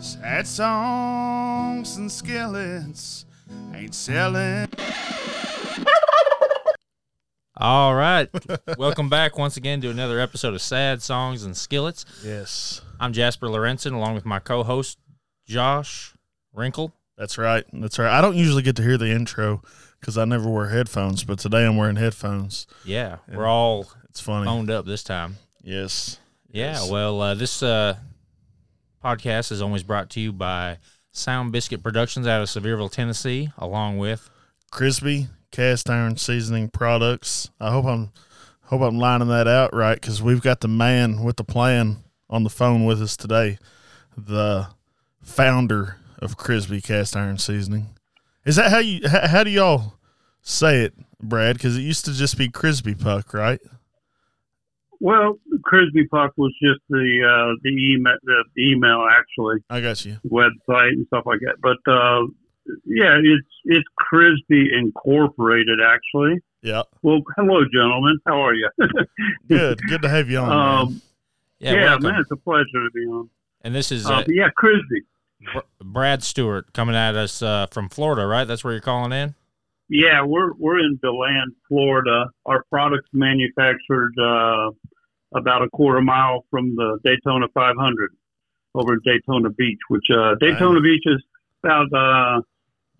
Sad 0.00 0.46
songs 0.46 1.96
and 1.96 2.10
skillets 2.12 3.24
ain't 3.74 3.94
selling. 3.94 4.68
All 7.56 7.94
right. 7.94 8.28
Welcome 8.78 9.08
back 9.08 9.38
once 9.38 9.56
again 9.56 9.80
to 9.80 9.90
another 9.90 10.20
episode 10.20 10.52
of 10.54 10.60
Sad 10.60 11.02
Songs 11.02 11.44
and 11.44 11.56
Skillets. 11.56 12.04
Yes, 12.22 12.82
I'm 13.00 13.12
Jasper 13.14 13.46
Lorenzen 13.48 13.94
along 13.94 14.14
with 14.14 14.26
my 14.26 14.38
co 14.38 14.62
host, 14.62 14.98
Josh 15.46 16.12
Wrinkle. 16.52 16.92
that's 17.16 17.38
right. 17.38 17.64
That's 17.72 17.98
right. 17.98 18.10
I 18.10 18.20
don't 18.20 18.36
usually 18.36 18.62
get 18.62 18.76
to 18.76 18.82
hear 18.82 18.98
the 18.98 19.10
intro 19.10 19.62
because 20.00 20.18
I 20.18 20.26
never 20.26 20.50
wear 20.50 20.68
headphones, 20.68 21.24
but 21.24 21.38
today 21.38 21.64
I'm 21.64 21.76
wearing 21.76 21.96
headphones. 21.96 22.66
Yeah, 22.84 23.16
we're 23.32 23.46
all 23.46 23.86
It's 24.10 24.20
funny. 24.20 24.44
phoned 24.44 24.70
up 24.70 24.84
this 24.84 25.02
time. 25.02 25.36
Yes. 25.66 26.20
Yeah, 26.52 26.74
Yes. 26.74 26.90
well, 26.90 27.20
uh, 27.20 27.34
this 27.34 27.60
uh, 27.60 27.96
podcast 29.04 29.50
is 29.50 29.60
always 29.60 29.82
brought 29.82 30.10
to 30.10 30.20
you 30.20 30.32
by 30.32 30.78
Sound 31.10 31.50
Biscuit 31.50 31.82
Productions 31.82 32.26
out 32.26 32.40
of 32.40 32.48
Sevierville, 32.48 32.90
Tennessee, 32.90 33.50
along 33.58 33.98
with 33.98 34.30
Crisbee 34.70 35.26
cast 35.50 35.90
iron 35.90 36.16
seasoning 36.16 36.68
products. 36.68 37.50
I 37.60 37.72
hope 37.72 37.84
I'm 37.84 38.12
hope 38.66 38.80
I'm 38.80 38.98
lining 38.98 39.28
that 39.28 39.48
out 39.48 39.74
right 39.74 40.00
because 40.00 40.22
we've 40.22 40.40
got 40.40 40.60
the 40.60 40.68
man 40.68 41.24
with 41.24 41.36
the 41.36 41.44
plan 41.44 41.96
on 42.30 42.44
the 42.44 42.50
phone 42.50 42.84
with 42.84 43.02
us 43.02 43.16
today, 43.16 43.58
the 44.16 44.68
founder 45.20 45.96
of 46.20 46.36
Crisbee 46.36 46.80
cast 46.80 47.16
iron 47.16 47.38
seasoning. 47.38 47.88
Is 48.44 48.54
that 48.54 48.70
how 48.70 48.78
you 48.78 49.08
how, 49.08 49.26
how 49.26 49.44
do 49.44 49.50
y'all 49.50 49.94
say 50.42 50.82
it, 50.82 50.94
Brad? 51.20 51.56
Because 51.56 51.76
it 51.76 51.82
used 51.82 52.04
to 52.04 52.12
just 52.12 52.38
be 52.38 52.48
Crisbee 52.48 52.94
Puck, 52.94 53.34
right? 53.34 53.60
Well, 55.00 55.38
Crisbee 55.64 56.06
Puck 56.06 56.32
was 56.36 56.52
just 56.62 56.80
the 56.88 56.98
uh, 57.22 57.54
the 57.62 57.70
email 57.70 58.16
the 58.24 58.44
email 58.58 59.06
actually 59.10 59.58
I 59.70 59.80
got 59.80 60.04
you. 60.04 60.18
website 60.26 60.90
and 60.90 61.06
stuff 61.08 61.24
like 61.26 61.40
that. 61.40 61.56
But 61.60 61.78
uh, 61.90 62.26
yeah, 62.86 63.18
it's 63.22 63.46
it's 63.64 63.86
Crisbee 63.98 64.70
Incorporated 64.76 65.78
actually. 65.80 66.40
Yeah, 66.62 66.82
Well, 67.02 67.20
hello, 67.36 67.62
gentlemen. 67.72 68.18
How 68.26 68.40
are 68.44 68.54
you? 68.54 68.68
good. 69.48 69.78
good 69.88 70.02
to 70.02 70.08
have 70.08 70.28
you 70.28 70.38
on. 70.38 70.48
man. 70.48 70.58
um, 70.88 71.02
yeah, 71.60 71.72
yeah, 71.74 71.84
welcome. 71.84 72.02
man, 72.10 72.20
it's 72.20 72.30
a 72.32 72.36
pleasure 72.36 72.64
to 72.72 72.90
be 72.92 73.00
on. 73.02 73.30
And 73.62 73.72
this 73.74 73.92
is 73.92 74.04
Uh, 74.06 74.14
uh, 74.14 74.24
yeah, 74.26 74.48
Crisbee. 74.56 75.02
Br- 75.52 75.60
Brad 75.84 76.22
Stuart 76.24 76.72
coming 76.72 76.96
at 76.96 77.14
us 77.14 77.40
uh, 77.40 77.66
from 77.70 77.88
Florida, 77.88 78.26
right? 78.26 78.44
That's 78.44 78.64
where 78.64 78.72
you're 78.72 78.80
calling 78.80 79.12
in. 79.12 79.34
Yeah, 79.88 80.24
we're 80.24 80.52
we're 80.54 80.80
in 80.80 80.98
Deland, 81.02 81.52
Florida. 81.68 82.26
Our 82.44 82.64
products 82.70 83.08
manufactured 83.12 84.14
uh, 84.20 84.70
about 85.34 85.62
a 85.62 85.68
quarter 85.70 86.00
mile 86.00 86.44
from 86.50 86.74
the 86.74 86.98
Daytona 87.04 87.46
500 87.54 88.10
over 88.74 88.94
in 88.94 89.00
Daytona 89.04 89.50
Beach, 89.50 89.78
which 89.88 90.06
uh, 90.10 90.34
Daytona 90.40 90.80
Beach 90.80 91.04
is 91.06 91.22
about 91.62 91.92
uh, 91.92 92.42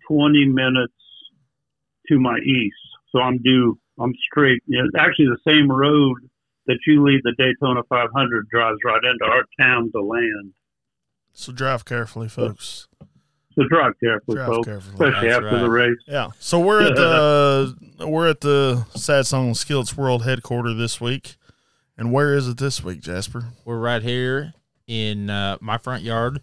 20 0.07 0.45
minutes 0.45 0.93
to 2.07 2.19
my 2.19 2.37
east. 2.39 2.75
So 3.11 3.19
I'm 3.19 3.37
due. 3.41 3.77
I'm 3.99 4.13
straight. 4.31 4.61
Know, 4.67 4.89
actually, 4.97 5.27
the 5.27 5.51
same 5.51 5.71
road 5.71 6.17
that 6.67 6.77
you 6.85 7.03
leave 7.03 7.23
the 7.23 7.33
Daytona 7.37 7.81
500 7.89 8.49
drives 8.49 8.77
right 8.85 9.01
into 9.03 9.25
our 9.25 9.43
town, 9.59 9.89
Deland. 9.91 10.53
so 11.33 11.51
drive 11.51 11.85
carefully, 11.85 12.27
folks. 12.27 12.87
So 12.99 13.07
drive 13.65 13.93
carefully, 14.03 14.35
Drive 14.35 14.47
folks, 14.47 14.67
carefully. 14.67 14.93
especially 14.93 15.29
That's 15.29 15.45
after 15.45 15.59
the 15.59 15.69
race. 15.69 15.97
Yeah. 16.07 16.29
So 16.39 16.59
we're 16.59 16.87
at 16.87 16.95
the 16.95 17.75
we're 18.07 18.29
at 18.29 18.41
the 18.41 18.85
Sad 18.95 19.25
Song 19.25 19.47
and 19.47 19.57
Skillets 19.57 19.97
World 19.97 20.23
headquarters 20.23 20.77
this 20.77 21.01
week. 21.01 21.35
And 21.97 22.11
where 22.11 22.35
is 22.35 22.47
it 22.47 22.57
this 22.57 22.83
week, 22.83 23.01
Jasper? 23.01 23.45
We're 23.65 23.79
right 23.79 24.03
here 24.03 24.53
in 24.85 25.29
uh, 25.29 25.57
my 25.59 25.77
front 25.77 26.03
yard. 26.03 26.41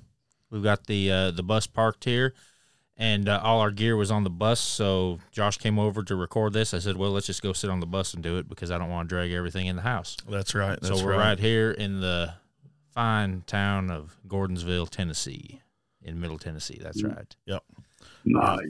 We've 0.51 0.62
got 0.62 0.87
the 0.87 1.11
uh, 1.11 1.31
the 1.31 1.42
bus 1.42 1.67
parked 1.67 2.05
here, 2.05 2.35
and 2.97 3.29
uh, 3.29 3.41
all 3.42 3.61
our 3.61 3.70
gear 3.70 3.97
was 3.97 4.11
on 4.11 4.24
the 4.24 4.30
bus. 4.30 4.61
So 4.61 5.19
Josh 5.33 5.58
came 5.58 5.79
over 5.79 6.03
to 6.03 6.17
record 6.17 6.53
this. 6.53 6.74
I 6.74 6.79
said, 6.79 6.97
"Well, 6.97 7.11
let's 7.11 7.27
just 7.27 7.42
go 7.42 7.53
sit 7.53 7.70
on 7.70 7.80
the 7.80 7.86
bus 7.86 8.14
and 8.14 8.23
do 8.23 8.36
it 8.39 8.48
because 8.48 8.70
I 8.70 8.79
don't 8.79 8.91
want 8.91 9.08
to 9.08 9.14
drag 9.14 9.33
everything 9.33 9.67
in 9.67 9.77
the 9.77 9.83
house." 9.83 10.17
That's 10.29 10.55
right. 10.55 10.79
That's 10.80 10.98
so 10.98 11.05
we're 11.05 11.13
right. 11.13 11.30
right 11.30 11.39
here 11.39 11.70
in 11.70 12.01
the 12.01 12.35
fine 12.92 13.42
town 13.47 13.91
of 13.91 14.17
Gordonsville, 14.29 14.89
Tennessee, 14.89 15.61
in 16.05 16.20
Middle 16.20 16.39
Tennessee. 16.39 16.79
That's 16.81 17.03
right. 17.03 17.35
Yep. 17.47 17.63
Nice. 18.25 18.61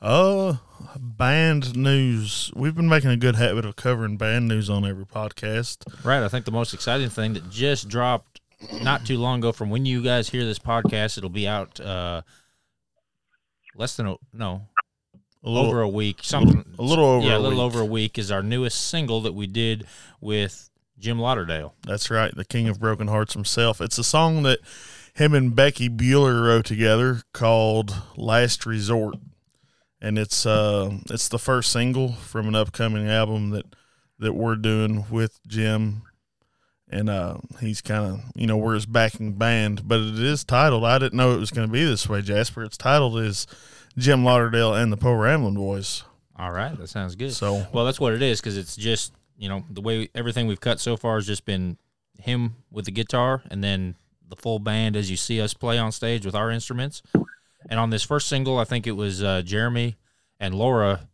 Uh 0.00 0.54
band 0.98 1.76
news. 1.76 2.50
We've 2.56 2.74
been 2.74 2.88
making 2.88 3.10
a 3.10 3.16
good 3.16 3.36
habit 3.36 3.64
of 3.64 3.76
covering 3.76 4.16
band 4.16 4.48
news 4.48 4.70
on 4.70 4.84
every 4.86 5.04
podcast. 5.06 5.84
Right. 6.04 6.22
I 6.22 6.28
think 6.28 6.46
the 6.46 6.50
most 6.50 6.72
exciting 6.74 7.10
thing 7.10 7.34
that 7.34 7.50
just 7.50 7.88
dropped 7.88 8.40
not 8.82 9.04
too 9.06 9.18
long 9.18 9.38
ago 9.40 9.52
from 9.52 9.70
when 9.70 9.84
you 9.86 10.02
guys 10.02 10.28
hear 10.30 10.44
this 10.44 10.58
podcast, 10.58 11.18
it'll 11.18 11.30
be 11.30 11.46
out 11.46 11.78
uh, 11.80 12.22
less 13.74 13.96
than 13.96 14.06
a, 14.06 14.16
no 14.32 14.62
A 15.44 15.48
little 15.48 15.68
over 15.68 15.80
a 15.82 15.88
week. 15.88 16.20
Something 16.22 16.64
a 16.78 16.82
little 16.82 17.04
over 17.04 17.26
yeah, 17.26 17.36
a 17.36 17.38
a 17.38 17.40
little 17.40 17.58
week. 17.58 17.64
over 17.64 17.80
a 17.80 17.86
week 17.86 18.18
is 18.18 18.30
our 18.30 18.42
newest 18.42 18.88
single 18.88 19.20
that 19.22 19.34
we 19.34 19.46
did 19.46 19.86
with 20.20 20.70
Jim 20.98 21.18
Lauderdale. 21.18 21.74
That's 21.86 22.10
right, 22.10 22.34
the 22.34 22.44
King 22.44 22.68
of 22.68 22.80
Broken 22.80 23.08
Hearts 23.08 23.34
himself. 23.34 23.80
It's 23.80 23.98
a 23.98 24.04
song 24.04 24.42
that 24.44 24.58
him 25.14 25.34
and 25.34 25.54
Becky 25.54 25.88
Buller 25.88 26.42
wrote 26.42 26.66
together 26.66 27.22
called 27.32 27.94
Last 28.16 28.66
Resort. 28.66 29.16
And 30.00 30.18
it's 30.18 30.46
uh 30.46 30.98
it's 31.10 31.28
the 31.28 31.38
first 31.38 31.70
single 31.70 32.12
from 32.12 32.48
an 32.48 32.54
upcoming 32.54 33.08
album 33.08 33.50
that 33.50 33.66
that 34.18 34.34
we're 34.34 34.56
doing 34.56 35.04
with 35.10 35.40
Jim. 35.46 36.02
And 36.88 37.10
uh 37.10 37.38
he's 37.60 37.80
kind 37.82 38.06
of, 38.06 38.20
you 38.34 38.46
know, 38.46 38.56
we're 38.56 38.74
his 38.74 38.86
backing 38.86 39.34
band, 39.34 39.86
but 39.86 40.00
it 40.00 40.18
is 40.18 40.42
titled 40.44 40.84
I 40.84 40.98
didn't 40.98 41.18
know 41.18 41.34
it 41.34 41.40
was 41.40 41.50
going 41.50 41.68
to 41.68 41.72
be 41.72 41.84
this 41.84 42.08
way, 42.08 42.22
Jasper. 42.22 42.64
It's 42.64 42.78
titled 42.78 43.18
is 43.18 43.46
Jim 43.98 44.24
Lauderdale 44.24 44.74
and 44.74 44.90
the 44.90 44.96
Po 44.96 45.12
Ramblin' 45.12 45.54
Boys. 45.54 46.04
All 46.36 46.52
right, 46.52 46.76
that 46.78 46.88
sounds 46.88 47.16
good. 47.16 47.34
So 47.34 47.66
Well, 47.72 47.84
that's 47.84 48.00
what 48.00 48.14
it 48.14 48.22
is 48.22 48.40
because 48.40 48.56
it's 48.56 48.76
just 48.76 49.12
you 49.36 49.50
know 49.50 49.64
the 49.68 49.82
way 49.82 50.08
everything 50.14 50.46
we've 50.46 50.60
cut 50.60 50.80
so 50.80 50.96
far 50.96 51.16
has 51.16 51.26
just 51.26 51.44
been 51.44 51.76
him 52.18 52.56
with 52.70 52.86
the 52.86 52.90
guitar 52.90 53.42
and 53.50 53.62
then 53.62 53.96
the 54.30 54.36
full 54.36 54.58
band 54.58 54.96
as 54.96 55.10
you 55.10 55.16
see 55.16 55.40
us 55.40 55.52
play 55.54 55.78
on 55.78 55.92
stage 55.92 56.24
with 56.24 56.34
our 56.34 56.50
instruments. 56.50 57.02
And 57.68 57.78
on 57.78 57.90
this 57.90 58.02
first 58.02 58.28
single, 58.28 58.58
I 58.58 58.64
think 58.64 58.86
it 58.86 58.92
was 58.92 59.22
uh, 59.22 59.42
Jeremy 59.42 59.96
and 60.38 60.54
Laura 60.54 61.08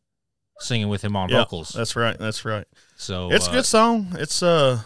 singing 0.60 0.88
with 0.88 1.02
him 1.02 1.16
on 1.16 1.28
yeah, 1.28 1.38
vocals. 1.42 1.70
That's 1.70 1.96
right. 1.96 2.16
That's 2.18 2.44
right. 2.44 2.66
So 2.96 3.30
It's 3.32 3.46
a 3.46 3.50
uh, 3.50 3.52
good 3.54 3.66
song. 3.66 4.08
It's 4.18 4.42
uh 4.42 4.80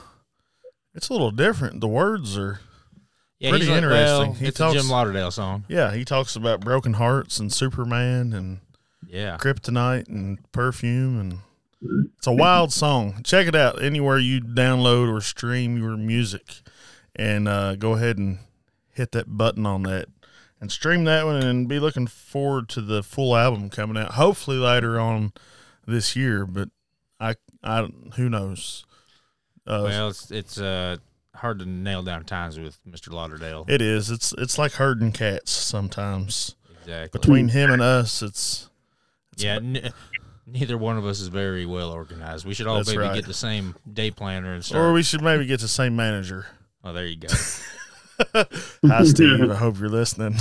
it's 0.95 1.09
a 1.09 1.13
little 1.13 1.31
different. 1.31 1.81
The 1.81 1.89
words 1.89 2.37
are 2.37 2.61
yeah, 3.39 3.51
pretty 3.51 3.67
like, 3.67 3.77
interesting. 3.77 4.05
Well, 4.31 4.33
He 4.33 4.47
it's 4.47 4.59
talks- 4.59 4.75
a 4.75 4.79
Jim 4.81 4.89
Lauderdale 4.91 5.31
song. 5.31 5.65
yeah, 5.69 5.93
he 5.95 6.05
talks 6.05 6.35
about 6.37 6.61
broken 6.61 6.95
hearts 6.95 7.39
and 7.39 7.53
Superman 7.53 8.33
and 8.33 8.61
Yeah, 9.07 9.37
kryptonite 9.39 10.09
and 10.09 10.39
perfume 10.53 11.21
and 11.21 11.39
it's 12.19 12.27
a 12.27 12.33
wild 12.33 12.73
song. 12.73 13.23
Check 13.25 13.47
it 13.47 13.55
out 13.55 13.83
anywhere 13.83 14.19
you 14.19 14.41
download 14.41 15.11
or 15.11 15.21
stream 15.23 15.79
your 15.79 15.97
music 15.97 16.57
and 17.21 17.47
uh, 17.47 17.77
go 17.77 17.93
ahead 17.93 18.17
and 18.19 18.39
hit 18.93 19.13
that 19.13 19.37
button 19.37 19.67
on 19.67 19.83
that 19.85 20.07
and 20.61 20.73
stream 20.73 21.05
that 21.05 21.25
one 21.27 21.37
and 21.37 21.69
be 21.69 21.79
looking 21.79 22.07
forward 22.07 22.69
to 22.71 22.81
the 22.81 23.03
full 23.03 23.37
album 23.37 23.69
coming 23.71 23.97
out 23.97 24.13
hopefully 24.13 24.57
later 24.57 24.99
on 24.99 25.33
this 25.87 26.17
year 26.17 26.47
but 26.47 26.71
I 27.21 27.35
I 27.63 27.89
who 28.17 28.29
knows. 28.29 28.85
Uh, 29.67 29.83
well, 29.85 30.09
it's 30.09 30.31
it's 30.31 30.59
uh, 30.59 30.97
hard 31.35 31.59
to 31.59 31.67
nail 31.67 32.03
down 32.03 32.25
times 32.25 32.59
with 32.59 32.79
Mr. 32.89 33.13
Lauderdale. 33.13 33.67
It 33.69 33.83
is. 33.83 34.11
It's 34.11 34.33
it's 34.39 34.59
like 34.59 34.73
herding 34.73 35.13
cats 35.13 35.51
sometimes. 35.51 36.57
exactly. 36.81 37.19
Between 37.19 37.49
him 37.49 37.71
and 37.71 37.83
us, 37.83 38.23
it's 38.23 38.71
yeah, 39.37 39.57
n- 39.57 39.93
neither 40.47 40.79
one 40.79 40.97
of 40.97 41.05
us 41.05 41.21
is 41.21 41.29
very 41.29 41.67
well 41.67 41.91
organized. 41.93 42.47
We 42.47 42.55
should 42.55 42.67
all 42.67 42.77
That's 42.77 42.89
maybe 42.89 43.03
right. 43.03 43.15
get 43.15 43.27
the 43.27 43.35
same 43.35 43.75
day 43.93 44.11
planner 44.11 44.55
and 44.55 44.65
start. 44.65 44.83
or 44.83 44.93
we 44.95 45.03
should 45.03 45.23
maybe 45.23 45.45
get 45.47 45.61
the 45.61 45.69
same 45.69 45.95
manager. 45.95 46.47
Oh, 46.85 46.93
there 46.93 47.07
you 47.07 47.17
go. 47.17 47.29
Hi, 48.87 49.05
Steve. 49.05 49.51
I 49.51 49.55
hope 49.57 49.79
you're 49.79 49.89
listening. 49.89 50.37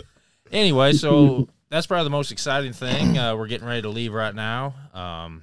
anyway, 0.52 0.92
so 0.92 1.48
that's 1.70 1.86
probably 1.86 2.04
the 2.04 2.10
most 2.10 2.32
exciting 2.32 2.72
thing. 2.72 3.18
Uh, 3.18 3.36
we're 3.36 3.48
getting 3.48 3.66
ready 3.66 3.82
to 3.82 3.88
leave 3.88 4.12
right 4.12 4.34
now 4.34 4.74
um, 4.92 5.42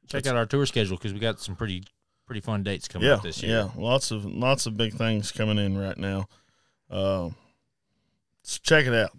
check 0.08 0.26
out 0.26 0.36
our 0.36 0.46
tour 0.46 0.66
schedule 0.66 0.96
because 0.96 1.12
we 1.12 1.18
got 1.18 1.40
some 1.40 1.56
pretty 1.56 1.84
pretty 2.26 2.40
fun 2.40 2.62
dates 2.62 2.88
coming 2.88 3.08
yeah, 3.08 3.14
up 3.14 3.22
this 3.22 3.42
year. 3.42 3.70
yeah. 3.76 3.82
Lots 3.82 4.10
of 4.10 4.24
lots 4.24 4.66
of 4.66 4.76
big 4.76 4.94
things 4.94 5.32
coming 5.32 5.58
in 5.58 5.76
right 5.76 5.98
now. 5.98 6.26
Uh, 6.92 7.30
so 8.42 8.58
check 8.62 8.86
it 8.86 8.94
out. 8.94 9.10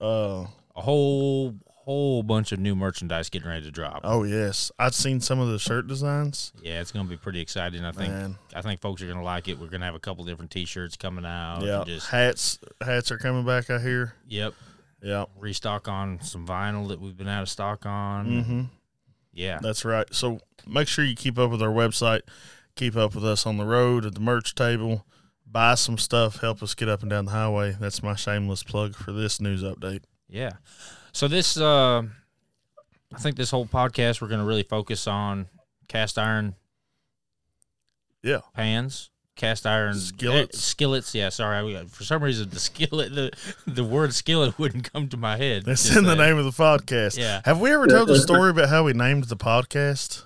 Uh, 0.00 0.46
A 0.76 0.82
whole 0.82 1.54
whole 1.84 2.22
bunch 2.22 2.52
of 2.52 2.58
new 2.60 2.74
merchandise 2.76 3.28
getting 3.30 3.48
ready 3.48 3.64
to 3.64 3.70
drop. 3.70 4.00
Oh 4.04 4.22
yes, 4.24 4.70
I've 4.78 4.94
seen 4.94 5.20
some 5.20 5.40
of 5.40 5.48
the 5.48 5.58
shirt 5.58 5.86
designs. 5.86 6.52
Yeah, 6.62 6.80
it's 6.80 6.92
going 6.92 7.06
to 7.06 7.10
be 7.10 7.16
pretty 7.16 7.40
exciting. 7.40 7.84
I 7.84 7.92
think 7.92 8.12
Man. 8.12 8.36
I 8.54 8.62
think 8.62 8.80
folks 8.80 9.02
are 9.02 9.06
going 9.06 9.18
to 9.18 9.24
like 9.24 9.48
it. 9.48 9.58
We're 9.58 9.68
going 9.68 9.80
to 9.80 9.86
have 9.86 9.94
a 9.94 10.00
couple 10.00 10.24
different 10.24 10.50
T-shirts 10.50 10.96
coming 10.96 11.24
out. 11.24 11.62
yeah, 11.62 11.82
Just 11.86 12.08
hats 12.10 12.58
hats 12.82 13.10
are 13.10 13.18
coming 13.18 13.44
back. 13.44 13.70
I 13.70 13.78
hear. 13.80 14.14
yep, 14.28 14.54
Yeah, 15.02 15.24
restock 15.38 15.88
on 15.88 16.20
some 16.22 16.46
vinyl 16.46 16.88
that 16.88 17.00
we've 17.00 17.16
been 17.16 17.28
out 17.28 17.42
of 17.42 17.48
stock 17.48 17.86
on. 17.86 18.26
mm-hmm. 18.26 18.62
Yeah, 19.32 19.58
that's 19.62 19.84
right. 19.84 20.06
So 20.12 20.40
make 20.66 20.88
sure 20.88 21.04
you 21.04 21.14
keep 21.14 21.38
up 21.38 21.50
with 21.50 21.62
our 21.62 21.72
website, 21.72 22.22
keep 22.74 22.96
up 22.96 23.14
with 23.14 23.24
us 23.24 23.46
on 23.46 23.56
the 23.58 23.64
road 23.64 24.04
at 24.04 24.14
the 24.14 24.20
merch 24.20 24.54
table. 24.54 25.04
Buy 25.50 25.74
some 25.74 25.98
stuff, 25.98 26.40
help 26.40 26.62
us 26.62 26.74
get 26.74 26.88
up 26.88 27.00
and 27.02 27.10
down 27.10 27.24
the 27.24 27.32
highway. 27.32 27.76
That's 27.80 28.02
my 28.02 28.14
shameless 28.14 28.62
plug 28.62 28.94
for 28.94 29.12
this 29.12 29.40
news 29.40 29.62
update. 29.64 30.02
yeah. 30.28 30.52
So 31.12 31.26
this, 31.26 31.56
uh, 31.56 32.02
I 33.12 33.18
think 33.18 33.36
this 33.36 33.50
whole 33.50 33.66
podcast 33.66 34.20
we're 34.20 34.28
going 34.28 34.38
to 34.40 34.46
really 34.46 34.62
focus 34.62 35.08
on 35.08 35.48
cast 35.88 36.18
iron 36.18 36.54
Yeah, 38.22 38.40
pans, 38.54 39.10
cast 39.34 39.66
iron 39.66 39.94
Skillets. 39.98 40.56
eh, 40.56 40.60
skillets. 40.60 41.14
Yeah, 41.16 41.30
sorry, 41.30 41.64
we, 41.64 41.84
for 41.88 42.04
some 42.04 42.22
reason 42.22 42.48
the 42.50 42.60
skillet, 42.60 43.12
the 43.12 43.32
the 43.66 43.82
word 43.82 44.14
skillet 44.14 44.56
wouldn't 44.60 44.92
come 44.92 45.08
to 45.08 45.16
my 45.16 45.36
head. 45.36 45.64
that's 45.64 45.94
in 45.96 46.04
the 46.04 46.14
name 46.14 46.38
of 46.38 46.44
the 46.44 46.52
podcast. 46.52 47.18
Yeah. 47.18 47.40
Have 47.44 47.60
we 47.60 47.72
ever 47.72 47.88
told 47.88 48.08
the 48.08 48.20
story 48.20 48.50
about 48.50 48.68
how 48.68 48.84
we 48.84 48.92
named 48.92 49.24
the 49.24 49.36
podcast? 49.36 50.22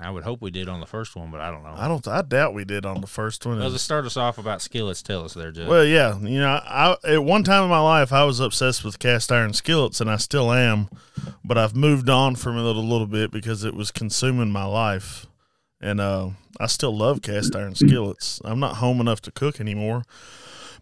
I 0.00 0.10
would 0.10 0.24
hope 0.24 0.42
we 0.42 0.50
did 0.50 0.68
on 0.68 0.80
the 0.80 0.86
first 0.86 1.16
one, 1.16 1.30
but 1.30 1.40
I 1.40 1.50
don't 1.50 1.62
know. 1.62 1.74
I 1.74 1.88
don't. 1.88 2.06
I 2.06 2.22
doubt 2.22 2.54
we 2.54 2.64
did 2.64 2.84
on 2.84 3.00
the 3.00 3.06
first 3.06 3.46
one. 3.46 3.58
Well, 3.58 3.70
to 3.70 3.78
start 3.78 4.04
us 4.04 4.16
off 4.16 4.36
about 4.38 4.60
skillets, 4.60 5.02
tell 5.02 5.24
us 5.24 5.34
there, 5.34 5.50
Jeff. 5.50 5.68
Well, 5.68 5.84
yeah, 5.84 6.18
you 6.18 6.40
know, 6.40 6.60
I 6.64 6.96
at 7.04 7.24
one 7.24 7.42
time 7.42 7.64
in 7.64 7.70
my 7.70 7.80
life 7.80 8.12
I 8.12 8.24
was 8.24 8.40
obsessed 8.40 8.84
with 8.84 8.98
cast 8.98 9.32
iron 9.32 9.52
skillets, 9.52 10.00
and 10.00 10.10
I 10.10 10.16
still 10.16 10.52
am, 10.52 10.88
but 11.44 11.56
I've 11.56 11.74
moved 11.74 12.10
on 12.10 12.36
from 12.36 12.58
it 12.58 12.64
a 12.64 12.80
little 12.80 13.06
bit 13.06 13.30
because 13.30 13.64
it 13.64 13.74
was 13.74 13.90
consuming 13.90 14.50
my 14.50 14.64
life, 14.64 15.26
and 15.80 16.00
uh, 16.00 16.30
I 16.60 16.66
still 16.66 16.96
love 16.96 17.22
cast 17.22 17.56
iron 17.56 17.74
skillets. 17.74 18.40
I'm 18.44 18.60
not 18.60 18.76
home 18.76 19.00
enough 19.00 19.22
to 19.22 19.30
cook 19.30 19.60
anymore, 19.60 20.04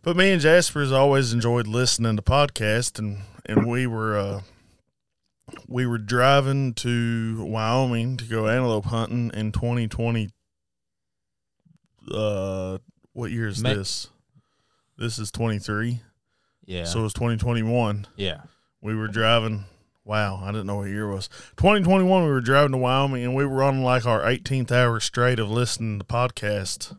but 0.02 0.16
me 0.16 0.32
and 0.32 0.40
Jasper's 0.40 0.92
always 0.92 1.32
enjoyed 1.32 1.66
listening 1.66 2.16
to 2.16 2.22
podcasts, 2.22 2.98
and 2.98 3.18
and 3.46 3.66
we 3.66 3.86
were 3.86 4.18
uh, 4.18 4.40
we 5.68 5.86
were 5.86 5.98
driving 5.98 6.74
to 6.74 7.44
Wyoming 7.44 8.16
to 8.18 8.24
go 8.24 8.46
antelope 8.48 8.86
hunting 8.86 9.30
in 9.34 9.52
2020. 9.52 10.30
Uh, 12.12 12.78
what 13.12 13.30
year 13.30 13.48
is 13.48 13.62
May- 13.62 13.74
this? 13.74 14.08
This 14.96 15.18
is 15.18 15.30
23. 15.30 16.00
yeah, 16.66 16.84
So 16.84 17.00
it 17.00 17.02
was 17.04 17.14
2021. 17.14 18.06
yeah, 18.16 18.42
We 18.82 18.94
were 18.94 19.08
driving. 19.08 19.64
Wow, 20.04 20.40
I 20.42 20.50
didn't 20.50 20.66
know 20.66 20.76
what 20.76 20.88
year 20.88 21.08
it 21.10 21.14
was. 21.14 21.28
2021, 21.56 22.24
we 22.24 22.28
were 22.30 22.40
driving 22.40 22.72
to 22.72 22.78
Wyoming 22.78 23.22
and 23.24 23.34
we 23.34 23.44
were 23.46 23.62
on 23.62 23.82
like 23.82 24.04
our 24.06 24.22
18th 24.22 24.72
hour 24.72 24.98
straight 25.00 25.38
of 25.38 25.50
listening 25.50 25.98
to 26.00 26.04
podcasts. 26.04 26.96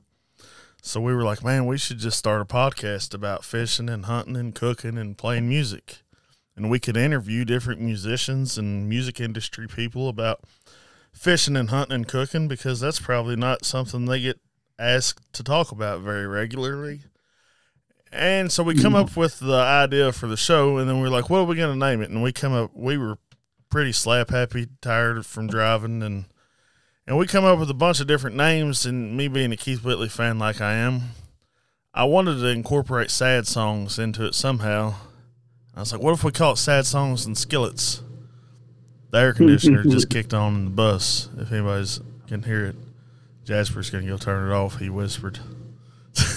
So 0.82 1.00
we 1.02 1.14
were 1.14 1.24
like, 1.24 1.44
man, 1.44 1.66
we 1.68 1.78
should 1.78 2.00
just 2.00 2.18
start 2.18 2.42
a 2.42 2.46
podcast 2.46 3.14
about 3.14 3.44
fishing 3.44 3.90
and 3.90 4.06
hunting 4.06 4.36
and 4.36 4.56
cooking 4.56 4.98
and 4.98 5.18
playing 5.18 5.48
music. 5.50 6.00
And 6.56 6.70
we 6.70 6.80
could 6.80 6.98
interview 6.98 7.46
different 7.46 7.82
musicians 7.82 8.58
and 8.58 8.88
music 8.88 9.20
industry 9.20 9.68
people 9.68 10.10
about 10.10 10.42
fishing 11.14 11.56
and 11.56 11.70
hunting 11.70 11.96
and 11.96 12.08
cooking 12.08 12.48
because 12.48 12.80
that's 12.80 13.00
probably 13.00 13.36
not 13.36 13.66
something 13.66 14.06
they 14.06 14.22
get 14.22 14.40
asked 14.78 15.32
to 15.34 15.44
talk 15.44 15.72
about 15.72 16.02
very 16.02 16.28
regularly. 16.28 17.02
And 18.12 18.52
so 18.52 18.64
we 18.64 18.76
come 18.76 18.94
hmm. 18.94 19.00
up 19.00 19.16
with 19.16 19.40
the 19.40 19.56
idea 19.56 20.12
for 20.12 20.28
the 20.28 20.36
show, 20.36 20.78
and 20.78 20.90
then 20.90 21.00
we're 21.00 21.10
like, 21.10 21.30
"What 21.30 21.40
are 21.40 21.46
we 21.46 21.56
going 21.56 21.80
to 21.80 21.86
name 21.86 22.02
it?" 22.02 22.10
And 22.10 22.22
we 22.22 22.34
come 22.34 22.52
up. 22.52 22.72
We 22.74 22.98
were 22.98 23.18
pretty 23.70 23.94
slap 23.94 24.32
happy, 24.32 24.68
tired 24.82 25.26
from 25.26 25.48
driving, 25.48 26.04
and 26.04 26.26
and 27.08 27.18
we 27.18 27.26
come 27.26 27.46
up 27.46 27.58
with 27.58 27.70
a 27.70 27.76
bunch 27.76 28.02
of 28.02 28.08
different 28.08 28.36
names. 28.36 28.86
And 28.86 29.16
me 29.16 29.30
being 29.30 29.54
a 29.54 29.58
Keith 29.58 29.84
Whitley 29.84 30.10
fan, 30.10 30.40
like 30.40 30.60
I 30.60 30.74
am, 30.74 31.12
I 31.94 32.04
wanted 32.04 32.40
to 32.40 32.48
incorporate 32.48 33.12
sad 33.12 33.48
songs 33.48 33.98
into 33.98 34.26
it 34.26 34.36
somehow. 34.36 34.96
I 35.76 35.80
was 35.80 35.92
like, 35.94 36.02
"What 36.02 36.14
if 36.14 36.24
we 36.24 36.32
call 36.32 36.54
it 36.54 36.58
Sad 36.58 36.86
Songs 36.86 37.26
and 37.26 37.38
Skillets?" 37.38 38.04
The 39.12 39.18
air 39.20 39.34
conditioner 39.34 39.84
just 39.84 40.10
kicked 40.12 40.34
on 40.34 40.56
in 40.56 40.66
the 40.66 40.72
bus. 40.72 41.30
If 41.38 41.52
anybody's 41.52 42.00
can 42.28 42.44
hear 42.44 42.66
it, 42.66 42.76
Jasper's 43.44 43.90
going 43.90 44.06
to 44.06 44.10
go 44.12 44.18
turn 44.18 44.50
it 44.50 44.54
off. 44.54 44.80
He 44.80 44.90
whispered. 44.90 45.40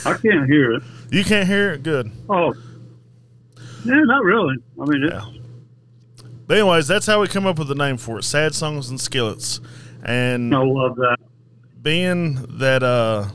I 0.04 0.14
can't 0.14 0.46
hear 0.46 0.72
it. 0.72 0.82
You 1.10 1.24
can't 1.24 1.46
hear 1.48 1.72
it. 1.72 1.82
Good. 1.82 2.10
Oh, 2.28 2.52
yeah, 3.84 4.00
not 4.04 4.24
really. 4.24 4.56
I 4.80 4.84
mean, 4.86 5.08
Yeah. 5.08 5.24
But 6.46 6.58
anyways, 6.58 6.86
that's 6.86 7.06
how 7.06 7.20
we 7.20 7.28
come 7.28 7.46
up 7.46 7.58
with 7.58 7.68
the 7.68 7.74
name 7.74 7.96
for 7.96 8.18
it: 8.18 8.24
Sad 8.24 8.54
Songs 8.54 8.90
and 8.90 9.00
Skillets. 9.00 9.60
And 10.04 10.54
I 10.54 10.58
love 10.58 10.96
that. 10.96 11.16
being 11.80 12.34
that 12.58 12.82
uh, 12.82 13.28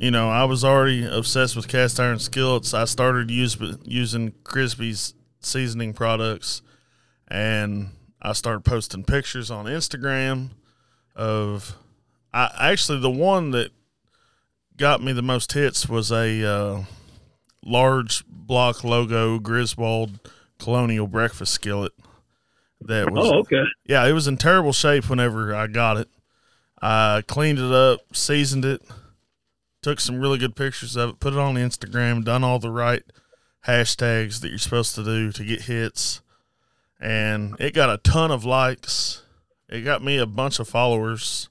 you 0.00 0.10
know, 0.10 0.30
I 0.30 0.44
was 0.44 0.64
already 0.64 1.04
obsessed 1.04 1.54
with 1.54 1.68
cast 1.68 2.00
iron 2.00 2.18
skillets, 2.18 2.72
I 2.72 2.86
started 2.86 3.30
use, 3.30 3.58
using 3.84 4.32
Crisbee's 4.44 5.12
seasoning 5.40 5.92
products, 5.92 6.62
and 7.28 7.90
I 8.22 8.32
started 8.32 8.64
posting 8.64 9.04
pictures 9.04 9.50
on 9.50 9.66
Instagram 9.66 10.50
of. 11.14 11.76
I 12.32 12.70
actually 12.72 13.00
the 13.00 13.10
one 13.10 13.50
that 13.50 13.72
got 14.76 15.02
me 15.02 15.12
the 15.12 15.20
most 15.20 15.52
hits 15.52 15.88
was 15.88 16.10
a 16.12 16.44
uh, 16.48 16.84
large 17.62 18.24
block 18.26 18.84
logo 18.84 19.38
Griswold 19.38 20.18
Colonial 20.58 21.08
breakfast 21.08 21.52
skillet. 21.52 21.92
That 22.82 23.10
was 23.10 23.26
Oh, 23.26 23.38
okay. 23.40 23.64
yeah, 23.84 24.06
it 24.06 24.12
was 24.12 24.28
in 24.28 24.38
terrible 24.38 24.72
shape 24.72 25.10
whenever 25.10 25.54
I 25.54 25.66
got 25.66 25.98
it. 25.98 26.08
I 26.80 27.22
cleaned 27.26 27.58
it 27.58 27.72
up, 27.72 28.00
seasoned 28.14 28.64
it, 28.64 28.80
took 29.82 30.00
some 30.00 30.20
really 30.20 30.38
good 30.38 30.54
pictures 30.56 30.96
of 30.96 31.10
it, 31.10 31.20
put 31.20 31.32
it 31.32 31.38
on 31.38 31.54
Instagram, 31.54 32.24
done 32.24 32.44
all 32.44 32.58
the 32.58 32.70
right 32.70 33.02
hashtags 33.66 34.40
that 34.40 34.48
you're 34.48 34.58
supposed 34.58 34.94
to 34.94 35.04
do 35.04 35.32
to 35.32 35.44
get 35.44 35.62
hits. 35.62 36.20
And 37.00 37.56
it 37.58 37.74
got 37.74 37.90
a 37.90 37.98
ton 37.98 38.30
of 38.30 38.44
likes. 38.44 39.22
It 39.68 39.82
got 39.82 40.02
me 40.04 40.18
a 40.18 40.26
bunch 40.26 40.58
of 40.58 40.68
followers. 40.68 41.48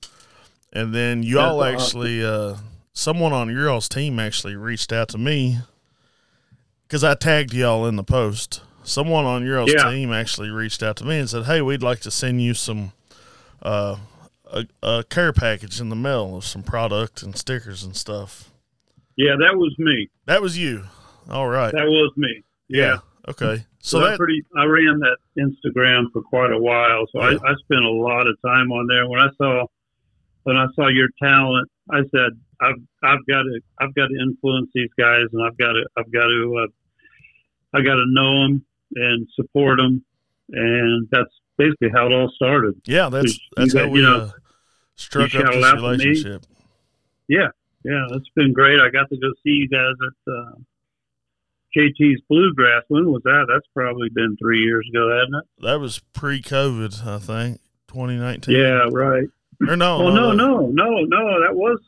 And 0.71 0.93
then 0.93 1.23
you 1.23 1.39
all 1.39 1.59
That's 1.59 1.81
actually, 1.83 2.23
uh, 2.23 2.57
someone 2.93 3.33
on 3.33 3.49
your 3.49 3.69
all's 3.69 3.89
team 3.89 4.19
actually 4.19 4.55
reached 4.55 4.91
out 4.93 5.09
to 5.09 5.17
me 5.17 5.59
because 6.87 7.03
I 7.03 7.15
tagged 7.15 7.53
y'all 7.53 7.87
in 7.87 7.95
the 7.95 8.03
post. 8.03 8.61
Someone 8.83 9.25
on 9.25 9.43
your 9.43 9.59
all's 9.59 9.73
Yeah. 9.73 9.89
team 9.89 10.11
actually 10.13 10.49
reached 10.49 10.83
out 10.83 10.95
to 10.97 11.05
me 11.05 11.17
and 11.19 11.29
said, 11.29 11.45
"Hey, 11.45 11.61
we'd 11.61 11.81
like 11.83 11.99
to 12.01 12.11
send 12.11 12.41
you 12.41 12.53
some 12.53 12.91
uh, 13.61 13.95
a, 14.51 14.65
a 14.81 15.03
care 15.03 15.33
package 15.33 15.79
in 15.81 15.89
the 15.89 15.95
mail 15.95 16.35
of 16.37 16.45
some 16.45 16.63
product 16.63 17.21
and 17.23 17.35
stickers 17.37 17.83
and 17.83 17.95
stuff." 17.95 18.51
Yeah, 19.15 19.35
that 19.39 19.55
was 19.57 19.75
me. 19.77 20.09
That 20.25 20.41
was 20.41 20.57
you. 20.57 20.85
All 21.29 21.47
right. 21.49 21.71
That 21.73 21.85
was 21.87 22.11
me. 22.17 22.41
Yeah. 22.67 22.99
Okay. 23.27 23.65
So 23.81 23.99
So 23.99 24.05
I 24.05 24.09
that 24.11 24.17
pretty. 24.17 24.43
I 24.57 24.63
ran 24.65 24.99
that 24.99 25.17
Instagram 25.37 26.05
for 26.13 26.21
quite 26.21 26.51
a 26.51 26.57
while, 26.57 27.05
so 27.11 27.19
Yeah. 27.21 27.37
I, 27.43 27.51
I 27.51 27.53
spent 27.63 27.83
a 27.83 27.89
lot 27.91 28.27
of 28.27 28.37
time 28.45 28.71
on 28.71 28.87
there. 28.87 29.07
When 29.07 29.19
I 29.19 29.27
saw 29.37 29.65
when 30.43 30.55
I 30.57 30.65
saw 30.75 30.87
your 30.87 31.09
talent, 31.21 31.69
I 31.91 31.99
said, 32.11 32.31
"I've 32.61 32.75
I've 33.03 33.25
got 33.27 33.43
to 33.43 33.59
I've 33.79 33.93
got 33.93 34.07
to 34.07 34.15
influence 34.21 34.69
these 34.73 34.89
guys, 34.97 35.25
and 35.33 35.43
I've 35.43 35.57
got 35.57 35.73
to 35.73 35.85
I've 35.97 36.11
got 36.11 36.25
to 36.27 36.65
uh, 36.65 37.77
I 37.77 37.81
got 37.81 37.95
to 37.95 38.05
know 38.07 38.43
them 38.43 38.65
and 38.95 39.27
support 39.35 39.77
them." 39.77 40.03
And 40.51 41.07
that's 41.11 41.29
basically 41.57 41.89
how 41.93 42.07
it 42.07 42.13
all 42.13 42.31
started. 42.35 42.73
yeah, 42.85 43.09
that's 43.09 43.33
you 43.35 43.39
that's 43.57 43.73
got- 43.73 43.83
how 43.85 43.89
we 43.89 43.99
you 43.99 44.05
know, 44.05 44.17
uh, 44.21 44.31
struck 44.99 45.33
you 45.33 45.39
up 45.41 45.53
this 45.53 45.65
out 45.65 45.75
to 45.75 45.81
me. 45.81 45.87
relationship. 46.05 46.45
Yeah, 47.27 47.47
yeah, 47.83 48.05
it's 48.11 48.29
been 48.35 48.53
great. 48.53 48.79
I 48.79 48.89
got 48.89 49.09
to 49.09 49.17
go 49.17 49.31
see 49.43 49.51
you 49.51 49.69
guys 49.69 49.93
at 50.05 50.33
uh, 50.33 50.51
JT's 51.75 52.21
Bluegrass. 52.29 52.83
When 52.87 53.11
was 53.11 53.21
that? 53.23 53.45
That's 53.47 53.67
probably 53.73 54.09
been 54.09 54.35
three 54.41 54.61
years 54.63 54.87
ago, 54.91 55.09
hasn't 55.15 55.35
it? 55.43 55.63
That 55.65 55.79
was 55.79 55.99
pre-COVID, 56.13 57.05
I 57.05 57.19
think, 57.19 57.61
2019. 57.89 58.55
Yeah, 58.55 58.87
right. 58.91 59.27
Or 59.67 59.75
no? 59.75 59.99
Well, 59.99 60.13
no, 60.13 60.29
that- 60.31 60.35
no, 60.37 60.67
no, 60.67 60.89
no. 61.05 61.41
That 61.41 61.53
was 61.55 61.79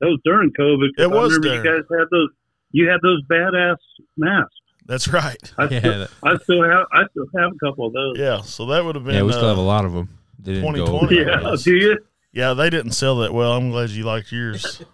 that 0.00 0.06
was 0.06 0.18
during 0.24 0.50
COVID. 0.58 0.88
It 0.98 1.06
was 1.10 1.32
I 1.32 1.36
remember 1.36 1.40
during. 1.40 1.64
you 1.64 1.70
guys 1.82 1.98
had 1.98 2.06
those. 2.10 2.28
You 2.72 2.88
had 2.88 3.00
those 3.02 3.22
badass 3.30 3.76
masks. 4.16 4.54
That's 4.86 5.06
right. 5.08 5.52
I, 5.58 5.64
Yeah, 5.64 5.78
still, 5.80 5.98
that- 6.00 6.10
I 6.22 6.36
still 6.38 6.62
have. 6.64 6.86
I 6.92 7.02
still 7.10 7.26
have 7.36 7.52
a 7.52 7.58
couple 7.64 7.86
of 7.86 7.92
those. 7.92 8.18
Yeah. 8.18 8.40
So 8.42 8.66
that 8.66 8.84
would 8.84 8.94
have 8.96 9.04
been. 9.04 9.14
yeah, 9.14 9.22
we 9.22 9.32
still 9.32 9.44
uh, 9.44 9.48
have 9.50 9.58
a 9.58 9.62
lot 9.62 9.84
of 9.84 9.92
them. 9.92 10.18
Didn't 10.42 10.62
go 10.62 10.86
2020. 10.86 11.16
Yeah, 11.16 11.56
do 11.62 11.76
you? 11.76 11.98
Yeah, 12.32 12.54
they 12.54 12.70
didn't 12.70 12.92
sell 12.92 13.16
that 13.18 13.32
well. 13.34 13.52
I'm 13.52 13.70
glad 13.70 13.90
you 13.90 14.04
liked 14.04 14.32
yours. 14.32 14.82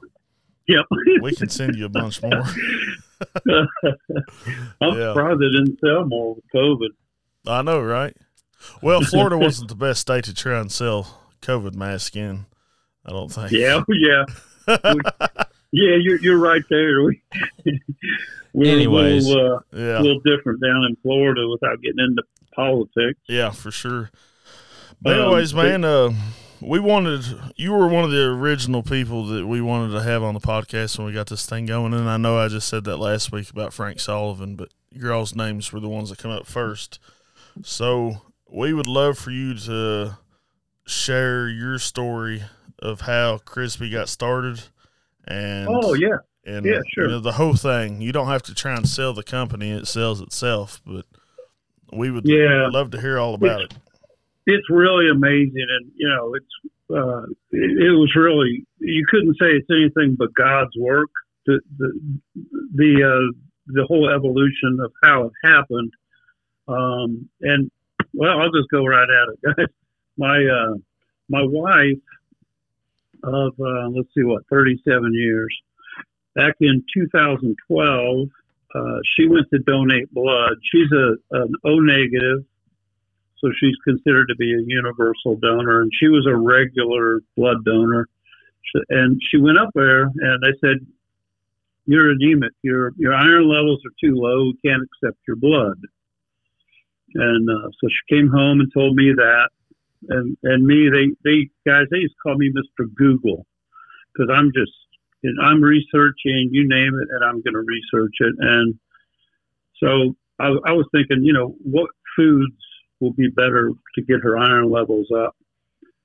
Yep. 0.69 0.85
We 1.23 1.33
can 1.33 1.49
send 1.49 1.77
you 1.77 1.85
a 1.85 1.89
bunch 1.89 2.21
more. 2.21 2.43
I'm 3.49 3.69
Yeah. 4.99 5.13
surprised 5.13 5.41
they 5.41 5.51
didn't 5.51 5.79
sell 5.79 6.05
more 6.07 6.35
with 6.35 6.45
COVID. 6.53 6.89
I 7.47 7.63
know, 7.63 7.81
right? 7.81 8.17
Well, 8.83 9.01
Florida 9.03 9.39
wasn't 9.47 9.69
the 9.69 9.77
best 9.77 10.01
state 10.01 10.25
to 10.25 10.35
try 10.35 10.59
and 10.59 10.73
sell 10.73 11.21
COVID 11.43 11.75
masks 11.77 12.17
in. 12.17 12.47
I 13.05 13.11
don't 13.13 13.29
think. 13.33 13.53
Yeah, 13.53 13.83
yeah, 13.89 14.25
yeah. 15.71 15.97
You're 16.01 16.19
you're 16.21 16.39
right 16.39 16.63
there. 16.69 17.05
We 17.05 17.23
We're 18.53 18.75
Anyways. 18.75 19.27
a 19.27 19.29
little, 19.29 19.55
uh, 19.57 19.61
Yeah, 19.73 19.99
a 19.99 20.03
little 20.03 20.21
different 20.25 20.61
down 20.61 20.83
in 20.89 20.97
Florida 21.03 21.47
without 21.49 21.81
getting 21.81 22.01
into 22.01 22.25
politics. 22.57 23.21
yeah, 23.29 23.51
for 23.51 23.71
sure. 23.71 24.11
But 25.01 25.13
Um, 25.13 25.21
anyways, 25.27 25.53
but- 25.53 25.63
man, 25.63 25.85
uh, 25.85 26.11
we 26.61 26.79
wanted 26.81 27.23
you 27.57 27.73
were 27.73 27.89
one 27.89 28.05
of 28.05 28.11
the 28.11 28.25
original 28.25 28.83
people 28.83 29.25
that 29.27 29.47
we 29.47 29.61
wanted 29.61 29.93
to 29.93 30.03
have 30.03 30.23
on 30.23 30.35
the 30.35 30.41
podcast 30.41 30.99
when 30.99 31.07
we 31.07 31.13
got 31.13 31.27
this 31.29 31.47
thing 31.47 31.67
going. 31.67 31.93
And 31.95 32.09
I 32.09 32.17
know 32.17 32.39
I 32.39 32.49
just 32.49 32.69
said 32.69 32.85
that 32.85 32.97
last 32.99 33.33
week 33.33 33.51
about 33.51 33.73
Frank 33.73 33.99
Solivan, 33.99 34.57
but 34.57 34.69
your 34.91 35.13
all's 35.13 35.35
names 35.35 35.73
were 35.73 35.81
the 35.81 35.89
ones 35.89 36.11
that 36.11 36.19
come 36.19 36.31
up 36.31 36.47
first. 36.47 36.99
So 37.63 38.23
we 38.51 38.73
would 38.73 38.87
love 38.87 39.19
for 39.19 39.31
you 39.31 39.55
to 39.59 40.19
share 40.87 41.49
your 41.49 41.79
story 41.79 42.43
of 42.79 43.03
how 43.03 43.39
Crisbee 43.39 43.91
got 43.91 44.09
started. 44.09 44.63
And 45.27 45.69
Oh 45.71 45.95
yeah, 45.95 46.19
and 46.45 46.65
Yeah, 46.65 46.81
sure. 46.93 47.05
you 47.05 47.11
know, 47.11 47.21
the 47.21 47.33
whole 47.33 47.55
thing. 47.55 48.01
You 48.01 48.13
don't 48.13 48.29
have 48.29 48.43
to 48.45 48.55
try 48.55 48.75
and 48.77 48.89
sell 48.89 49.13
the 49.13 49.25
company; 49.25 49.71
it 49.73 49.87
sells 49.87 50.21
itself. 50.21 50.81
But 50.87 51.05
we 51.93 52.11
would 52.11 52.27
Yeah. 52.27 52.69
love 52.71 52.91
to 52.93 53.01
hear 53.01 53.19
all 53.19 53.35
about 53.35 53.63
it. 53.63 53.75
It's 54.47 54.71
really 54.71 55.11
amazing, 55.11 55.67
and 55.69 55.91
you 55.97 56.09
know, 56.09 56.35
it's 56.35 56.73
uh, 56.91 57.23
it, 57.51 57.83
it 57.83 57.91
was 57.91 58.13
really 58.17 58.65
you 58.79 59.05
couldn't 59.11 59.35
say 59.41 59.49
it's 59.49 59.69
anything 59.71 60.17
but 60.19 60.35
God's 60.35 60.77
work. 60.79 61.11
The 61.47 61.61
the 61.79 62.01
the 62.75 63.03
uh, 63.03 63.33
the 63.67 63.85
whole 63.87 64.09
evolution 64.09 64.79
of 64.83 64.93
how 65.03 65.25
it 65.25 65.33
happened, 65.45 65.93
um, 66.69 67.29
and 67.41 67.71
well, 68.15 68.39
I'll 68.41 68.53
just 68.53 68.71
go 68.71 68.85
right 68.85 69.09
at 69.09 69.33
it, 69.33 69.57
guys. 69.57 69.67
My 70.19 70.39
uh, 70.39 70.79
my 71.29 71.43
wife 71.45 71.99
of 73.23 73.53
uh, 73.61 73.89
let's 73.89 74.09
see 74.17 74.23
what 74.23 74.45
37 74.51 75.13
years 75.13 75.55
back 76.35 76.55
in 76.61 76.83
2012 76.95 78.29
uh, 78.75 78.99
she 79.15 79.27
went 79.27 79.47
to 79.53 79.59
donate 79.61 80.13
blood 80.13 80.55
she's 80.71 80.91
a 80.93 81.15
an 81.37 81.53
o 81.65 81.79
negative 81.81 82.45
so 83.41 83.51
she's 83.61 83.77
considered 83.85 84.27
to 84.29 84.37
be 84.37 84.53
a 84.53 84.65
universal 84.67 85.37
donor 85.37 85.83
and 85.83 85.91
she 85.99 86.09
was 86.09 86.27
a 86.27 86.37
regular 86.37 87.21
blood 87.37 87.65
donor. 87.65 88.09
And 88.89 89.21
she 89.31 89.39
went 89.39 89.59
up 89.59 89.71
there 89.75 90.03
and 90.03 90.43
they 90.43 90.53
said 90.61 90.79
you're 91.87 92.11
anemic 92.11 92.53
your 92.63 92.93
your 92.97 93.15
iron 93.15 93.49
levels 93.49 93.81
are 93.87 93.95
too 94.01 94.17
low. 94.17 94.47
We 94.47 94.59
can't 94.69 94.83
accept 94.83 95.19
your 95.27 95.37
blood. 95.37 95.79
And 97.15 97.49
uh, 97.49 97.69
so 97.81 97.89
she 97.89 98.15
came 98.15 98.29
home 98.29 98.61
and 98.61 98.71
told 98.73 98.97
me 98.97 99.13
that. 99.17 99.49
And 100.09 100.37
and 100.43 100.67
me 100.67 100.89
they 100.91 101.15
they 101.25 101.49
guys 101.67 101.87
they 101.91 101.99
used 101.99 102.15
to 102.15 102.23
call 102.23 102.37
me 102.37 102.51
Mr. 102.53 102.93
Google 102.95 103.47
because 104.13 104.31
I'm 104.35 104.51
just 104.55 104.73
and 105.23 105.39
I'm 105.41 105.63
researching 105.63 106.51
you 106.51 106.69
name 106.69 106.99
it 107.01 107.09
and 107.11 107.25
I'm 107.25 107.43
going 107.43 107.55
to 107.55 107.65
research 107.65 108.15
it. 108.21 108.35
And 108.39 108.79
so 109.83 110.17
I, 110.39 110.49
I 110.71 110.73
was 110.73 110.87
thinking 110.93 111.23
you 111.23 111.33
know 111.33 111.55
what 111.63 111.91
foods 112.17 112.53
will 113.01 113.13
be 113.13 113.29
better 113.29 113.71
to 113.95 114.03
get 114.03 114.21
her 114.23 114.39
iron 114.39 114.71
levels 114.71 115.09
up 115.17 115.35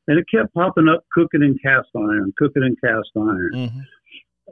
and 0.07 0.19
it 0.19 0.25
kept 0.33 0.53
popping 0.53 0.87
up 0.87 1.03
cooking 1.13 1.41
in 1.41 1.57
cast 1.63 1.89
iron 1.95 2.33
cooking 2.37 2.63
in 2.63 2.75
cast 2.83 3.09
iron 3.15 3.51
hmm 3.53 3.79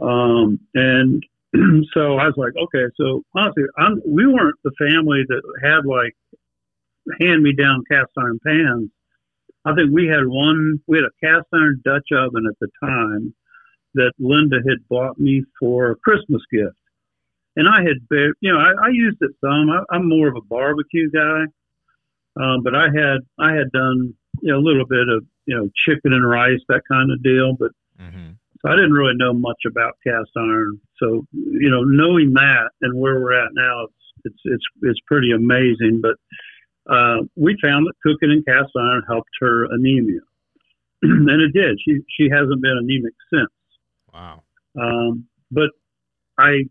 um, 0.02 0.60
and 0.76 1.24
so 1.94 2.18
I 2.18 2.28
was 2.28 2.36
like, 2.38 2.54
okay, 2.56 2.86
so 2.96 3.24
honestly, 3.36 3.64
I'm, 3.78 4.02
we 4.08 4.26
weren't 4.28 4.60
the 4.64 4.72
family 4.80 5.24
that 5.28 5.42
had 5.64 5.86
like 5.86 6.16
hand 7.20 7.44
me 7.44 7.54
down 7.54 7.84
cast 7.92 8.12
iron 8.18 8.40
pans. 8.46 8.90
I 9.66 9.74
think 9.76 9.92
we 9.92 10.08
had 10.08 10.26
one, 10.26 10.80
we 10.88 10.98
had 10.98 11.06
a 11.06 11.26
cast 11.26 11.48
iron 11.54 11.82
Dutch 11.84 12.08
oven 12.16 12.46
at 12.48 12.58
the 12.62 12.70
time 12.82 13.34
that 13.96 14.14
Linda 14.20 14.58
had 14.68 14.88
bought 14.90 15.20
me 15.20 15.44
for 15.60 15.92
a 15.92 15.96
Christmas 15.96 16.42
gift. 16.52 16.78
And 17.56 17.68
I 17.68 17.82
had, 17.82 17.98
you 18.40 18.54
know, 18.54 18.60
I, 18.60 18.88
I 18.88 18.90
used 18.90 19.18
it 19.22 19.32
some. 19.42 19.70
I, 19.70 19.84
I'm 19.94 20.08
more 20.08 20.28
of 20.28 20.36
a 20.36 20.46
barbecue 20.48 21.10
guy, 21.12 21.46
um, 22.42 22.64
but 22.64 22.76
I 22.76 22.86
had, 22.86 23.20
I 23.40 23.54
had 23.54 23.72
done, 23.72 24.14
you 24.42 24.52
know, 24.54 24.60
a 24.60 24.66
little 24.66 24.86
bit 24.86 25.08
of, 25.10 25.26
you 25.46 25.56
know, 25.56 25.70
chicken 25.86 26.14
and 26.14 26.28
rice, 26.28 26.60
that 26.70 26.82
kind 26.90 27.12
of 27.12 27.22
deal. 27.24 27.56
But 27.58 27.72
hmm 28.00 28.32
so 28.62 28.70
I 28.70 28.76
didn't 28.76 28.94
really 28.94 29.16
know 29.16 29.34
much 29.34 29.64
about 29.66 29.98
cast 30.06 30.32
iron. 30.36 30.80
So 30.98 31.26
you 31.32 31.70
know, 31.70 31.84
knowing 31.84 32.34
that 32.34 32.72
and 32.82 33.00
where 33.00 33.20
we're 33.20 33.34
at 33.34 33.52
now, 33.54 33.86
it's 33.86 33.94
it's 34.26 34.42
it's, 34.44 34.66
it's 34.82 35.00
pretty 35.08 35.32
amazing. 35.32 36.02
But 36.02 36.16
uh, 36.94 37.24
we 37.36 37.58
found 37.62 37.88
that 37.88 37.94
cooking 38.04 38.32
in 38.32 38.44
cast 38.44 38.72
iron 38.76 39.04
helped 39.08 39.30
her 39.40 39.66
anemia, 39.72 40.20
and 41.02 41.42
it 41.42 41.54
did. 41.54 41.80
She 41.86 42.00
she 42.18 42.30
hasn't 42.30 42.62
been 42.62 42.78
anemic 42.82 43.14
since. 43.34 43.52
Wow. 44.14 44.44
Um, 44.80 45.26
but 45.52 45.70
I, 46.38 46.64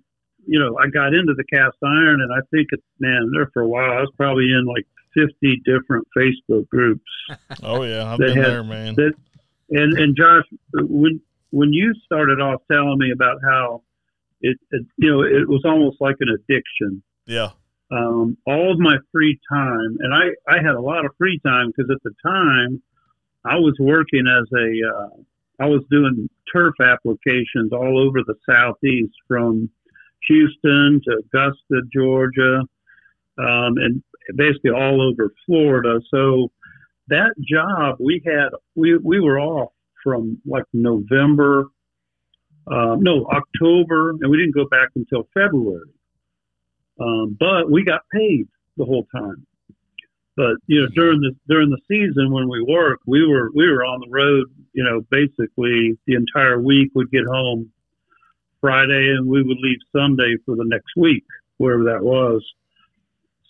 you 0.47 0.59
know, 0.59 0.77
I 0.79 0.89
got 0.89 1.15
into 1.15 1.35
the 1.35 1.45
cast 1.45 1.77
iron, 1.83 2.21
and 2.21 2.33
I 2.33 2.41
think 2.51 2.69
it, 2.73 2.83
man, 3.01 3.31
there 3.35 3.51
for 3.55 3.63
a 3.63 3.69
while, 3.69 3.91
I 3.91 4.01
was 4.01 4.13
probably 4.17 4.45
in 4.45 4.67
like 4.67 4.87
50 5.27 5.63
different 5.65 6.07
Facebook 6.17 6.69
groups. 6.69 7.05
Oh 7.63 7.83
yeah, 7.83 8.13
I've 8.13 8.19
been 8.19 8.41
there, 8.41 8.63
man. 8.65 8.95
that- 8.95 9.15
And 9.71 9.99
and 9.99 10.17
Josh, 10.17 10.45
when 10.75 11.21
when 11.51 11.73
you 11.73 11.93
started 12.05 12.41
off 12.41 12.63
telling 12.71 12.99
me 12.99 13.11
about 13.11 13.39
how 13.43 13.83
it, 14.41 14.57
it 14.71 14.87
you 14.97 15.11
know, 15.11 15.23
it 15.23 15.49
was 15.49 15.63
almost 15.65 15.97
like 16.01 16.17
an 16.21 16.29
addiction. 16.29 17.03
yeah, 17.27 17.51
Um, 17.91 18.37
all 18.47 18.73
of 18.73 18.79
my 18.79 18.97
free 19.13 19.39
time, 19.53 19.97
and 20.01 20.15
I 20.15 20.25
I 20.49 20.57
had 20.63 20.75
a 20.75 20.81
lot 20.81 21.05
of 21.05 21.11
free 21.19 21.39
time 21.45 21.69
because 21.69 21.91
at 21.91 22.03
the 22.05 22.15
time 22.23 22.83
I 23.45 23.57
was 23.57 23.75
working 23.81 24.27
as 24.27 24.47
a 24.57 24.69
uh, 24.97 25.23
I 25.65 25.67
was 25.67 25.83
doing 25.91 26.29
turf 26.53 26.75
applications 26.81 27.73
all 27.73 27.99
over 28.07 28.21
the 28.27 28.37
southeast 28.49 29.15
from 29.27 29.69
Houston 30.29 31.01
to 31.05 31.11
Augusta, 31.25 31.83
Georgia, 31.93 32.61
um, 33.39 33.77
and 33.79 34.03
basically 34.37 34.71
all 34.71 35.01
over 35.01 35.33
Florida. 35.47 36.01
So 36.11 36.51
that 37.09 37.33
job 37.41 37.97
we 38.01 38.23
had 38.25 38.49
we 38.75 38.97
we 38.99 39.21
were 39.21 39.41
off 39.41 39.73
from 40.03 40.39
like 40.47 40.65
November, 40.73 41.67
uh, 42.67 42.97
no 42.99 43.27
October, 43.27 44.11
and 44.11 44.31
we 44.31 44.37
didn't 44.39 44.55
go 44.55 44.67
back 44.67 44.89
until 44.95 45.29
February. 45.35 45.91
Um, 47.01 47.37
but 47.39 47.71
we 47.71 47.85
got 47.85 48.03
paid 48.13 48.49
the 48.77 48.85
whole 48.85 49.07
time. 49.15 49.47
But 50.37 50.57
you 50.67 50.83
know, 50.83 50.89
during 50.95 51.21
the 51.21 51.35
during 51.49 51.71
the 51.71 51.81
season 51.89 52.31
when 52.33 52.49
we 52.49 52.63
worked, 52.63 53.03
we 53.07 53.27
were 53.27 53.51
we 53.55 53.69
were 53.71 53.85
on 53.85 54.01
the 54.01 54.11
road. 54.11 54.47
You 54.73 54.85
know, 54.85 55.01
basically 55.11 55.99
the 56.07 56.15
entire 56.15 56.61
week. 56.61 56.93
We'd 56.95 57.11
get 57.11 57.25
home 57.27 57.73
Friday, 58.61 59.15
and 59.17 59.27
we 59.27 59.43
would 59.43 59.59
leave 59.61 59.79
Sunday 59.93 60.37
for 60.45 60.55
the 60.55 60.65
next 60.65 60.93
week, 60.97 61.25
wherever 61.57 61.85
that 61.85 62.03
was. 62.03 62.45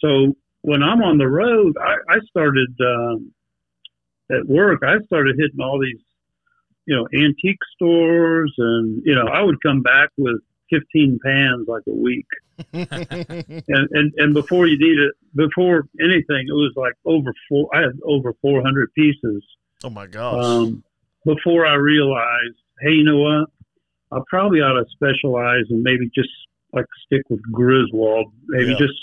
So 0.01 0.37
when 0.69 0.83
I'm 0.83 1.03
on 1.03 1.19
the 1.19 1.27
road, 1.29 1.77
I, 1.81 1.95
I 2.15 2.19
started 2.29 2.69
um, 2.81 3.33
at 4.31 4.47
work. 4.47 4.81
I 4.83 4.99
started 5.07 5.37
hitting 5.39 5.61
all 5.61 5.81
these, 5.81 6.01
you 6.87 6.95
know, 6.97 7.07
antique 7.19 7.63
stores, 7.75 8.53
and 8.59 9.03
you 9.05 9.15
know, 9.15 9.27
I 9.27 9.43
would 9.43 9.61
come 9.63 9.83
back 9.83 10.11
with 10.17 10.41
15 10.71 11.19
pans 11.25 11.67
like 11.67 11.83
a 11.89 11.95
week 12.09 12.27
and, 12.75 13.89
and 13.99 14.13
and 14.17 14.35
before 14.35 14.67
you 14.67 14.77
need 14.79 14.99
it, 14.99 15.13
before 15.35 15.87
anything, 16.01 16.45
it 16.49 16.53
was 16.53 16.73
like 16.77 16.93
over 17.07 17.33
four. 17.49 17.69
I 17.75 17.81
had 17.83 17.99
over 18.05 18.35
400 18.43 18.93
pieces. 18.95 19.43
oh 19.85 19.91
my 19.91 20.07
gosh. 20.07 20.45
Um, 20.45 20.83
before 21.25 21.67
I 21.67 21.75
realized, 21.75 22.57
hey, 22.83 22.93
you 22.93 23.05
know 23.05 23.19
what? 23.19 23.49
I 24.11 24.21
probably 24.29 24.61
ought 24.61 24.79
to 24.79 24.85
specialize 24.91 25.65
and 25.71 25.83
maybe 25.83 26.07
just 26.15 26.29
like 26.73 26.87
stick 27.07 27.23
with 27.31 27.41
Griswold, 27.53 28.33
maybe 28.49 28.73
Yeah. 28.73 28.79
just 28.79 28.99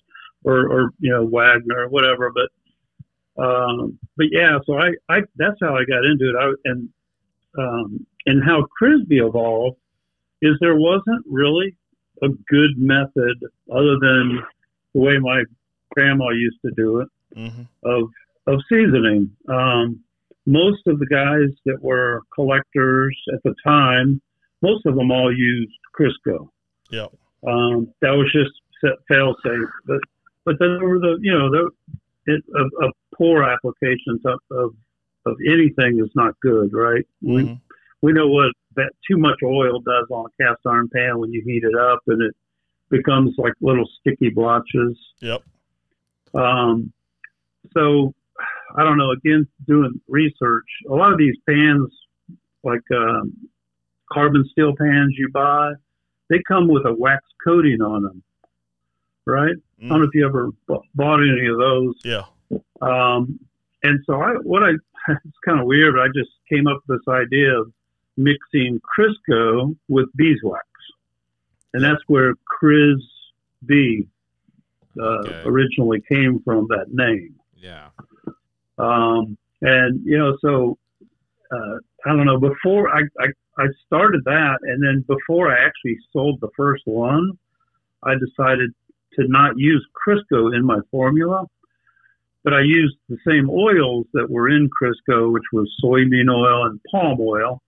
or 0.45 0.67
or 0.71 0.89
you 0.99 1.11
know 1.11 1.25
Wagner 1.25 1.83
or 1.83 1.89
whatever. 1.89 2.31
But 2.31 3.43
um, 3.43 3.99
but 4.15 4.27
yeah, 4.31 4.59
so 4.65 4.77
I 4.77 4.91
I 5.09 5.21
that's 5.35 5.57
how 5.61 5.75
I 5.75 5.83
got 5.83 6.05
into 6.05 6.29
it. 6.29 6.35
I 6.39 6.53
and 6.65 6.89
um, 7.57 8.05
and 8.25 8.43
how 8.43 8.63
Crisbee 8.77 9.19
evolved 9.19 9.77
is 10.41 10.53
there 10.59 10.75
wasn't 10.75 11.25
really 11.29 11.75
a 12.21 12.27
good 12.47 12.77
method 12.77 13.37
other 13.71 13.97
than 13.99 14.43
the 14.93 15.01
way 15.01 15.17
my 15.17 15.43
grandma 15.91 16.29
used 16.29 16.57
to 16.65 16.71
do 16.75 16.99
it 16.99 17.09
hmm 17.35 17.63
of 17.83 18.09
of 18.47 18.59
seasoning. 18.69 19.31
Um, 19.49 19.99
most 20.45 20.85
of 20.85 20.99
the 20.99 21.07
guys 21.07 21.49
that 21.65 21.81
were 21.81 22.21
collectors 22.33 23.17
at 23.33 23.41
the 23.43 23.55
time, 23.65 24.21
most 24.61 24.85
of 24.85 24.95
them 24.95 25.11
all 25.11 25.35
used 25.35 25.73
Crisco. 25.97 26.49
Yep. 26.91 27.11
Um, 27.47 27.91
that 28.01 28.11
was 28.11 28.31
just 28.31 28.51
fail 29.07 29.35
safe. 29.43 29.69
But 29.85 29.99
but 30.45 30.55
then 30.59 30.77
there 30.79 30.87
were 30.87 30.99
the 30.99 31.17
you 31.21 31.31
know 31.31 31.49
the 31.51 31.69
it, 32.27 32.43
of, 32.55 32.71
of 32.81 32.91
poor 33.15 33.43
applications 33.43 34.21
of, 34.25 34.39
of 34.51 34.73
of 35.25 35.37
anything 35.47 35.99
is 35.99 36.09
not 36.15 36.39
good, 36.41 36.71
right? 36.73 37.05
We 37.21 37.43
Mhm. 37.43 37.59
we 38.01 38.13
know 38.13 38.27
what 38.27 38.51
that 38.75 38.91
too 39.09 39.17
much 39.17 39.39
oil 39.43 39.79
does 39.79 40.07
on 40.11 40.25
a 40.25 40.43
cast 40.43 40.61
iron 40.65 40.89
pan 40.93 41.19
when 41.19 41.31
you 41.31 41.41
heat 41.45 41.63
it 41.63 41.75
up 41.75 42.01
and 42.07 42.21
it 42.21 42.35
becomes 42.89 43.33
like 43.37 43.53
little 43.61 43.89
sticky 43.99 44.29
blotches. 44.29 44.97
Yep. 45.21 45.41
Um, 46.33 46.91
so 47.73 48.13
I 48.75 48.83
don't 48.83 48.97
know. 48.97 49.11
Again, 49.11 49.47
doing 49.65 49.99
research, 50.07 50.65
a 50.89 50.93
lot 50.93 51.11
of 51.11 51.17
these 51.17 51.35
pans, 51.47 51.89
like 52.63 52.81
um, 52.91 53.33
carbon 54.11 54.45
steel 54.51 54.73
pans 54.77 55.15
you 55.17 55.29
buy, 55.29 55.71
they 56.29 56.41
come 56.47 56.67
with 56.67 56.85
a 56.85 56.93
wax 56.93 57.23
coating 57.43 57.81
on 57.81 58.03
them. 58.03 58.23
Right? 59.25 59.55
I 59.83 59.87
don't 59.87 59.99
know 59.99 60.05
if 60.05 60.13
you 60.13 60.25
ever 60.25 60.49
b- 60.67 60.89
bought 60.95 61.19
any 61.21 61.47
of 61.47 61.57
those. 61.57 61.95
Yeah. 62.03 62.23
Um, 62.81 63.39
and 63.83 63.99
so 64.05 64.21
I, 64.21 64.31
what 64.43 64.63
I, 64.63 64.69
it's 65.09 65.37
kind 65.45 65.59
of 65.59 65.65
weird. 65.65 65.99
I 65.99 66.07
just 66.07 66.31
came 66.51 66.67
up 66.67 66.81
with 66.87 66.99
this 66.99 67.13
idea 67.13 67.59
of 67.59 67.71
mixing 68.17 68.79
Crisco 68.81 69.75
with 69.89 70.07
beeswax, 70.15 70.65
and 71.73 71.83
that's 71.83 72.01
where 72.07 72.33
Chris 72.45 72.97
B 73.65 74.07
uh, 74.99 75.03
Okay. 75.03 75.41
originally 75.45 76.01
came 76.09 76.41
from. 76.43 76.67
That 76.69 76.85
name. 76.91 77.35
Yeah. 77.57 77.89
Um, 78.77 79.37
and 79.61 80.01
you 80.05 80.17
know, 80.17 80.37
so 80.41 80.77
uh, 81.51 81.75
I 82.05 82.09
don't 82.15 82.25
know. 82.25 82.39
Before 82.39 82.89
I, 82.89 83.01
I 83.19 83.27
I 83.57 83.65
started 83.85 84.21
that, 84.25 84.59
and 84.63 84.81
then 84.83 85.03
before 85.07 85.51
I 85.51 85.63
actually 85.65 85.97
sold 86.13 86.39
the 86.41 86.49
first 86.55 86.83
one, 86.85 87.31
I 88.03 88.13
decided 88.15 88.73
to 89.19 89.27
not 89.27 89.57
use 89.57 89.85
Crisco 89.95 90.55
in 90.55 90.65
my 90.65 90.79
formula, 90.91 91.45
but 92.43 92.53
I 92.53 92.61
used 92.61 92.97
the 93.09 93.17
same 93.27 93.49
oils 93.49 94.05
that 94.13 94.29
were 94.29 94.49
in 94.49 94.69
Crisco, 94.69 95.31
which 95.31 95.43
was 95.51 95.71
soybean 95.83 96.29
oil 96.29 96.65
and 96.65 96.79
palm 96.91 97.17
oil, 97.19 97.61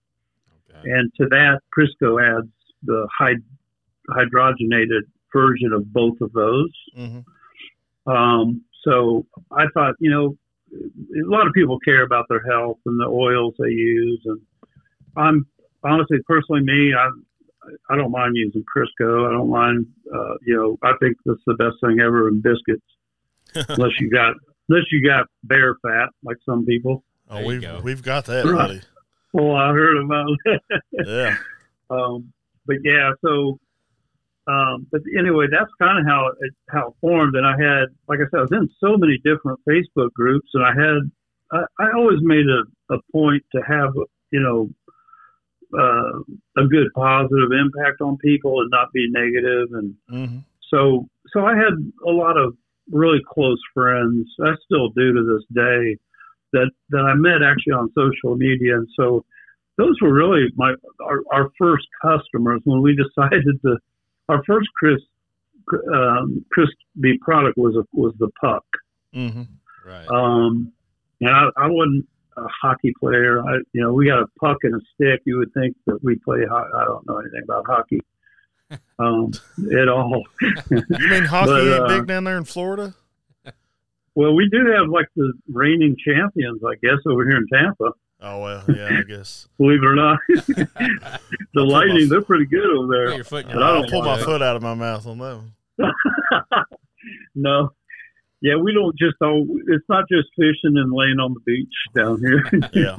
Okay. 0.70 0.92
and 0.92 1.12
to 1.16 1.28
that 1.30 1.62
Crisco 1.76 2.22
adds 2.22 2.52
the 2.84 3.08
hyd- 3.20 3.44
hydrogenated 4.10 5.02
version 5.34 5.74
of 5.74 5.92
both 5.92 6.20
of 6.22 6.32
those. 6.34 6.72
hmm 6.96 7.20
Um, 8.06 8.62
so 8.84 9.26
I 9.52 9.66
thought, 9.74 9.96
you 10.00 10.10
know, 10.10 10.38
a 10.72 11.28
lot 11.28 11.48
of 11.48 11.54
people 11.54 11.80
care 11.80 12.04
about 12.04 12.26
their 12.30 12.44
health 12.46 12.80
and 12.86 13.00
the 13.00 13.06
oils 13.06 13.54
they 13.60 13.70
use, 13.70 14.22
and 14.26 14.40
I'm 15.16 15.48
honestly, 15.84 16.20
personally, 16.28 16.62
me, 16.62 16.94
I 16.94 17.10
I 17.90 17.96
don't 17.96 18.12
mind 18.12 18.34
using 18.36 18.64
Crisco. 18.64 19.28
I 19.28 19.32
don't 19.32 19.50
mind, 19.50 19.86
uh, 20.14 20.36
you 20.46 20.56
know, 20.56 20.78
I 20.84 20.94
think 21.00 21.18
that's 21.26 21.40
the 21.48 21.56
best 21.56 21.76
thing 21.84 22.00
ever 22.00 22.28
in 22.30 22.42
biscuits, 22.42 22.86
unless 23.70 23.92
you 24.00 24.10
got 24.10 24.36
unless 24.70 24.86
you 24.92 25.06
got 25.08 25.28
bear 25.44 25.76
fat 25.82 26.10
like 26.24 26.38
some 26.46 26.66
people. 26.66 27.04
Oh, 27.30 27.46
we've 27.46 27.62
go. 27.62 27.82
we've 27.84 28.02
got 28.04 28.26
that, 28.26 28.46
Right. 28.46 28.68
buddy. 28.68 28.82
Well, 29.34 29.56
I 29.56 29.72
heard 29.74 29.98
about 29.98 30.28
it. 30.46 30.62
Yeah. 31.06 31.36
Um, 31.90 32.32
but 32.66 32.78
yeah, 32.84 33.12
so, 33.24 33.60
um, 34.48 34.88
but 34.92 35.02
anyway, 35.18 35.46
that's 35.52 35.72
kind 35.80 36.00
of 36.00 36.06
how 36.06 36.30
it, 36.40 36.54
how 36.70 36.88
it 36.90 36.94
formed. 37.02 37.36
And 37.36 37.46
I 37.46 37.52
had, 37.52 37.88
like 38.08 38.20
I 38.20 38.30
said, 38.32 38.40
I 38.40 38.42
was 38.42 38.52
in 38.52 38.70
so 38.80 38.98
many 38.98 39.18
different 39.24 39.60
Facebook 39.68 40.12
groups 40.14 40.50
and 40.54 40.64
I 40.66 40.70
had, 40.74 41.12
I, 41.52 41.84
I 41.84 41.92
always 41.96 42.20
made 42.22 42.46
a, 42.48 42.94
a 42.96 43.00
point 43.12 43.44
to 43.56 43.62
have, 43.68 43.94
you 44.32 44.40
know, 44.40 44.70
uh, 45.74 46.20
a 46.58 46.68
good 46.68 46.88
positive 46.96 47.52
impact 47.52 48.02
on 48.02 48.18
people 48.18 48.62
and 48.62 48.70
not 48.70 48.92
be 48.94 49.08
negative. 49.10 49.70
And 49.74 49.96
hmm 50.10 50.38
so, 50.70 51.08
so 51.34 51.46
I 51.46 51.56
had 51.56 51.74
a 52.06 52.12
lot 52.12 52.38
of 52.38 52.54
really 52.92 53.20
close 53.26 53.60
friends. 53.74 54.28
I 54.44 54.52
still 54.66 54.90
do 54.90 55.14
to 55.14 55.24
this 55.24 55.46
day 55.54 55.98
that, 56.52 56.72
that 56.90 57.00
I 57.00 57.14
met 57.16 57.42
actually 57.42 57.74
on 57.74 57.92
social 57.96 58.36
media. 58.36 58.76
And 58.76 58.88
so 58.98 59.24
those 59.78 59.96
were 60.02 60.14
really 60.14 60.48
my, 60.56 60.74
our, 61.02 61.22
our 61.32 61.50
first 61.58 61.88
customers 62.02 62.62
when 62.66 62.82
we 62.82 62.96
decided 63.18 63.62
to, 63.62 63.78
our 64.28 64.44
first 64.46 64.68
Chris, 64.76 65.00
um, 65.94 66.46
Chris 66.52 66.68
B 67.00 67.18
product 67.22 67.58
was, 67.58 67.76
a, 67.78 67.84
was 67.94 68.14
the 68.20 68.30
puck. 68.42 68.66
hmm 69.14 69.44
Right. 69.86 70.08
Um, 70.10 70.74
and 71.22 71.30
I, 71.30 71.50
I 71.56 71.68
wasn't 71.68 72.08
a 72.38 72.48
hockey 72.62 72.94
player. 73.00 73.42
I, 73.42 73.56
you 73.74 73.82
know, 73.82 73.94
we 73.94 74.06
got 74.08 74.20
a 74.22 74.28
puck 74.40 74.58
and 74.64 74.76
a 74.76 74.80
stick. 74.94 75.22
You 75.26 75.38
would 75.40 75.54
think 75.54 75.76
that 75.88 76.00
we 76.04 76.16
play. 76.18 76.40
ho- 76.50 76.70
I 76.76 76.86
don't 76.86 77.06
know 77.08 77.18
anything 77.20 77.42
about 77.44 77.66
hockey 77.68 78.02
um, 79.00 79.32
at 79.80 79.88
all. 79.90 80.24
You 80.42 81.10
mean 81.10 81.24
hockey 81.26 81.52
But, 81.52 81.62
ain't 81.68 81.84
uh, 81.84 81.88
big 81.88 82.08
down 82.08 82.24
there 82.26 82.38
in 82.38 82.44
Florida? 82.46 82.94
Well, 84.16 84.36
we 84.36 84.50
do 84.52 84.66
have 84.76 84.90
like 84.90 85.08
the 85.16 85.32
reigning 85.52 85.96
champions, 86.04 86.62
I 86.68 86.74
guess, 86.82 86.98
over 87.08 87.24
here 87.28 87.38
in 87.38 87.48
Tampa. 87.54 87.92
Oh 88.20 88.40
well, 88.42 88.64
yeah, 88.68 88.90
I 89.00 89.04
guess. 89.04 89.48
Believe 89.60 89.84
it 89.84 89.88
or 89.88 89.94
not, 89.96 90.18
the 90.28 91.62
Lightning 91.62 92.10
they're 92.10 92.24
pretty 92.24 92.48
good 92.48 92.66
over 92.66 92.88
Put 92.88 92.92
there. 93.10 93.16
your 93.16 93.24
foot 93.24 93.46
in 93.46 93.52
your 93.52 93.64
I 93.64 93.68
I'll 93.68 93.82
don't 93.84 93.92
pull 93.92 94.02
my 94.02 94.20
foot 94.20 94.42
out 94.42 94.56
of 94.56 94.64
my 94.64 94.74
mouth 94.74 95.06
on 95.06 95.20
that 95.20 95.36
one. 95.38 95.54
no, 97.36 97.72
yeah, 98.42 98.56
we 98.56 98.74
don't 98.74 98.98
just 98.98 99.16
all. 99.22 99.48
It's 99.68 99.86
not 99.90 100.06
just 100.12 100.28
fishing 100.36 100.78
and 100.78 100.92
laying 100.94 101.20
on 101.20 101.34
the 101.34 101.40
beach 101.46 101.74
down 101.96 102.20
here. 102.20 102.44
Yeah. 102.74 102.96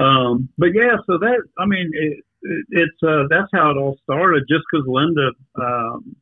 um, 0.00 0.48
but 0.56 0.70
yeah, 0.74 0.96
so 1.06 1.18
that 1.18 1.42
I 1.58 1.66
mean, 1.66 1.90
it, 1.92 2.24
it, 2.42 2.66
it's 2.70 3.02
uh, 3.02 3.24
that's 3.28 3.50
how 3.52 3.70
it 3.70 3.76
all 3.76 3.98
started. 4.04 4.44
Just 4.48 4.64
because 4.70 4.86
Linda 4.88 5.32
um, 5.60 6.16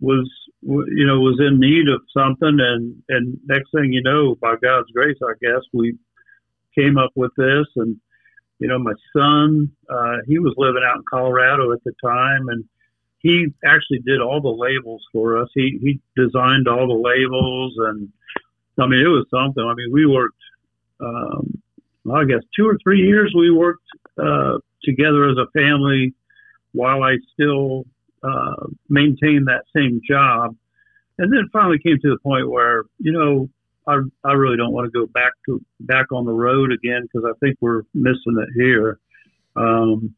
was, 0.00 0.30
you 0.62 1.06
know, 1.06 1.18
was 1.18 1.40
in 1.40 1.58
need 1.58 1.88
of 1.88 2.02
something, 2.16 2.58
and 2.60 3.02
and 3.08 3.38
next 3.46 3.70
thing 3.74 3.92
you 3.92 4.02
know, 4.02 4.36
by 4.40 4.54
God's 4.62 4.90
grace, 4.94 5.18
I 5.22 5.32
guess 5.40 5.62
we 5.72 5.98
came 6.78 6.98
up 6.98 7.10
with 7.16 7.32
this. 7.36 7.66
And 7.76 7.96
you 8.60 8.68
know, 8.68 8.78
my 8.78 8.94
son, 9.16 9.72
uh, 9.90 10.18
he 10.28 10.38
was 10.38 10.54
living 10.56 10.84
out 10.86 10.98
in 10.98 11.04
Colorado 11.10 11.72
at 11.72 11.82
the 11.84 11.92
time, 12.04 12.48
and 12.48 12.64
he 13.22 13.46
actually 13.64 14.00
did 14.00 14.20
all 14.20 14.40
the 14.40 14.48
labels 14.48 15.02
for 15.12 15.40
us. 15.40 15.48
He 15.54 15.78
he 15.80 16.00
designed 16.16 16.68
all 16.68 16.86
the 16.86 16.94
labels, 16.94 17.74
and 17.78 18.12
I 18.78 18.86
mean, 18.86 19.00
it 19.00 19.08
was 19.08 19.26
something. 19.30 19.64
I 19.64 19.74
mean, 19.74 19.90
we 19.92 20.06
worked. 20.06 20.36
Um, 21.00 21.62
I 22.12 22.24
guess 22.24 22.42
two 22.56 22.66
or 22.66 22.78
three 22.82 23.00
years 23.00 23.32
we 23.36 23.50
worked 23.50 23.84
uh, 24.18 24.58
together 24.82 25.28
as 25.28 25.36
a 25.36 25.46
family 25.52 26.14
while 26.72 27.02
I 27.02 27.16
still 27.32 27.84
uh, 28.22 28.66
maintained 28.88 29.46
that 29.46 29.64
same 29.74 30.00
job. 30.08 30.56
And 31.18 31.32
then 31.32 31.48
finally 31.52 31.78
came 31.78 31.98
to 32.02 32.10
the 32.10 32.18
point 32.18 32.50
where, 32.50 32.84
you 32.98 33.12
know, 33.12 33.48
I, 33.86 34.00
I 34.24 34.32
really 34.32 34.56
don't 34.56 34.72
want 34.72 34.92
to 34.92 34.98
go 34.98 35.06
back 35.06 35.32
to 35.46 35.60
back 35.80 36.10
on 36.12 36.24
the 36.24 36.32
road 36.32 36.72
again 36.72 37.02
because 37.02 37.28
I 37.28 37.36
think 37.38 37.58
we're 37.60 37.82
missing 37.94 38.36
it 38.38 38.48
here. 38.54 38.98
Um, 39.56 40.14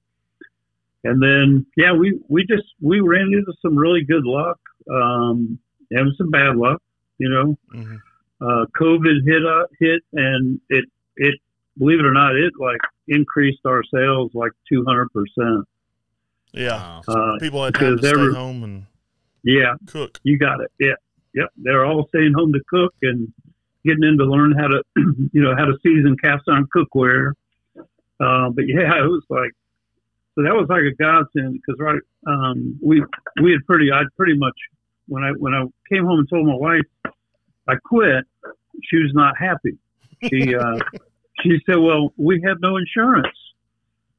and 1.05 1.23
then, 1.23 1.67
yeah, 1.77 1.93
we, 1.93 2.19
we 2.29 2.45
just, 2.47 2.65
we 2.81 3.01
ran 3.01 3.33
into 3.33 3.53
some 3.63 3.77
really 3.77 4.03
good 4.05 4.25
luck 4.25 4.59
um, 4.91 5.59
and 5.91 6.13
some 6.17 6.31
bad 6.31 6.57
luck, 6.57 6.81
you 7.19 7.29
know 7.29 7.57
hmm 7.73 7.97
uh, 8.41 8.67
COVID 8.79 9.25
hit 9.25 9.47
uh, 9.47 9.65
hit, 9.79 10.03
and 10.13 10.61
it 10.69 10.85
it 11.17 11.37
believe 11.79 12.01
it 12.01 12.05
or 12.05 12.13
not, 12.13 12.35
it 12.37 12.53
like 12.59 12.81
increased 13.09 13.61
our 13.65 13.83
sales 13.85 14.33
like 14.35 14.51
two 14.69 14.85
hundred 14.85 15.09
percent. 15.13 15.65
Yeah. 16.53 17.01
Wow. 17.07 17.35
Uh, 17.35 17.39
People 17.39 17.65
had 17.65 17.75
time 17.75 17.91
to 17.93 17.97
because 17.97 18.11
stay 18.11 18.21
every- 18.21 18.35
home 18.35 18.65
and 18.65 18.87
yeah, 19.45 19.75
cook. 19.87 20.19
you 20.25 20.37
got 20.37 20.61
it. 20.61 20.71
Yeah, 20.81 20.95
yep. 21.33 21.49
They're 21.57 21.87
all 21.87 22.07
staying 22.09 22.33
home 22.35 22.53
to 22.53 22.61
cook 22.69 22.93
and 23.03 23.33
getting 23.87 24.03
in 24.05 24.19
to 24.19 24.25
learn 24.25 24.53
how 24.53 24.67
to 24.67 24.83
you 25.33 25.41
know 25.41 25.55
how 25.57 25.65
to 25.67 25.79
season 25.83 26.17
cast 26.21 26.43
iron 26.49 26.67
cookware. 26.75 27.33
Uh, 28.21 28.51
but 28.51 28.65
yeah, 28.67 28.99
it 28.99 29.07
was 29.09 29.23
like 29.31 29.53
so 30.35 30.43
that 30.43 30.55
was 30.55 30.67
like 30.69 30.83
a 30.83 30.95
godsend 30.95 31.61
because 31.61 31.79
right 31.79 32.01
um, 32.27 32.79
we 32.83 33.03
we 33.43 33.53
had 33.53 33.65
pretty 33.67 33.93
I 33.93 34.03
pretty 34.17 34.37
much 34.37 34.55
when 35.07 35.23
I 35.23 35.31
when 35.39 35.55
I 35.55 35.65
came 35.93 36.05
home 36.05 36.21
and 36.21 36.29
told 36.29 36.47
my 36.47 36.55
wife 36.55 36.87
I 37.69 37.75
quit, 37.85 38.25
she 38.83 38.97
was 38.97 39.13
not 39.15 39.35
happy. 39.39 39.79
She 40.25 40.55
uh, 40.57 40.79
she 41.43 41.61
said, 41.67 41.77
"Well, 41.77 42.13
we 42.17 42.43
have 42.47 42.59
no 42.61 42.77
insurance," 42.77 43.37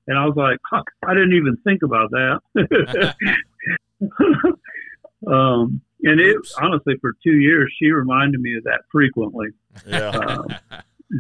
and 0.08 0.18
I 0.18 0.26
was 0.26 0.36
like, 0.36 0.60
huh, 0.70 0.84
"I 1.06 1.14
didn't 1.14 1.34
even 1.34 1.58
think 1.64 1.82
about 1.84 2.12
that." 2.12 2.40
um, 5.28 5.82
and 6.04 6.20
it 6.20 6.38
Oops. 6.38 6.56
honestly, 6.62 6.96
for 7.02 7.14
two 7.24 7.38
years, 7.38 7.74
she 7.80 7.90
reminded 7.90 8.40
me 8.40 8.58
of 8.58 8.64
that 8.64 8.82
frequently. 8.92 9.50
Yeah. 9.86 10.10
Um, 10.10 10.48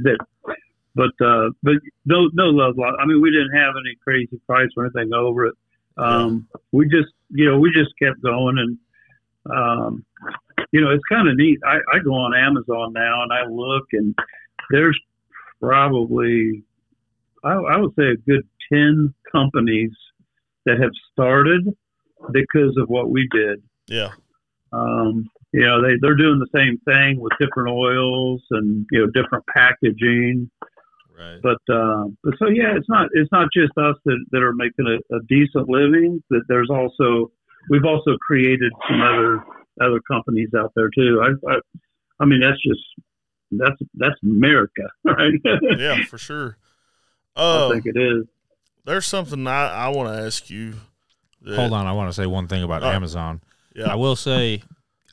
that, 0.03 0.17
but 0.95 1.12
uh, 1.23 1.49
but 1.62 1.75
no 2.05 2.29
no 2.34 2.45
love 2.45 2.77
lost. 2.77 2.97
I 2.99 3.05
mean, 3.05 3.21
we 3.21 3.31
didn't 3.31 3.55
have 3.55 3.75
any 3.75 3.95
crazy 4.03 4.39
price 4.47 4.69
or 4.75 4.86
anything 4.86 5.13
over 5.13 5.45
it. 5.47 5.55
Um, 5.97 6.47
We 6.71 6.88
just 6.89 7.13
you 7.29 7.49
know 7.49 7.60
we 7.60 7.71
just 7.71 7.91
kept 8.01 8.21
going 8.21 8.58
and 8.58 8.77
um, 9.55 10.05
you 10.71 10.81
know 10.81 10.91
it's 10.91 11.03
kind 11.10 11.27
of 11.27 11.36
neat. 11.36 11.60
I, 11.65 11.77
I 11.93 11.99
go 11.99 12.13
on 12.13 12.36
Amazon 12.36 12.93
now 12.93 13.23
and 13.23 13.31
I 13.31 13.45
look 13.45 13.86
and 13.93 14.15
there's 14.71 14.99
probably 15.62 16.63
I, 17.43 17.53
I 17.53 17.77
would 17.77 17.93
say 17.97 18.08
a 18.08 18.17
good 18.17 18.47
ten 18.71 19.13
companies 19.31 19.91
that 20.65 20.79
have 20.79 20.91
started 21.13 21.67
because 22.31 22.75
of 22.77 22.89
what 22.89 23.10
we 23.10 23.27
did. 23.31 23.62
Yeah. 23.88 24.10
Um, 24.73 25.29
you 25.53 25.62
know, 25.62 25.81
they, 25.81 25.93
they're 26.01 26.15
doing 26.15 26.39
the 26.39 26.58
same 26.58 26.79
thing 26.79 27.19
with 27.19 27.31
different 27.39 27.69
oils 27.69 28.41
and, 28.51 28.86
you 28.91 28.99
know, 28.99 29.08
different 29.12 29.45
packaging. 29.47 30.49
Right. 31.17 31.39
But, 31.41 31.73
uh, 31.73 32.06
but 32.23 32.34
so, 32.39 32.47
yeah, 32.47 32.75
it's 32.75 32.88
not, 32.89 33.10
it's 33.13 33.32
not 33.32 33.47
just 33.54 33.71
us 33.78 33.95
that, 34.06 34.25
that 34.32 34.41
are 34.43 34.54
making 34.54 34.86
a, 34.88 35.15
a 35.15 35.19
decent 35.28 35.69
living, 35.69 36.21
that 36.30 36.43
there's 36.47 36.69
also, 36.69 37.32
we've 37.69 37.86
also 37.86 38.17
created 38.17 38.71
some 38.89 39.01
other, 39.01 39.43
other 39.82 39.99
companies 40.10 40.49
out 40.58 40.71
there 40.75 40.89
too. 40.95 41.21
I, 41.23 41.51
I, 41.51 41.56
I 42.19 42.25
mean, 42.25 42.39
that's 42.41 42.62
just, 42.62 42.82
that's, 43.51 43.75
that's 43.95 44.15
America, 44.23 44.84
right? 45.04 45.34
Yeah, 45.78 46.04
for 46.10 46.17
sure. 46.17 46.58
I 47.36 47.41
Uh, 47.41 47.69
think 47.71 47.86
it 47.86 47.97
is. 47.97 48.25
there's 48.86 49.06
something 49.06 49.45
I, 49.47 49.67
I 49.67 49.88
want 49.89 50.10
to 50.15 50.23
ask 50.25 50.49
you. 50.49 50.75
that- 51.41 51.56
Hold 51.58 51.73
on, 51.73 51.86
I 51.88 51.91
want 51.91 52.10
to 52.10 52.13
say 52.13 52.25
one 52.25 52.47
thing 52.47 52.63
about 52.63 52.84
Oh. 52.84 52.88
Amazon. 52.89 53.41
Yeah. 53.75 53.91
I 53.91 53.95
will 53.95 54.15
say, 54.15 54.63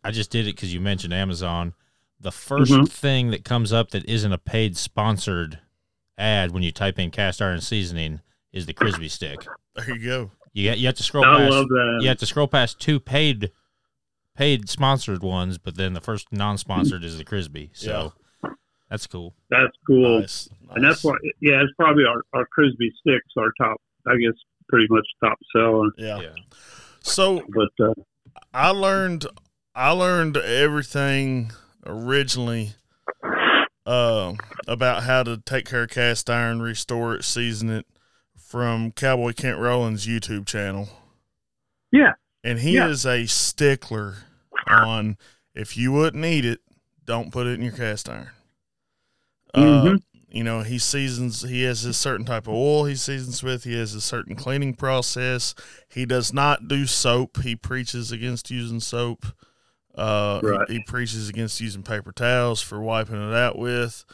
I 0.05 0.11
just 0.13 0.31
did 0.31 0.47
it 0.47 0.55
because 0.55 0.73
you 0.73 0.81
mentioned 0.81 1.13
Amazon. 1.13 1.75
The 2.21 2.31
1st 2.31 2.67
Mhm. 2.83 2.89
thing 2.89 3.31
that 3.33 3.45
comes 3.45 3.73
up 3.73 3.91
that 3.91 4.05
isn't 4.09 4.33
a 4.33 4.39
paid 4.39 4.77
sponsored 4.77 5.59
ad 6.19 6.53
when 6.53 6.63
you 6.63 6.73
type 6.73 6.99
in 6.99 7.11
cast 7.11 7.41
iron 7.43 7.61
seasoning 7.61 8.21
is 8.53 8.67
the 8.67 8.75
Crisbee 8.75 9.09
stick. 9.09 9.47
There 9.75 9.97
you 9.97 10.05
go. 10.05 10.31
You 10.53 10.71
got, 10.71 10.79
you 10.79 10.87
have 10.87 10.97
to 10.97 11.03
scroll 11.03 11.25
I 11.25 11.39
past. 11.39 11.51
love 11.51 11.69
that. 11.69 11.99
You 12.03 12.09
have 12.09 12.19
to 12.19 12.27
scroll 12.27 12.47
past 12.47 12.79
two 12.79 13.01
paid 13.01 13.51
paid 14.37 14.69
sponsored 14.69 15.23
ones, 15.23 15.59
but 15.59 15.77
then 15.77 15.93
the 15.95 16.01
first 16.01 16.33
non-sponsored 16.33 17.05
is 17.05 17.19
the 17.19 17.25
Crisbee. 17.25 17.71
So 17.73 18.13
that's 18.91 19.07
cool. 19.07 19.35
That's 19.51 19.77
cool. 19.87 20.21
Nice. 20.21 20.49
And 20.75 20.85
that's 20.85 21.03
why, 21.05 21.15
yeah, 21.41 21.63
it's 21.63 21.73
probably 21.79 22.05
our, 22.05 22.23
our 22.35 22.47
Crisbee 22.47 22.93
sticks, 23.01 23.27
our 23.39 23.53
top, 23.59 23.79
I 24.07 24.17
guess, 24.17 24.35
pretty 24.69 24.87
much 24.91 25.07
top 25.23 25.39
seller. 25.55 25.91
Yeah. 25.97 26.21
Yeah. 26.21 26.35
So 27.01 27.43
But 27.49 27.85
uh, 27.85 27.95
I 28.55 28.69
learned 28.71 29.27
I 29.75 29.91
learned 29.91 30.37
everything 30.37 31.53
originally 31.87 32.75
um 33.87 34.39
about 34.69 35.03
how 35.03 35.23
to 35.25 35.37
take 35.39 35.67
care 35.67 35.83
of 35.85 35.91
cast 35.91 36.31
iron, 36.31 36.63
restore 36.63 37.15
it, 37.15 37.25
season 37.25 37.69
it 37.69 37.87
from 38.39 38.93
Cowboy 38.93 39.33
Kent 39.33 39.59
Rollins' 39.59 40.07
YouTube 40.07 40.47
channel. 40.47 40.89
yeah, 41.91 42.13
And 42.45 42.61
he 42.61 42.77
Yeah. 42.77 42.89
is 42.89 43.05
a 43.05 43.27
stickler 43.27 44.17
on 44.69 45.17
if 45.55 45.77
you 45.77 45.93
wouldn't 45.93 46.25
eat 46.25 46.45
it, 46.45 46.61
don't 47.05 47.33
put 47.33 47.47
it 47.47 47.55
in 47.55 47.63
your 47.63 47.73
cast 47.73 48.09
iron. 48.09 48.31
Uh, 49.53 49.61
Mhm. 49.61 50.03
you 50.29 50.45
know, 50.45 50.63
he 50.63 50.79
seasons, 50.79 51.43
he 51.43 51.63
has 51.65 51.85
a 51.85 51.93
certain 51.93 52.25
type 52.25 52.47
of 52.47 52.55
oil 52.55 52.85
he 52.85 52.95
seasons 52.95 53.43
with, 53.43 53.65
he 53.65 53.75
has 53.75 53.95
a 53.95 54.01
certain 54.01 54.35
cleaning 54.35 54.75
process. 54.75 55.55
He 55.89 56.07
does 56.07 56.33
not 56.33 56.69
do 56.69 56.87
soap. 56.87 57.43
He 57.43 57.55
preaches 57.57 58.11
against 58.13 58.51
using 58.51 58.81
soap. 58.81 59.27
Uh, 59.95 60.65
he- 60.69 60.75
he, 60.75 60.83
preaches 60.85 61.29
against 61.29 61.61
using 61.61 61.83
paper 61.83 62.13
towels 62.13 62.63
for 62.63 62.81
wiping 62.81 63.17
it 63.31 63.35
out 63.35 63.59
with. 63.59 64.05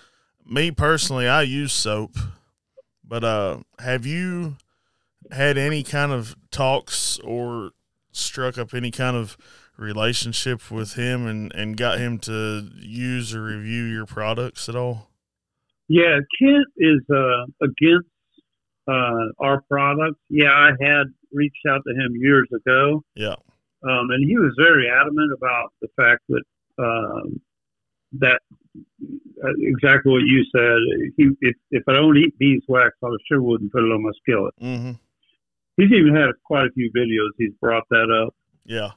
Me 0.44 0.70
personally, 0.70 1.28
I 1.28 1.42
use 1.42 1.72
soap, 1.72 2.16
but 3.04 3.22
uh, 3.22 3.58
have 3.78 4.04
you 4.06 4.56
had 5.30 5.58
any 5.58 5.82
kind 5.82 6.10
of 6.10 6.34
talks 6.50 7.18
or 7.20 7.70
struck 8.12 8.56
up 8.58 8.72
any 8.74 8.90
kind 8.90 9.16
of 9.16 9.36
relationship 9.76 10.70
with 10.70 10.94
him 10.94 11.26
and, 11.26 11.52
and 11.54 11.76
got 11.76 11.98
him 11.98 12.18
to 12.18 12.68
use 12.76 13.34
or 13.34 13.44
review 13.44 13.84
your 13.84 14.06
products 14.06 14.68
at 14.68 14.74
all? 14.74 15.10
yeah, 15.90 16.18
Kent 16.38 16.66
is 16.76 17.00
uh, 17.14 17.44
against 17.62 18.08
uh, 18.88 19.28
our 19.38 19.62
products. 19.70 20.18
Yeah, 20.28 20.48
I 20.50 20.70
had 20.80 21.04
reached 21.32 21.64
out 21.68 21.82
to 21.86 21.94
him 21.94 22.12
years 22.16 22.48
ago, 22.54 23.04
Yeah. 23.14 23.36
Um, 23.82 24.10
and 24.10 24.28
he 24.28 24.36
was 24.36 24.54
very 24.58 24.88
adamant 24.90 25.32
about 25.36 25.72
the 25.80 25.88
fact 25.96 26.22
that 26.28 26.42
um, 26.78 27.40
that 28.12 28.40
uh, 29.44 29.54
exactly 29.58 30.12
what 30.12 30.22
you 30.22 30.44
said. 30.54 30.78
He, 31.16 31.30
if, 31.40 31.56
if 31.70 31.82
I 31.88 31.92
don't 31.92 32.16
eat 32.16 32.38
beeswax, 32.38 32.96
I 33.04 33.08
sure 33.28 33.42
wouldn't 33.42 33.72
put 33.72 33.84
it 33.84 33.92
on 33.92 34.02
my 34.02 34.10
skillet. 34.22 34.54
Mm-hmm. 34.60 34.92
He's 35.76 35.92
even 35.92 36.14
had 36.14 36.30
quite 36.44 36.66
a 36.66 36.72
few 36.72 36.90
videos. 36.96 37.30
He's 37.38 37.52
brought 37.60 37.84
that 37.90 38.10
up. 38.10 38.34
Yeah. 38.64 38.90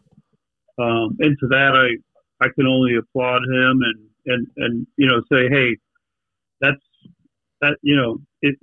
um, 0.77 1.15
and 1.19 1.37
to 1.39 1.47
that 1.47 1.71
I 1.75 2.43
I 2.43 2.49
can 2.49 2.65
only 2.67 2.95
applaud 2.97 3.43
him 3.43 3.81
and 3.81 4.09
and 4.25 4.47
and 4.57 4.87
you 4.97 5.07
know 5.07 5.21
say 5.31 5.47
hey 5.49 5.77
that's 6.59 6.81
that 7.61 7.77
you 7.81 7.95
know 7.95 8.17
it 8.41 8.55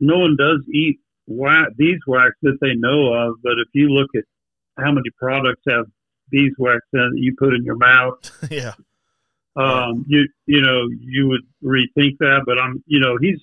no 0.00 0.18
one 0.18 0.36
does 0.38 0.60
eat 0.72 1.00
wax, 1.26 1.72
beeswax 1.76 2.34
that 2.42 2.58
they 2.60 2.74
know 2.74 3.12
of 3.12 3.36
but 3.42 3.52
if 3.58 3.68
you 3.74 3.88
look 3.88 4.10
at 4.16 4.24
how 4.78 4.92
many 4.92 5.10
products 5.18 5.62
have 5.68 5.86
beeswax 6.30 6.80
in 6.92 7.00
it 7.00 7.10
that 7.12 7.18
you 7.20 7.34
put 7.38 7.54
in 7.54 7.64
your 7.64 7.76
mouth 7.76 8.18
yeah. 8.50 8.74
um, 9.56 10.04
you 10.08 10.28
you 10.46 10.60
know 10.60 10.88
you 11.00 11.26
would 11.28 11.40
rethink 11.64 12.16
that 12.20 12.42
but 12.46 12.58
I'm 12.58 12.82
you 12.86 13.00
know 13.00 13.16
he's 13.20 13.38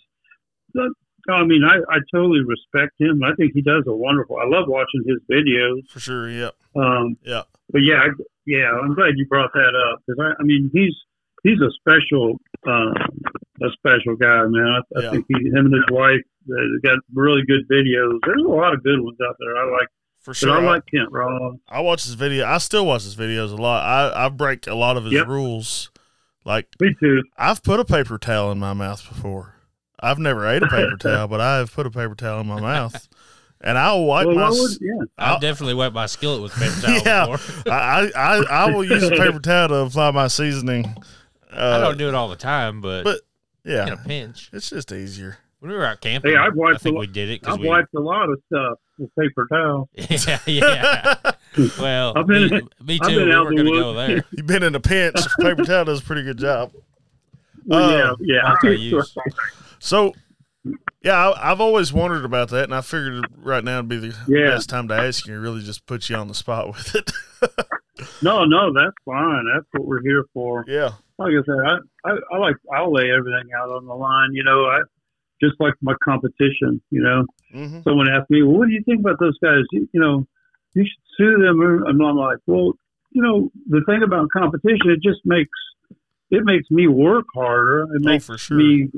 I 1.30 1.44
mean 1.44 1.64
I, 1.64 1.78
I 1.92 1.98
totally 2.14 2.42
respect 2.46 2.94
him 3.00 3.24
I 3.24 3.34
think 3.36 3.54
he 3.54 3.62
does 3.62 3.84
a 3.88 3.96
wonderful 3.96 4.38
I 4.38 4.46
love 4.48 4.66
watching 4.68 5.04
his 5.08 5.18
videos 5.32 5.82
For 5.90 6.00
sure. 6.00 6.30
Yeah. 6.30 6.52
um, 6.76 7.18
Yeah. 7.24 7.44
but 7.72 7.80
yeah, 7.82 7.96
I, 8.04 8.08
yeah, 8.46 8.70
I'm 8.72 8.94
glad 8.94 9.14
you 9.16 9.26
brought 9.28 9.52
that 9.54 9.74
up 9.92 10.02
because 10.06 10.20
I, 10.24 10.42
I 10.42 10.44
mean 10.46 10.70
he's 10.74 10.94
he's 11.44 11.60
a 11.62 11.72
special 11.80 12.38
uh, 12.68 12.94
a 13.62 13.70
special 13.74 14.16
guy, 14.16 14.44
man. 14.46 14.68
I, 14.68 15.00
I 15.00 15.02
Yeah. 15.04 15.12
think 15.12 15.26
he, 15.30 15.50
him 15.50 15.66
and 15.66 15.74
his 15.74 15.86
wife 15.90 16.22
they 16.48 16.88
got 16.88 17.00
really 17.16 17.42
good 17.48 17.68
videos. 17.72 18.20
There's 18.26 18.44
a 18.46 18.48
lot 18.48 18.74
of 18.76 18.84
good 18.84 19.00
ones 19.02 19.18
out 19.28 19.36
there. 19.40 19.58
I 19.58 19.64
like, 19.72 19.88
For 20.26 20.34
sure. 20.34 20.58
I 20.58 20.62
I, 20.62 20.66
like 20.66 20.86
Kent 20.88 21.12
Rollins. 21.12 21.60
I 21.70 21.82
watch 21.82 22.04
his 22.04 22.16
video. 22.16 22.48
I 22.48 22.58
still 22.58 22.86
watch 22.88 23.04
his 23.04 23.16
videos 23.16 23.52
a 23.52 23.56
lot. 23.62 23.84
I, 23.84 24.26
I 24.26 24.30
break 24.30 24.66
a 24.66 24.74
lot 24.74 24.98
of 24.98 25.04
his 25.06 25.14
Yep. 25.14 25.28
rules. 25.28 25.92
Like 26.44 26.68
Me 26.82 26.96
too. 27.00 27.22
I've 27.38 27.62
put 27.62 27.80
a 27.80 27.86
paper 27.86 28.18
towel 28.18 28.52
in 28.52 28.58
my 28.58 28.74
mouth 28.74 29.08
before. 29.08 29.54
I've 30.00 30.18
never 30.18 30.48
ate 30.48 30.64
a 30.64 30.68
paper 30.68 30.98
towel, 31.00 31.28
but 31.28 31.42
I 31.42 31.58
have 31.58 31.72
put 31.72 31.86
a 31.86 31.92
paper 31.92 32.16
towel 32.16 32.42
in 32.42 32.48
my 32.48 32.60
mouth, 32.60 33.08
and 33.62 33.78
I'll 33.78 34.04
wipe 34.06 34.26
Well, 34.26 34.36
my. 34.36 34.50
would, 34.50 34.72
yeah, 34.82 35.06
I've 35.20 35.42
definitely 35.42 35.76
wiped 35.76 35.94
my 35.96 36.08
skillet 36.08 36.42
with 36.42 36.54
paper 36.54 36.76
towel 36.82 37.04
Yeah. 37.06 37.38
before. 37.38 37.72
I, 37.72 38.12
I 38.16 38.36
I 38.50 38.66
will 38.72 38.84
use 38.84 39.04
a 39.04 39.12
paper 39.12 39.40
towel 39.40 39.68
to 39.70 39.76
apply 39.76 40.10
my 40.10 40.28
seasoning. 40.28 40.96
I 41.54 41.56
Uh, 41.56 41.80
don't 41.82 41.98
do 42.00 42.08
it 42.10 42.16
all 42.16 42.30
the 42.30 42.36
time, 42.36 42.82
but, 42.82 43.04
but 43.04 43.22
yeah, 43.64 43.88
in 43.88 43.94
a 43.94 43.98
pinch. 43.98 44.50
it's 44.52 44.72
just 44.72 44.92
easier. 44.92 45.38
When 45.66 45.72
we 45.72 45.80
were 45.80 45.86
out 45.88 46.00
camping, 46.00 46.32
Hey, 46.34 46.38
I've 46.38 46.54
wiped 46.54 46.76
I 46.76 46.78
think 46.78 46.96
a 46.96 47.00
we 47.00 47.06
lot- 47.08 47.14
did 47.16 47.30
it 47.32 47.48
I've 47.48 47.60
we. 47.60 47.68
wiped 47.68 47.92
a 47.96 48.00
lot 48.00 48.30
of 48.30 48.40
stuff 48.46 48.78
with 49.00 49.10
paper 49.16 49.48
towel. 49.52 49.90
yeah, 49.96 50.40
yeah. 50.46 51.16
Well, 51.80 52.14
I've 52.16 52.28
been- 52.28 52.50
me, 52.52 52.62
me 52.86 53.00
I've 53.02 53.10
too. 53.10 53.16
been 53.16 53.30
We 53.30 53.34
out 53.34 53.46
weren't 53.46 53.58
the 53.58 53.64
going 53.64 53.74
to 53.74 53.80
go 53.82 53.94
there. 53.94 54.26
You've 54.32 54.46
been 54.46 54.62
in 54.62 54.76
a 54.76 54.80
pinch. 54.80 55.16
Paper 55.40 55.64
towel 55.64 55.86
does 55.86 56.02
a 56.02 56.04
pretty 56.04 56.22
good 56.22 56.38
job. 56.38 56.72
Well, 57.66 58.12
Uh, 58.12 58.16
yeah, 58.20 58.54
yeah. 58.62 59.02
So, 59.80 60.14
yeah, 61.02 61.30
I, 61.30 61.52
I've 61.52 61.62
always 61.62 61.92
wondered 61.92 62.26
about 62.26 62.50
that, 62.50 62.66
and 62.66 62.76
I 62.76 62.82
figured 62.82 63.26
right 63.38 63.64
now 63.64 63.78
would 63.78 63.90
be 63.90 63.98
the 63.98 64.16
Yeah. 64.28 64.52
best 64.52 64.70
time 64.70 64.88
to 64.90 64.94
ask 64.94 65.26
you. 65.26 65.40
Really, 65.40 65.62
just 65.64 65.88
put 65.88 66.08
you 66.12 66.16
on 66.18 66.28
the 66.28 66.36
spot 66.36 66.68
with 66.68 66.94
it. 66.94 67.12
no, 68.22 68.46
no, 68.46 68.72
that's 68.72 68.94
fine. 69.04 69.46
That's 69.52 69.66
what 69.72 69.88
we're 69.88 70.02
here 70.04 70.26
for. 70.32 70.64
yeah, 70.68 70.92
like 71.18 71.32
I 71.32 71.44
said, 71.44 71.56
I, 71.66 72.10
I, 72.12 72.16
I 72.34 72.38
like 72.38 72.56
I'll 72.72 72.94
lay 72.94 73.10
everything 73.12 73.50
out 73.60 73.70
on 73.72 73.88
the 73.88 73.96
line. 73.96 74.30
You 74.34 74.44
know, 74.44 74.66
I 74.66 74.82
just 75.42 75.56
like 75.60 75.74
my 75.82 75.94
competition. 76.04 76.82
You 76.92 77.04
know, 77.04 77.26
hmm 77.52 77.80
someone 77.84 78.08
asked 78.10 78.30
me, 78.30 78.44
"Well, 78.44 78.58
what 78.58 78.68
do 78.68 78.74
you 78.74 78.84
think 78.86 79.00
about 79.00 79.20
those 79.20 79.38
guys?" 79.40 79.64
You, 79.72 79.88
you 79.94 80.00
know, 80.00 80.28
you 80.76 80.84
should 80.84 81.04
sue 81.18 81.44
them. 81.44 81.62
And 81.62 82.02
I'm 82.02 82.18
like, 82.18 82.38
well, 82.46 82.74
you 83.12 83.22
know, 83.22 83.50
the 83.68 83.82
thing 83.86 84.04
about 84.04 84.30
competition, 84.30 84.92
it 84.92 85.02
just 85.02 85.22
makes 85.26 85.50
it 86.32 86.44
makes 86.44 86.70
me 86.70 86.88
work 86.88 87.26
harder. 87.34 87.84
It 87.84 88.02
oh 88.06 88.10
makes 88.12 88.26
for 88.26 88.38
sure. 88.38 88.58
me 88.58 88.90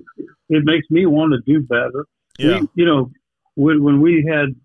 it 0.50 0.63
makes 0.65 0.88
me 0.89 1.06
want 1.06 1.34
to 1.34 1.52
do 1.52 1.62
better. 1.65 2.06
yeah, 2.38 2.60
We, 2.62 2.69
you 2.76 2.86
know, 2.86 3.12
when 3.56 3.84
when 3.84 4.02
we 4.02 4.28
had, 4.30 4.56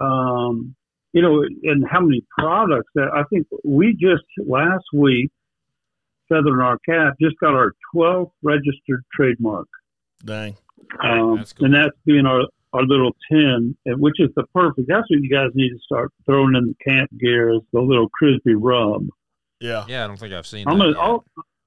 um, 0.00 0.74
you 1.12 1.22
know, 1.22 1.42
and 1.42 1.84
how 1.88 2.00
many 2.00 2.24
products 2.36 2.90
that 2.94 3.08
I 3.12 3.22
think 3.30 3.46
we 3.64 3.92
just 3.92 4.24
last 4.46 4.84
week, 4.92 5.30
Our 6.30 6.78
Cap 6.88 7.14
just 7.20 7.36
got 7.40 7.54
our 7.54 7.72
12th 7.94 8.30
registered 8.42 9.04
trademark, 9.12 9.68
dang, 10.24 10.56
um, 11.02 11.36
That's 11.38 11.52
cool. 11.52 11.66
and 11.66 11.74
that's 11.74 11.96
being 12.04 12.26
our 12.26 12.42
our 12.72 12.82
little 12.82 13.14
tin, 13.30 13.76
and 13.86 14.00
which 14.00 14.16
is 14.18 14.30
the 14.36 14.42
perfect. 14.54 14.88
That's 14.88 15.08
what 15.08 15.20
you 15.20 15.30
guys 15.30 15.50
need 15.54 15.70
to 15.70 15.78
start 15.84 16.10
throwing 16.26 16.54
in 16.56 16.66
the 16.74 16.74
camp 16.84 17.08
gear 17.20 17.50
is 17.54 17.60
the 17.72 17.80
little 17.80 18.08
Crisbee 18.08 18.54
rub. 18.54 19.06
yeah, 19.60 19.84
Yeah, 19.88 20.04
I 20.04 20.06
don't 20.08 20.18
think 20.18 20.32
I've 20.34 20.46
seen 20.46 20.66
I'm 20.68 20.78
that. 20.78 20.94
gonna. 20.94 20.98
I'll, 20.98 21.24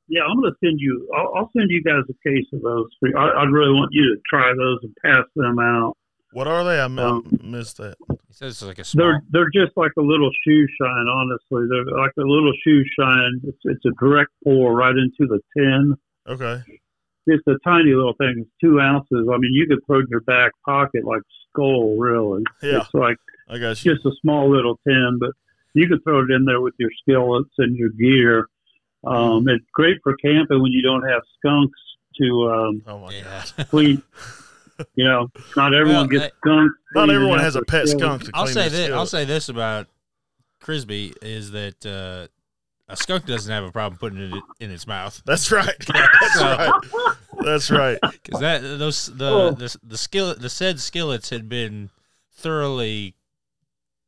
yeah, 0.09 0.23
I'm 0.23 0.35
gonna 0.41 0.55
send 0.63 0.79
you. 0.79 1.09
I'll, 1.15 1.31
I'll 1.35 1.51
send 1.55 1.69
you 1.69 1.81
guys 1.81 2.03
a 2.09 2.29
case 2.29 2.45
of 2.53 2.61
those. 2.61 2.87
For, 2.99 3.17
I, 3.17 3.41
I'd 3.41 3.49
really 3.51 3.71
want 3.73 3.89
you 3.93 4.03
to 4.15 4.21
try 4.29 4.51
those 4.57 4.79
and 4.83 4.93
pass 5.03 5.23
them 5.35 5.59
out. 5.59 5.95
What 6.33 6.45
are 6.47 6.63
they? 6.65 6.79
I 6.81 6.87
mi- 6.89 7.01
Um, 7.01 7.39
missed 7.41 7.77
that. 7.77 7.95
He 8.27 8.33
says 8.33 8.51
it's 8.53 8.61
like 8.63 8.79
a 8.79 8.83
small. 8.83 9.05
They're 9.07 9.21
they're 9.53 9.65
just 9.65 9.77
like 9.77 9.91
a 9.97 10.01
little 10.01 10.29
shoe 10.45 10.65
shine. 10.79 11.07
Honestly, 11.07 11.67
they're 11.69 11.85
like 11.97 12.11
a 12.19 12.21
little 12.21 12.51
shoe 12.65 12.83
shine. 12.99 13.39
It's 13.45 13.57
it's 13.63 13.85
a 13.85 13.91
direct 13.97 14.31
pour 14.43 14.75
right 14.75 14.93
into 14.95 15.25
the 15.31 15.39
tin. 15.57 15.95
Okay, 16.27 16.61
It's 17.27 17.45
a 17.47 17.55
tiny 17.63 17.91
little 17.93 18.13
thing. 18.13 18.35
It's 18.39 18.49
two 18.61 18.79
ounces. 18.79 19.27
I 19.31 19.37
mean, 19.37 19.53
you 19.53 19.67
could 19.67 19.79
throw 19.85 19.97
it 19.99 20.03
in 20.03 20.07
your 20.09 20.21
back 20.21 20.51
pocket 20.65 21.03
like 21.05 21.21
skull. 21.51 21.97
Really, 21.97 22.43
yeah, 22.63 22.77
it's 22.81 22.93
like 22.93 23.17
I 23.49 23.57
got 23.57 23.83
you. 23.83 23.93
just 23.93 24.05
a 24.05 24.11
small 24.21 24.49
little 24.49 24.79
tin, 24.87 25.17
but 25.19 25.31
you 25.73 25.87
could 25.87 26.03
throw 26.03 26.21
it 26.23 26.31
in 26.31 26.45
there 26.45 26.61
with 26.61 26.73
your 26.79 26.89
skillets 27.01 27.49
and 27.57 27.75
your 27.75 27.89
gear. 27.89 28.47
Um, 29.05 29.47
it's 29.47 29.63
great 29.73 29.97
for 30.03 30.15
camping 30.17 30.61
when 30.61 30.71
you 30.71 30.81
don't 30.81 31.07
have 31.07 31.21
skunks 31.37 31.79
to 32.19 32.49
um, 32.51 32.81
Oh 32.87 32.99
my 32.99 33.11
yeah. 33.13 33.43
god, 33.57 33.67
clean. 33.69 34.01
You 34.95 35.05
know, 35.05 35.27
not 35.55 35.73
everyone 35.73 36.07
Well, 36.07 36.19
gets 36.19 36.35
skunks. 36.37 36.75
not 36.95 37.09
everyone 37.09 37.39
has 37.39 37.55
a 37.55 37.61
pet 37.63 37.87
skillet. 37.87 38.01
skunk 38.01 38.23
to 38.25 38.31
clean 38.31 38.41
I'll 38.41 38.47
say 38.47 38.69
their 38.69 38.87
this. 38.87 38.95
I'll 38.95 39.05
say 39.05 39.25
this 39.25 39.49
about 39.49 39.87
Crisbee 40.61 41.13
is 41.21 41.51
that 41.51 41.85
uh, 41.85 42.27
a 42.89 42.95
skunk 42.95 43.25
doesn't 43.25 43.51
have 43.51 43.63
a 43.63 43.71
problem 43.71 43.97
putting 43.99 44.19
it 44.19 44.43
in 44.59 44.71
its 44.71 44.87
mouth 44.87 45.21
That's 45.25 45.51
right. 45.51 45.75
That's 45.87 46.33
So- 46.39 46.45
right. 46.45 46.81
That's 47.43 47.71
right. 47.71 47.99
because 48.23 48.39
that 48.41 48.61
those 48.61 49.07
the, 49.07 49.29
Oh. 49.29 49.51
the 49.51 49.75
the 49.83 49.97
skillet 49.97 50.39
the 50.41 50.49
said 50.49 50.79
skillets 50.79 51.29
had 51.29 51.47
been 51.49 51.89
thoroughly 52.33 53.15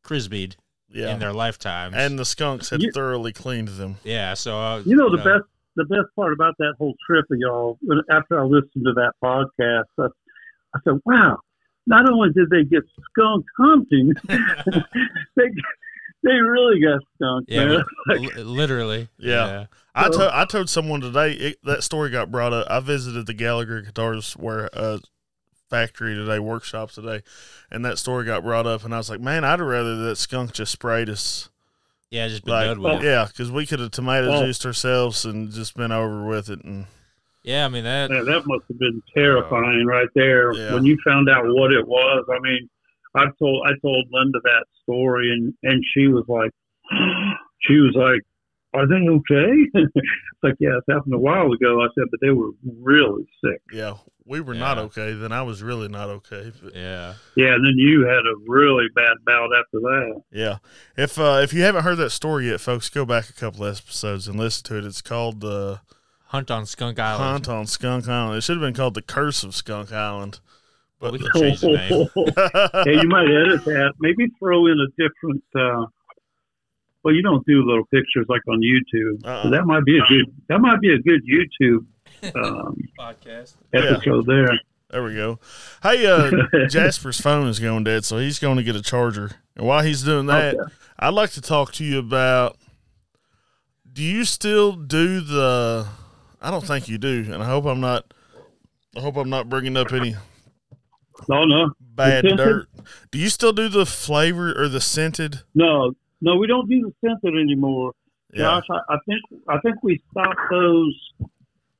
Crisbied 0.05 0.55
Yeah. 0.89 1.13
in 1.13 1.19
their 1.19 1.33
lifetimes. 1.33 1.95
and 1.95 2.17
the 2.17 2.25
skunks 2.25 2.69
had 2.69 2.81
You- 2.81 2.91
thoroughly 2.91 3.33
cleaned 3.33 3.67
them. 3.69 3.97
yeah, 4.03 4.33
so 4.33 4.57
uh, 4.59 4.81
You 4.85 4.95
know 4.95 5.09
the 5.11 5.17
best 5.23 5.43
the 5.75 5.85
best 5.85 6.07
part 6.15 6.33
about 6.33 6.55
that 6.59 6.73
whole 6.77 6.95
trip 7.05 7.25
of 7.31 7.37
y'all. 7.37 7.77
After 8.09 8.39
I 8.39 8.43
listened 8.43 8.83
to 8.85 8.93
that 8.95 9.13
podcast, 9.23 9.85
I, 9.97 10.07
I 10.75 10.79
said, 10.83 10.99
"Wow! 11.05 11.39
Not 11.87 12.09
only 12.11 12.31
did 12.33 12.49
they 12.49 12.63
get 12.65 12.83
skunked 13.11 13.47
hunting, 13.57 14.13
they 14.27 15.45
they 16.23 16.33
really 16.33 16.81
got 16.81 16.99
skunked, 17.15 17.49
Yeah, 17.51 17.65
man. 17.65 17.83
li- 18.07 18.33
literally. 18.43 19.07
Yeah. 19.17 19.65
I 19.95 20.05
So- 20.11 20.17
told 20.17 20.31
I 20.31 20.45
told 20.45 20.69
someone 20.69 21.01
today 21.01 21.31
it, 21.33 21.57
that 21.63 21.83
story 21.83 22.09
got 22.09 22.31
brought 22.31 22.53
up. 22.53 22.67
I 22.69 22.79
visited 22.79 23.25
the 23.27 23.33
Gallagher 23.33 23.81
Guitars 23.81 24.33
where 24.33 24.69
uh, 24.73 24.99
factory 25.69 26.15
today, 26.15 26.39
workshop 26.39 26.91
today, 26.91 27.21
and 27.71 27.83
that 27.85 27.97
story 27.97 28.25
got 28.25 28.43
brought 28.43 28.65
up. 28.67 28.83
And 28.85 28.93
I 28.93 28.97
was 28.97 29.09
like, 29.09 29.21
man, 29.21 29.43
I'd 29.43 29.61
rather 29.61 29.95
that 30.07 30.17
skunk 30.17 30.53
just 30.53 30.71
sprayed 30.71 31.09
us. 31.09 31.49
Yeah, 32.11 32.27
just 32.27 32.43
been 32.43 32.53
Like, 32.53 32.65
done 32.67 32.81
with. 32.81 32.93
it. 32.95 33.03
yeah, 33.03 33.25
because 33.27 33.51
we 33.51 33.65
could 33.67 33.79
have 33.79 33.91
tomato 33.91 34.31
Oh. 34.31 34.43
juiced 34.45 34.65
ourselves 34.65 35.25
and 35.25 35.51
just 35.51 35.75
been 35.77 35.91
over 35.91 36.25
with 36.25 36.49
it. 36.49 36.63
And 36.63 36.85
Yeah, 37.43 37.65
I 37.65 37.69
mean 37.69 37.83
that. 37.83 38.09
Man, 38.09 38.25
that 38.25 38.47
must 38.47 38.63
have 38.67 38.79
been 38.79 39.03
terrifying 39.13 39.85
right 39.85 40.07
there 40.15 40.51
Yeah. 40.53 40.73
when 40.73 40.85
you 40.85 40.97
found 41.05 41.29
out 41.29 41.45
what 41.45 41.71
it 41.71 41.87
was. 41.87 42.25
I 42.29 42.39
mean, 42.39 42.67
I 43.15 43.25
told 43.39 43.65
I 43.65 43.71
told 43.81 44.07
Linda 44.11 44.39
that 44.43 44.65
story, 44.83 45.31
and 45.31 45.53
and 45.63 45.83
she 45.93 46.07
was 46.07 46.25
like, 46.27 46.51
she 47.61 47.75
was 47.75 47.93
like, 47.95 48.21
"Are 48.73 48.87
they 48.87 49.07
okay?" 49.07 49.53
it's 49.73 50.43
like, 50.43 50.55
"Yeah, 50.59 50.77
it 50.77 50.91
happened 50.91 51.13
a 51.13 51.19
while 51.19 51.51
ago." 51.51 51.81
I 51.81 51.87
said, 51.95 52.05
"But 52.11 52.19
they 52.21 52.31
were 52.31 52.51
really 52.63 53.27
sick." 53.43 53.61
yeah, 53.73 53.95
we 54.29 54.39
were 54.41 54.53
not 54.53 54.77
okay. 54.77 55.13
Then 55.13 55.31
I 55.31 55.41
was 55.41 55.63
really 55.63 55.87
not 55.87 56.09
okay. 56.09 56.51
But 56.61 56.75
Yeah. 56.75 57.15
Yeah, 57.35 57.55
and 57.55 57.65
then 57.65 57.73
you 57.77 58.05
had 58.05 58.19
a 58.19 58.35
really 58.47 58.85
bad 58.93 59.17
bout 59.25 59.49
after 59.57 59.79
that. 59.79 60.21
yeah, 60.31 60.57
if 60.95 61.17
uh, 61.17 61.39
if 61.43 61.51
you 61.51 61.63
haven't 61.63 61.83
heard 61.83 61.97
that 61.97 62.11
story 62.11 62.47
yet, 62.47 62.61
folks, 62.61 62.89
go 62.89 63.05
back 63.05 63.29
a 63.29 63.33
couple 63.33 63.65
episodes 63.65 64.27
and 64.27 64.39
listen 64.39 64.63
to 64.65 64.77
it. 64.77 64.85
It's 64.85 65.01
called 65.01 65.41
the 65.41 65.81
Hunt 66.25 66.51
on 66.51 66.67
Skunk 66.67 66.99
Island. 66.99 67.23
Hunt 67.23 67.49
on 67.49 67.65
Skunk 67.65 68.07
Island. 68.07 68.37
It 68.37 68.41
should 68.41 68.57
have 68.57 68.61
been 68.61 68.75
called 68.75 68.93
the 68.93 69.01
Curse 69.01 69.43
of 69.43 69.55
Skunk 69.55 69.91
Island. 69.91 70.39
Well, 71.01 71.11
But 71.11 71.13
we 71.13 71.19
can 71.19 71.41
change 71.41 71.61
the 71.61 71.67
name. 71.69 72.83
hey, 72.95 73.01
you 73.01 73.07
might 73.07 73.23
edit 73.29 73.63
that. 73.65 73.93
Maybe 74.01 74.27
throw 74.37 74.65
in 74.67 74.77
a 74.79 74.87
different. 75.01 75.43
Uh, 75.55 75.85
well, 77.03 77.15
you 77.15 77.21
don't 77.23 77.45
do 77.45 77.63
little 77.63 77.85
pictures 77.85 78.25
like 78.27 78.41
on 78.49 78.59
YouTube. 78.59 79.25
Uh-uh. 79.25 79.43
So 79.43 79.49
that 79.51 79.65
might 79.65 79.85
be 79.85 79.97
a 79.97 80.01
good. 80.09 80.25
That 80.49 80.59
might 80.59 80.81
be 80.81 80.93
a 80.93 80.97
good 80.99 81.21
YouTube 81.25 81.85
um, 82.35 82.75
Podcast. 82.99 83.53
episode 83.73 84.25
there. 84.25 84.49
There 84.89 85.03
we 85.03 85.15
go. 85.15 85.39
Hey, 85.83 86.05
uh, 86.05 86.31
Jasper's 86.67 87.21
phone 87.21 87.47
is 87.47 87.59
going 87.59 87.83
dead, 87.85 88.03
so 88.03 88.17
he's 88.17 88.39
going 88.39 88.57
to 88.57 88.63
get 88.63 88.75
a 88.75 88.81
charger. 88.81 89.31
And 89.55 89.65
while 89.65 89.83
he's 89.83 90.03
doing 90.03 90.25
that, 90.25 90.55
Okay. 90.55 90.73
I'd 90.99 91.13
like 91.13 91.29
to 91.31 91.41
talk 91.41 91.71
to 91.73 91.85
you 91.85 91.99
about. 91.99 92.57
Do 93.93 94.03
you 94.03 94.25
still 94.25 94.73
do 94.73 95.21
the? 95.21 95.87
I 96.41 96.51
don't 96.51 96.65
think 96.65 96.89
you 96.89 96.97
do, 96.97 97.25
and 97.31 97.41
I 97.41 97.45
hope 97.45 97.65
I'm 97.65 97.79
not. 97.79 98.13
I 98.97 98.99
hope 99.01 99.15
I'm 99.15 99.29
not 99.29 99.47
bringing 99.47 99.77
up 99.77 99.93
any 99.93 100.15
No, 101.27 101.45
no, 101.45 101.71
bad 101.79 102.25
dirt. 102.37 102.67
Do 103.11 103.19
you 103.19 103.29
still 103.29 103.53
do 103.53 103.67
the 103.69 103.85
flavor 103.85 104.53
or 104.59 104.67
the 104.69 104.79
scented? 104.81 105.41
no, 105.53 105.93
no. 106.21 106.35
We 106.37 106.47
don't 106.47 106.69
do 106.69 106.81
the 106.81 106.93
scented 107.07 107.39
anymore. 107.39 107.93
Yeah. 108.33 108.61
Josh, 108.61 108.65
I, 108.69 108.93
I 108.93 108.97
think 109.05 109.21
I 109.47 109.59
think 109.59 109.81
we 109.83 110.01
stopped 110.11 110.39
those. 110.51 111.11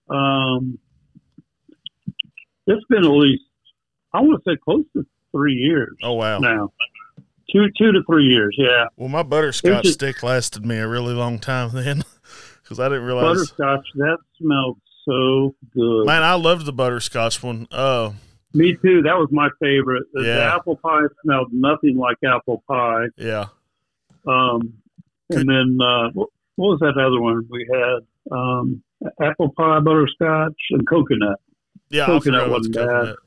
Um, 0.09 0.79
it's 2.67 2.85
been 2.89 3.03
at 3.05 3.11
least 3.11 3.43
I 4.13 4.21
want 4.21 4.43
to 4.43 4.51
say 4.51 4.57
close 4.63 4.85
to 4.93 5.05
three 5.31 5.53
years 5.55 5.95
Oh 6.03 6.13
wow. 6.13 6.39
now. 6.39 6.71
Two 7.51 7.65
two 7.77 7.91
to 7.91 8.01
three 8.07 8.25
years, 8.25 8.55
yeah. 8.59 8.85
Well, 8.95 9.09
my 9.09 9.23
butterscotch 9.23 9.83
just- 9.83 9.95
stick 9.95 10.21
lasted 10.21 10.65
me 10.65 10.77
a 10.77 10.87
really 10.87 11.13
long 11.15 11.39
time 11.39 11.71
then, 11.73 12.03
because 12.63 12.79
I 12.79 12.89
didn't 12.89 13.05
realize. 13.05 13.23
Butterscotch, 13.37 13.87
that 13.95 14.17
smelled 14.39 14.77
so 15.03 15.55
good. 15.73 16.05
Man, 16.05 16.21
I 16.21 16.35
loved 16.35 16.65
the 16.67 16.73
butterscotch 16.73 17.41
one. 17.41 17.67
Uh, 17.71 18.11
Me 18.53 18.75
too. 18.81 19.01
That 19.03 19.15
was 19.17 19.27
my 19.31 19.49
favorite. 19.61 20.05
The, 20.13 20.23
the 20.23 20.43
apple 20.43 20.75
pie 20.77 21.01
smelled 21.23 21.49
nothing 21.53 21.97
like 21.97 22.17
apple 22.25 22.63
pie. 22.67 23.05
yeah. 23.17 23.45
Um, 24.27 24.73
and 25.29 25.47
then 25.47 25.77
uh, 25.81 26.09
what, 26.13 26.29
was 26.57 26.79
that 26.81 26.97
other 26.97 27.21
one 27.21 27.47
we 27.49 27.67
had? 27.71 27.99
Um, 28.35 28.83
apple 29.21 29.49
pie, 29.55 29.79
butterscotch, 29.79 30.53
and 30.71 30.87
coconut. 30.87 31.39
Yeah, 31.89 32.05
Coconut 32.05 32.41
I 32.41 32.43
forgot 32.45 32.47
about 32.47 32.47
the 32.47 32.51
wasn't 32.69 32.75
bad. 32.75 32.87
coconut. 32.87 33.17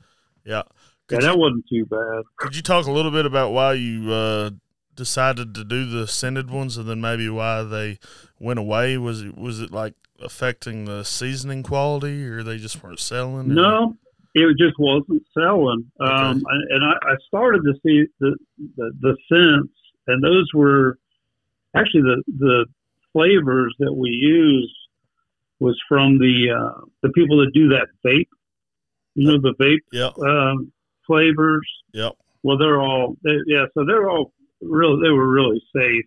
Yeah. 0.45 0.55
Yeah, 0.55 0.61
Could, 1.07 1.21
that 1.21 1.33
you, 1.33 1.39
wasn't 1.39 1.65
too 1.69 1.85
bad. 1.85 2.23
could 2.37 2.55
you 2.55 2.61
talk 2.61 2.85
a 2.85 2.91
little 2.91 3.11
bit 3.11 3.25
about 3.25 3.51
why 3.53 3.73
you 3.73 4.11
uh, 4.11 4.49
decided 4.95 5.55
to 5.55 5.63
do 5.63 5.85
the 5.89 6.05
scented 6.07 6.49
ones, 6.51 6.77
and 6.77 6.87
then 6.87 6.99
maybe 7.01 7.29
why 7.29 7.63
they 7.63 7.97
went 8.39 8.59
away? 8.59 8.97
Was 8.97 9.21
it 9.21 9.37
was 9.37 9.59
it 9.61 9.71
like 9.71 9.93
affecting 10.21 10.85
the 10.85 11.03
seasoning 11.03 11.63
quality, 11.63 12.25
or 12.25 12.43
they 12.43 12.57
just 12.57 12.83
weren't 12.83 12.99
selling? 12.99 13.51
or- 13.51 13.53
No, 13.53 13.97
it 14.35 14.57
just 14.57 14.75
wasn't 14.79 15.23
selling. 15.37 15.91
Um, 15.99 16.09
Okay. 16.37 16.41
and 16.71 16.83
I, 16.83 16.93
I 17.11 17.15
started 17.27 17.61
to 17.63 17.73
see 17.85 18.05
the, 18.19 18.35
the 18.77 18.91
the 19.01 19.17
scents, 19.27 19.73
and 20.07 20.23
those 20.23 20.47
were 20.53 20.97
actually 21.75 22.01
the 22.01 22.23
the 22.39 22.65
flavors 23.11 23.75
that 23.79 23.93
we 23.93 24.09
used 24.09 24.73
was 25.59 25.79
from 25.87 26.17
the 26.17 26.49
uh, 26.51 26.81
the 27.03 27.09
people 27.09 27.37
that 27.37 27.51
do 27.53 27.69
that 27.69 27.87
vape. 28.05 28.27
You 29.15 29.27
know 29.31 29.39
the 29.39 29.53
vape 29.61 29.85
Yep. 29.91 30.17
um, 30.19 30.71
flavors. 31.05 31.67
Yep. 31.93 32.13
Well, 32.41 32.57
they're 32.57 32.81
all 32.81 33.15
they, 33.23 33.37
yeah. 33.47 33.65
So 33.75 33.85
they're 33.85 34.09
all 34.09 34.33
real. 34.61 34.99
They 34.99 35.09
were 35.09 35.29
really 35.29 35.61
safe, 35.75 36.05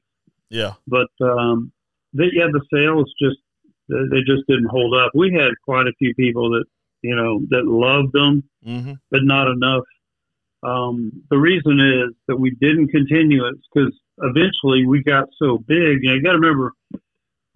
Yeah. 0.50 0.72
but 0.86 1.08
um, 1.20 1.72
they, 2.12 2.24
yeah, 2.32 2.46
the 2.52 2.60
sales 2.72 3.12
just 3.22 3.38
they, 3.88 4.02
they 4.10 4.20
just 4.26 4.46
didn't 4.48 4.66
hold 4.68 4.94
up. 4.94 5.12
We 5.14 5.32
had 5.32 5.52
quite 5.64 5.86
a 5.86 5.92
few 5.98 6.12
people 6.16 6.50
that 6.50 6.64
you 7.06 7.14
know 7.16 7.40
that 7.50 7.64
loved 7.66 8.12
them, 8.12 8.42
Mm-hmm. 8.66 8.94
but 9.10 9.20
not 9.22 9.48
enough. 9.48 9.84
Um, 10.62 11.12
the 11.30 11.38
reason 11.38 11.78
is 11.78 12.14
that 12.26 12.36
we 12.36 12.50
didn't 12.60 12.88
continue 12.88 13.46
it 13.46 13.54
because 13.72 13.92
eventually 14.18 14.84
we 14.86 15.02
got 15.02 15.28
so 15.38 15.58
big. 15.58 16.02
You, 16.02 16.08
know, 16.10 16.14
you 16.14 16.22
got 16.22 16.32
to 16.32 16.38
remember. 16.38 16.72
I 16.94 16.98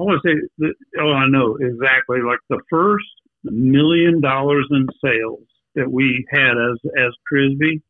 want 0.04 0.20
to 0.22 0.28
say 0.28 0.34
that. 0.58 0.74
Oh, 1.00 1.12
I 1.12 1.26
know 1.26 1.56
exactly. 1.60 2.20
Like 2.22 2.38
the 2.48 2.60
first 2.70 3.06
million 3.42 4.20
dollars 4.20 4.66
in 4.70 4.86
sales 5.04 5.44
that 5.74 5.90
we 5.90 6.24
had 6.30 6.52
as 6.52 6.78
as 6.96 7.12
Crisbee 7.26 7.82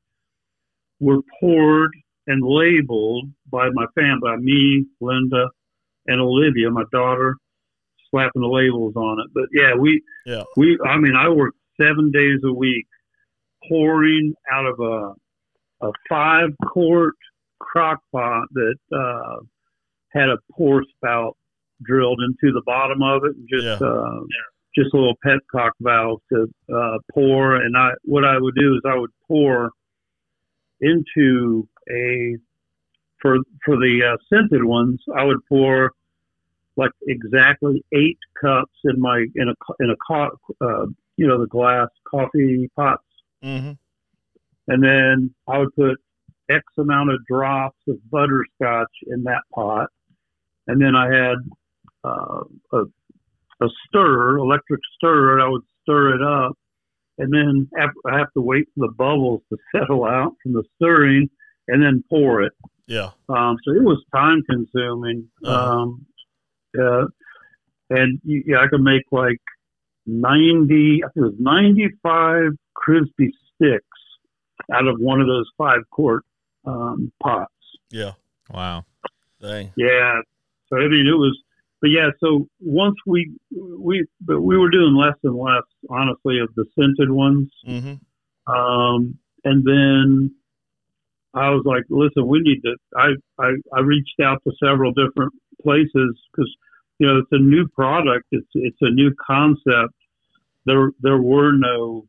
were 1.00 1.20
poured 1.40 1.90
and 2.26 2.42
labeled 2.42 3.26
by 3.50 3.68
my 3.70 3.86
fam, 3.94 4.20
by 4.20 4.36
me, 4.36 4.86
Linda, 5.00 5.48
and 6.06 6.20
Olivia, 6.20 6.70
my 6.70 6.84
daughter, 6.92 7.36
slapping 8.10 8.42
the 8.42 8.48
labels 8.48 8.94
on 8.96 9.18
it. 9.20 9.30
But 9.34 9.44
yeah, 9.52 9.74
we 9.78 10.02
Yeah. 10.26 10.44
we. 10.56 10.78
I 10.84 10.98
mean, 10.98 11.14
I 11.16 11.28
worked 11.28 11.58
seven 11.80 12.10
days 12.10 12.40
a 12.44 12.52
week 12.52 12.86
pouring 13.68 14.32
out 14.50 14.66
of 14.66 14.78
a 14.80 15.12
a 15.86 15.92
five 16.08 16.50
quart 16.66 17.14
crock 17.58 18.00
pot 18.12 18.46
that 18.52 18.76
uh, 18.94 19.36
had 20.12 20.28
a 20.28 20.36
pour 20.52 20.82
spout 20.96 21.36
drilled 21.82 22.20
into 22.20 22.52
the 22.52 22.62
bottom 22.66 23.02
of 23.02 23.24
it, 23.24 23.34
and 23.36 23.48
just 23.48 23.64
Yeah. 23.64 23.86
uh, 23.86 24.20
just 24.76 24.92
a 24.94 24.96
little 24.96 25.16
petcock 25.24 25.70
valve 25.80 26.20
to 26.32 26.46
uh, 26.72 26.98
pour. 27.14 27.56
And 27.56 27.76
I 27.76 27.92
what 28.02 28.24
I 28.24 28.38
would 28.38 28.54
do 28.54 28.74
is 28.74 28.82
I 28.86 28.96
would 28.98 29.10
pour 29.26 29.70
into 30.80 31.66
a 31.90 32.36
for 33.20 33.38
for 33.64 33.76
the 33.76 34.00
uh, 34.12 34.16
scented 34.28 34.64
ones. 34.64 35.00
I 35.16 35.24
would 35.24 35.38
pour 35.48 35.92
like 36.80 36.90
exactly 37.06 37.84
eight 37.92 38.18
cups 38.40 38.72
in 38.84 39.00
my 39.00 39.26
in 39.36 39.48
a 39.48 39.54
in 39.80 39.90
a 39.90 39.96
co- 40.06 40.38
uh, 40.60 40.86
you 41.16 41.26
know 41.26 41.38
the 41.38 41.46
glass 41.46 41.88
coffee 42.10 42.68
pots 42.76 43.04
Mm-hmm. 43.42 43.72
and 44.68 44.82
then 44.84 45.34
I 45.48 45.58
would 45.58 45.74
put 45.74 45.96
X 46.50 46.64
amount 46.78 47.10
of 47.10 47.24
drops 47.26 47.78
of 47.88 47.96
butterscotch 48.10 48.92
in 49.06 49.22
that 49.24 49.42
pot, 49.54 49.88
and 50.66 50.80
then 50.82 50.94
I 50.94 51.06
had 51.06 51.36
uh, 52.04 52.42
a, 52.72 52.82
a 53.62 53.68
stir, 53.86 54.36
electric 54.36 54.80
stir, 54.96 55.34
and 55.34 55.42
I 55.42 55.48
would 55.48 55.62
stir 55.82 56.16
it 56.16 56.22
up, 56.22 56.58
and 57.18 57.32
then 57.32 57.70
I 58.04 58.18
have 58.18 58.32
to 58.34 58.42
wait 58.42 58.66
for 58.74 58.86
the 58.86 58.92
bubbles 58.92 59.42
to 59.48 59.56
settle 59.74 60.04
out 60.04 60.34
from 60.42 60.52
the 60.52 60.64
stirring, 60.76 61.30
and 61.68 61.82
then 61.82 62.04
pour 62.10 62.42
it. 62.42 62.52
Yeah. 62.86 63.10
Um, 63.28 63.56
so 63.64 63.72
it 63.72 63.82
was 63.82 64.02
time 64.14 64.42
consuming. 64.50 65.30
Uh-huh. 65.44 65.82
Um, 65.82 66.06
uh, 66.78 67.06
and 67.90 68.20
you, 68.24 68.44
yeah, 68.46 68.58
I 68.58 68.68
could 68.68 68.82
make 68.82 69.02
like 69.10 69.40
90, 70.06 71.02
I 71.04 71.08
think 71.08 71.16
it 71.16 71.20
was 71.20 71.34
95 71.38 72.52
Crisbee 72.74 73.32
sticks 73.54 73.86
out 74.72 74.86
of 74.86 74.96
one 74.98 75.20
of 75.20 75.26
those 75.26 75.48
five 75.58 75.80
quart 75.90 76.24
um, 76.64 77.12
pots. 77.22 77.52
Yeah. 77.90 78.12
Wow. 78.52 78.84
Dang. 79.40 79.72
Yeah. 79.76 80.20
So, 80.68 80.76
I 80.76 80.88
mean, 80.88 81.06
it 81.06 81.16
was, 81.16 81.36
but 81.80 81.88
yeah, 81.88 82.10
so 82.20 82.46
once 82.60 82.96
we, 83.06 83.32
we, 83.50 84.06
but 84.20 84.40
we 84.40 84.56
were 84.56 84.70
doing 84.70 84.94
less 84.94 85.16
and 85.24 85.34
less, 85.34 85.62
honestly, 85.88 86.38
of 86.38 86.54
the 86.54 86.66
scented 86.76 87.10
ones. 87.10 87.50
Mm-hmm. 87.66 88.52
Um, 88.52 89.18
and 89.44 89.64
then 89.64 90.34
I 91.34 91.50
was 91.50 91.62
like, 91.64 91.84
listen, 91.88 92.26
we 92.26 92.40
need 92.40 92.60
to. 92.62 92.76
I 92.96 93.10
I, 93.38 93.52
I 93.74 93.80
reached 93.80 94.20
out 94.22 94.42
to 94.44 94.52
several 94.62 94.92
different 94.92 95.32
places 95.62 96.18
because 96.32 96.50
you 96.98 97.06
know 97.06 97.18
it's 97.18 97.32
a 97.32 97.38
new 97.38 97.66
product. 97.68 98.26
It's 98.32 98.48
it's 98.54 98.78
a 98.80 98.90
new 98.90 99.14
concept. 99.26 99.94
There 100.66 100.90
there 101.00 101.18
were 101.20 101.52
no 101.52 102.06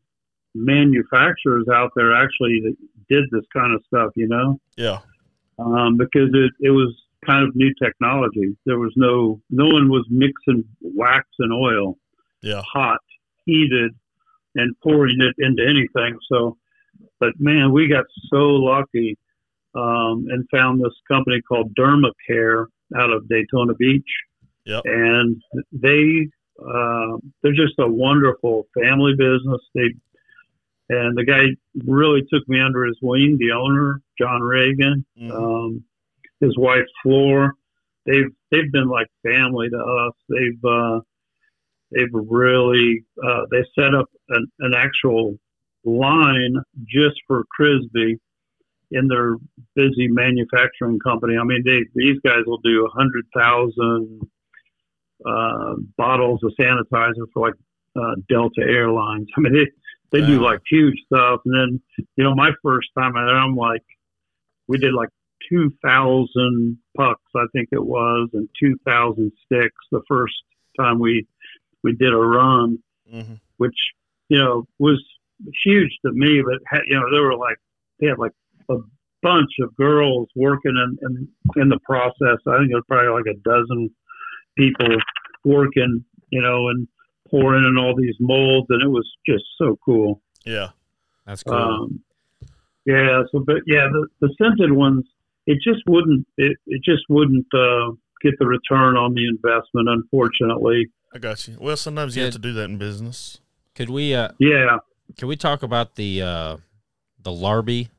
manufacturers 0.54 1.66
out 1.74 1.92
there 1.96 2.14
actually 2.14 2.62
that 2.62 2.76
did 3.10 3.26
this 3.32 3.46
kind 3.54 3.74
of 3.74 3.84
stuff. 3.88 4.12
You 4.16 4.28
know, 4.28 4.60
Yeah. 4.78 5.00
um, 5.60 5.98
because 5.98 6.30
it 6.34 6.52
it 6.60 6.72
was 6.72 6.94
kind 7.26 7.48
of 7.48 7.56
new 7.56 7.74
technology. 7.82 8.56
There 8.66 8.80
was 8.80 8.94
no 8.96 9.42
no 9.50 9.66
one 9.68 9.90
was 9.90 10.06
mixing 10.10 10.64
wax 10.82 11.28
and 11.40 11.54
oil 11.54 11.98
Yeah. 12.42 12.62
hot, 12.74 13.00
heated, 13.46 13.92
and 14.56 14.76
pouring 14.82 15.22
it 15.22 15.36
into 15.38 15.64
anything. 15.64 16.18
So, 16.32 16.58
but 17.20 17.34
man, 17.40 17.72
we 17.72 17.88
got 17.88 18.06
so 18.30 18.50
lucky 18.50 19.18
um, 19.76 20.26
and 20.30 20.48
found 20.52 20.82
this 20.82 20.94
company 21.08 21.42
called 21.42 21.74
Dermacare 21.76 22.66
out 22.98 23.12
of 23.12 23.28
Daytona 23.30 23.74
Beach, 23.76 24.10
Yep. 24.66 24.84
and 24.86 25.42
they 25.72 26.28
uh, 26.64 27.18
they're 27.42 27.54
just 27.54 27.74
a 27.80 27.88
wonderful 27.88 28.68
family 28.80 29.14
business. 29.18 29.62
They 29.74 29.94
and 30.90 31.18
the 31.18 31.24
guy 31.26 31.46
really 31.88 32.22
took 32.32 32.48
me 32.50 32.60
under 32.60 32.86
his 32.86 32.98
wing. 33.02 33.38
The 33.40 33.52
owner, 33.54 34.02
John 34.20 34.42
Reagan, 34.42 35.06
Mhm. 35.20 35.32
um, 35.32 35.84
his 36.40 36.58
wife 36.58 36.86
Floor. 37.02 37.54
They've 38.06 38.30
they've 38.52 38.72
been 38.72 38.90
like 38.90 39.08
family 39.24 39.70
to 39.70 39.78
us. 39.78 40.14
They've 40.30 40.66
uh, 40.66 41.00
they've 41.92 42.14
really 42.14 43.04
uh, 43.24 43.46
they 43.52 43.64
set 43.74 43.94
up 43.96 44.10
an, 44.30 44.48
an 44.60 44.74
actual 44.76 45.38
line 45.84 46.56
just 46.88 47.20
for 47.28 47.44
Crisbee 47.50 48.18
in 48.92 49.08
their 49.08 49.38
busy 49.76 50.08
manufacturing 50.08 51.00
company. 51.00 51.38
I 51.38 51.44
mean, 51.44 51.64
they 51.66 51.80
these 51.96 52.20
guys 52.26 52.44
will 52.46 52.60
do 52.60 52.86
a 52.86 52.90
hundred 52.90 53.26
thousand 53.36 54.22
uh, 55.26 55.76
bottles 55.98 56.42
of 56.44 56.52
sanitizer 56.60 57.26
for 57.34 57.48
like 57.48 57.54
uh, 57.96 58.16
Delta 58.30 58.62
Airlines. 58.62 59.28
I 59.38 59.42
mean, 59.42 59.54
they 59.54 59.68
they 60.20 60.26
do 60.26 60.42
like 60.42 60.60
huge 60.70 60.96
stuff. 61.06 61.42
And 61.46 61.54
then 61.56 61.82
you 62.16 62.24
know, 62.24 62.36
my 62.36 62.52
first 62.64 62.90
time 62.98 63.14
there, 63.14 63.28
I'm 63.30 63.56
like, 63.56 63.84
we 64.68 64.78
did 64.78 64.94
like 64.94 65.10
two 65.50 65.72
thousand 65.84 66.78
pucks, 66.98 67.22
I 67.36 67.46
think 67.54 67.70
it 67.72 67.84
was, 67.84 68.30
and 68.34 68.50
two 68.60 68.78
thousand 68.86 69.32
sticks 69.46 69.76
the 69.92 70.02
first 70.08 70.36
time 70.80 71.00
we 71.00 71.28
we 71.84 71.94
did 71.94 72.14
a 72.14 72.18
run 72.18 72.78
Mhm. 73.12 73.40
which 73.58 73.76
you 74.30 74.38
know 74.38 74.66
was 74.80 75.04
huge 75.66 75.92
to 76.06 76.12
me. 76.14 76.42
But 76.42 76.60
you 76.88 76.96
know, 76.96 77.12
there 77.12 77.24
were 77.24 77.36
like 77.36 77.58
they 78.00 78.08
had 78.08 78.18
like 78.20 78.32
a 78.72 78.80
bunch 79.22 79.52
of 79.62 79.76
girls 79.76 80.28
working 80.36 80.76
in 80.76 80.98
in, 81.56 81.62
in 81.62 81.70
the 81.70 81.80
process. 81.86 82.40
I 82.48 82.58
think 82.58 82.72
it 82.72 82.76
was 82.76 82.84
probably 82.88 83.12
like 83.12 83.36
a 83.36 83.40
dozen 83.48 83.90
people 84.58 84.96
working, 85.46 86.04
you 86.30 86.42
know, 86.42 86.70
and 86.70 86.88
pouring 87.30 87.66
in 87.66 87.78
all 87.78 87.96
these 87.96 88.16
molds, 88.20 88.68
and 88.70 88.82
it 88.82 88.90
was 88.90 89.08
just 89.28 89.44
so 89.58 89.78
cool. 89.86 90.22
Yeah. 90.46 90.70
That's 91.26 91.44
cool. 91.44 91.54
Um, 91.56 92.04
yeah. 92.86 93.22
So, 93.32 93.40
but 93.46 93.58
yeah, 93.68 93.88
the, 93.92 94.08
the 94.20 94.34
scented 94.42 94.72
ones, 94.74 95.06
it 95.46 95.60
just 95.64 95.82
wouldn't, 95.88 96.28
it, 96.38 96.58
it 96.68 96.82
just 96.84 97.04
wouldn't 97.10 97.46
uh, 97.54 97.92
get 98.22 98.34
the 98.40 98.46
return 98.48 98.98
on 98.98 99.14
the 99.14 99.28
investment, 99.28 99.88
unfortunately. 99.88 100.90
I 101.14 101.20
got 101.20 101.48
you. 101.48 101.58
Well, 101.60 101.78
sometimes 101.78 102.16
you 102.18 102.24
have 102.24 102.34
to 102.34 102.40
do 102.40 102.54
that 102.54 102.66
in 102.66 102.78
business. 102.78 103.40
could 103.76 103.90
we 103.90 104.14
uh 104.14 104.30
Yeah. 104.40 104.78
could 105.18 105.28
we 105.28 105.36
talk 105.36 105.62
about 105.64 105.96
the 105.96 106.22
uh 106.22 106.58
the 107.22 107.32
Larby 107.32 107.90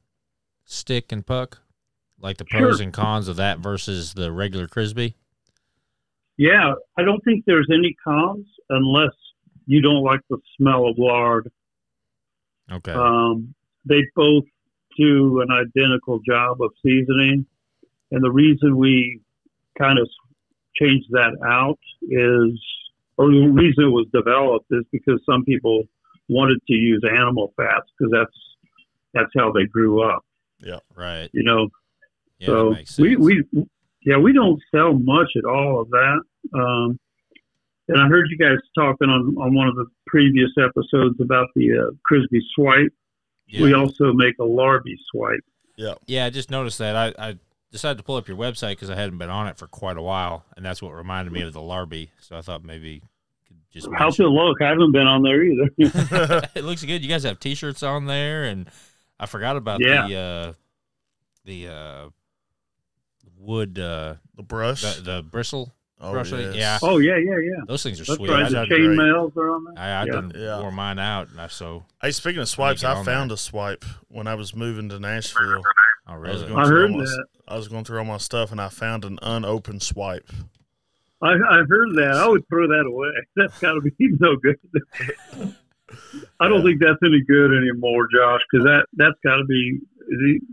stick 0.73 1.13
and 1.13 1.27
puck? 1.27 1.59
Like 2.21 2.37
the 2.39 2.45
pros 2.45 2.77
Sure. 2.77 2.85
and 2.85 2.93
cons 2.93 3.29
of 3.29 3.37
that 3.37 3.59
versus 3.59 4.15
the 4.15 4.31
regular 4.33 4.69
Crisbee? 4.69 5.15
Yeah, 6.37 6.75
I 6.97 7.03
don't 7.03 7.23
think 7.25 7.45
there's 7.45 7.69
any 7.73 7.95
cons 8.05 8.47
unless 8.71 9.13
you 9.67 9.81
don't 9.81 10.03
like 10.03 10.21
the 10.31 10.39
smell 10.57 10.87
of 10.87 10.97
lard. 10.99 11.51
Okay. 12.71 12.93
Um, 12.93 13.55
they 13.85 14.03
both 14.15 14.45
do 14.97 15.41
an 15.41 15.49
identical 15.51 16.21
job 16.21 16.63
of 16.63 16.71
seasoning, 16.83 17.47
and 18.11 18.23
the 18.25 18.31
reason 18.31 18.77
we 18.77 19.21
kind 19.79 19.99
of 19.99 20.09
changed 20.77 21.07
that 21.11 21.37
out 21.45 21.79
is, 22.03 22.61
or 23.19 23.31
the 23.31 23.49
reason 23.53 23.85
it 23.85 23.89
was 23.89 24.07
developed 24.13 24.67
is 24.71 24.85
because 24.91 25.21
some 25.29 25.45
people 25.45 25.85
wanted 26.29 26.59
to 26.67 26.73
use 26.75 27.03
animal 27.05 27.53
fats 27.57 27.87
because 27.99 28.13
that's 28.13 28.37
that's 29.13 29.31
how 29.37 29.53
they 29.53 29.65
grew 29.67 30.03
up, 30.03 30.25
right. 30.95 31.29
you 31.33 31.43
know. 31.43 31.69
Yeah, 32.39 32.47
so 32.47 32.71
that 32.71 32.77
makes 32.77 32.95
sense. 32.95 33.07
we 33.07 33.17
we 33.17 33.45
yeah 34.05 34.17
we 34.19 34.33
don't 34.33 34.61
sell 34.75 34.95
much 34.95 35.31
at 35.37 35.45
all 35.45 35.81
of 35.81 35.91
that. 35.91 36.21
Um, 36.55 36.99
and 37.89 38.01
I 38.01 38.09
heard 38.09 38.27
you 38.31 38.39
guys 38.39 38.59
talking 38.77 39.09
on 39.09 39.37
on 39.39 39.55
one 39.55 39.69
of 39.69 39.77
the 39.77 39.87
previous 40.07 40.51
episodes 40.59 41.21
about 41.21 41.49
the 41.55 41.73
uh, 41.73 41.91
Crisbee 42.05 42.43
swipe. 42.55 42.93
yeah. 43.47 43.63
We 43.63 43.75
also 43.75 44.13
make 44.13 44.35
a 44.41 44.45
Larby 44.45 44.97
swipe. 45.11 45.45
Yeah, 45.77 45.95
Yeah. 46.07 46.27
I 46.27 46.31
just 46.31 46.51
noticed 46.51 46.79
that. 46.79 46.97
I, 46.97 47.31
I 47.31 47.39
decided 47.71 47.99
to 47.99 48.05
pull 48.05 48.17
up 48.17 48.29
your 48.29 48.37
website 48.37 48.73
because 48.73 48.91
I 48.91 48.95
hadn't 48.95 49.19
been 49.19 49.31
on 49.31 49.49
it 49.49 49.57
for 49.57 49.67
quite 49.67 49.97
a 49.97 50.03
while, 50.03 50.45
and 50.57 50.65
that's 50.65 50.83
what 50.83 50.95
reminded 50.95 51.33
me 51.33 51.43
of 51.43 51.53
the 51.53 51.63
Larby. 51.63 52.11
So 52.21 52.37
I 52.37 52.43
thought 52.43 52.65
maybe 52.65 52.91
you 52.91 53.01
could 53.49 53.57
just 53.71 53.89
How's 53.97 54.21
it 54.21 54.25
look? 54.25 54.61
I 54.61 54.69
haven't 54.69 54.93
been 54.93 55.07
on 55.07 55.23
there 55.23 55.43
either. 55.43 55.71
it 56.55 56.65
looks 56.65 56.85
good. 56.85 57.03
You 57.03 57.09
guys 57.09 57.25
have 57.25 57.41
T-shirts 57.41 57.83
on 57.83 58.07
there, 58.07 58.45
and 58.45 58.69
I 59.23 59.27
forgot 59.27 59.57
about 59.57 59.81
Yeah. 59.81 60.09
the 60.09 60.17
uh, 60.17 60.53
the 61.45 61.69
uh, 61.69 62.09
wood 63.39 63.79
uh, 63.79 64.15
The 64.37 64.43
brush. 64.43 64.83
the, 64.83 65.01
the 65.03 65.23
bristle. 65.23 65.73
oh, 66.01 66.11
brush, 66.13 66.33
yes. 66.33 66.55
yeah. 66.57 66.79
oh 66.83 66.99
yeah, 66.99 67.17
yeah, 67.17 67.39
yeah. 67.43 67.63
Those 67.69 67.83
things 67.85 68.01
are 68.01 68.05
That's 68.05 68.17
sweet. 68.17 68.31
right. 68.31 68.45
I, 68.45 68.49
The 68.49 68.55
done 68.57 68.69
chain 68.69 68.85
great. 68.87 68.97
mails 68.97 69.33
are 69.37 69.51
on 69.55 69.65
there. 69.65 69.75
I, 69.85 69.87
I 70.03 70.05
Yeah. 70.05 70.13
done 70.13 70.33
Yeah. 70.35 70.61
wore 70.61 70.73
mine 70.73 70.99
out, 70.99 71.29
and 71.31 71.41
I 71.41 71.47
so 71.47 71.85
Hey, 72.03 72.11
speaking 72.11 72.41
of 72.43 72.49
swipes, 72.49 72.83
I 72.83 73.03
found 73.05 73.31
there. 73.31 73.35
a 73.35 73.39
swipe 73.39 73.85
when 74.09 74.27
I 74.27 74.35
was 74.35 74.55
moving 74.57 74.89
to 74.89 74.99
Nashville. 74.99 75.63
oh 76.09 76.13
I 76.13 76.17
was 76.19 76.29
really? 76.43 76.49
going 76.49 76.61
I 76.61 76.67
through 76.67 76.77
heard 76.81 76.91
all 76.91 76.99
my, 76.99 77.05
that. 77.05 77.27
I 77.49 77.57
was 77.57 77.69
going 77.69 77.85
through 77.85 77.99
all 77.99 78.05
my 78.05 78.19
stuff 78.19 78.51
and 78.51 78.61
I 78.61 78.69
found 78.71 79.05
an 79.05 79.19
unopened 79.23 79.83
swipe. 79.83 80.29
I, 81.23 81.29
I 81.35 81.63
heard 81.69 81.95
that. 81.95 82.15
I 82.21 82.27
would 82.29 82.49
throw 82.49 82.67
that 82.67 82.85
away. 82.85 83.11
That's 83.37 83.57
got 83.61 83.75
to 83.75 83.81
be 83.83 83.93
no 84.19 84.35
good. 84.37 85.55
I 86.41 86.49
don't 86.49 86.63
think 86.63 86.81
that's 86.81 86.99
any 87.05 87.23
good 87.27 87.51
anymore, 87.57 88.07
Josh, 88.15 88.41
because 88.51 88.65
that 88.65 88.87
that's 88.95 89.19
got 89.25 89.37
to 89.37 89.45
be 89.45 89.81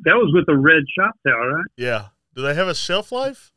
that 0.04 0.16
was 0.16 0.32
with 0.34 0.46
the 0.46 0.56
red 0.58 0.84
shop 0.98 1.16
tower, 1.28 1.54
right? 1.56 1.66
Yeah. 1.78 2.08
Do 2.36 2.42
they 2.44 2.54
have 2.54 2.68
a 2.68 2.76
shelf 2.76 3.12
life? 3.12 3.52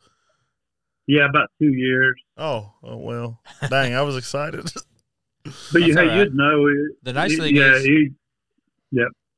Yeah, 1.06 1.28
about 1.28 1.50
two 1.60 1.72
years. 1.72 2.14
Oh, 2.36 2.72
oh 2.82 2.96
well. 2.96 3.40
Dang, 3.68 3.94
I 3.94 4.02
was 4.02 4.16
excited. 4.16 4.70
But 5.72 5.82
you, 5.82 5.94
hey, 5.94 6.06
right. 6.06 6.18
you'd 6.18 6.34
know 6.34 6.66
it. 6.66 6.96
The 7.02 7.12
nice 7.12 7.36
thing 7.36 7.56
yeah, 7.56 7.74
is- 7.74 7.84
he, 7.84 8.10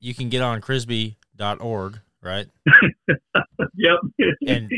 You 0.00 0.14
can 0.14 0.28
get 0.28 0.42
on 0.42 0.60
Crisbee.org, 0.60 2.00
right? 2.22 2.46
yep. 3.74 3.98
And 4.46 4.70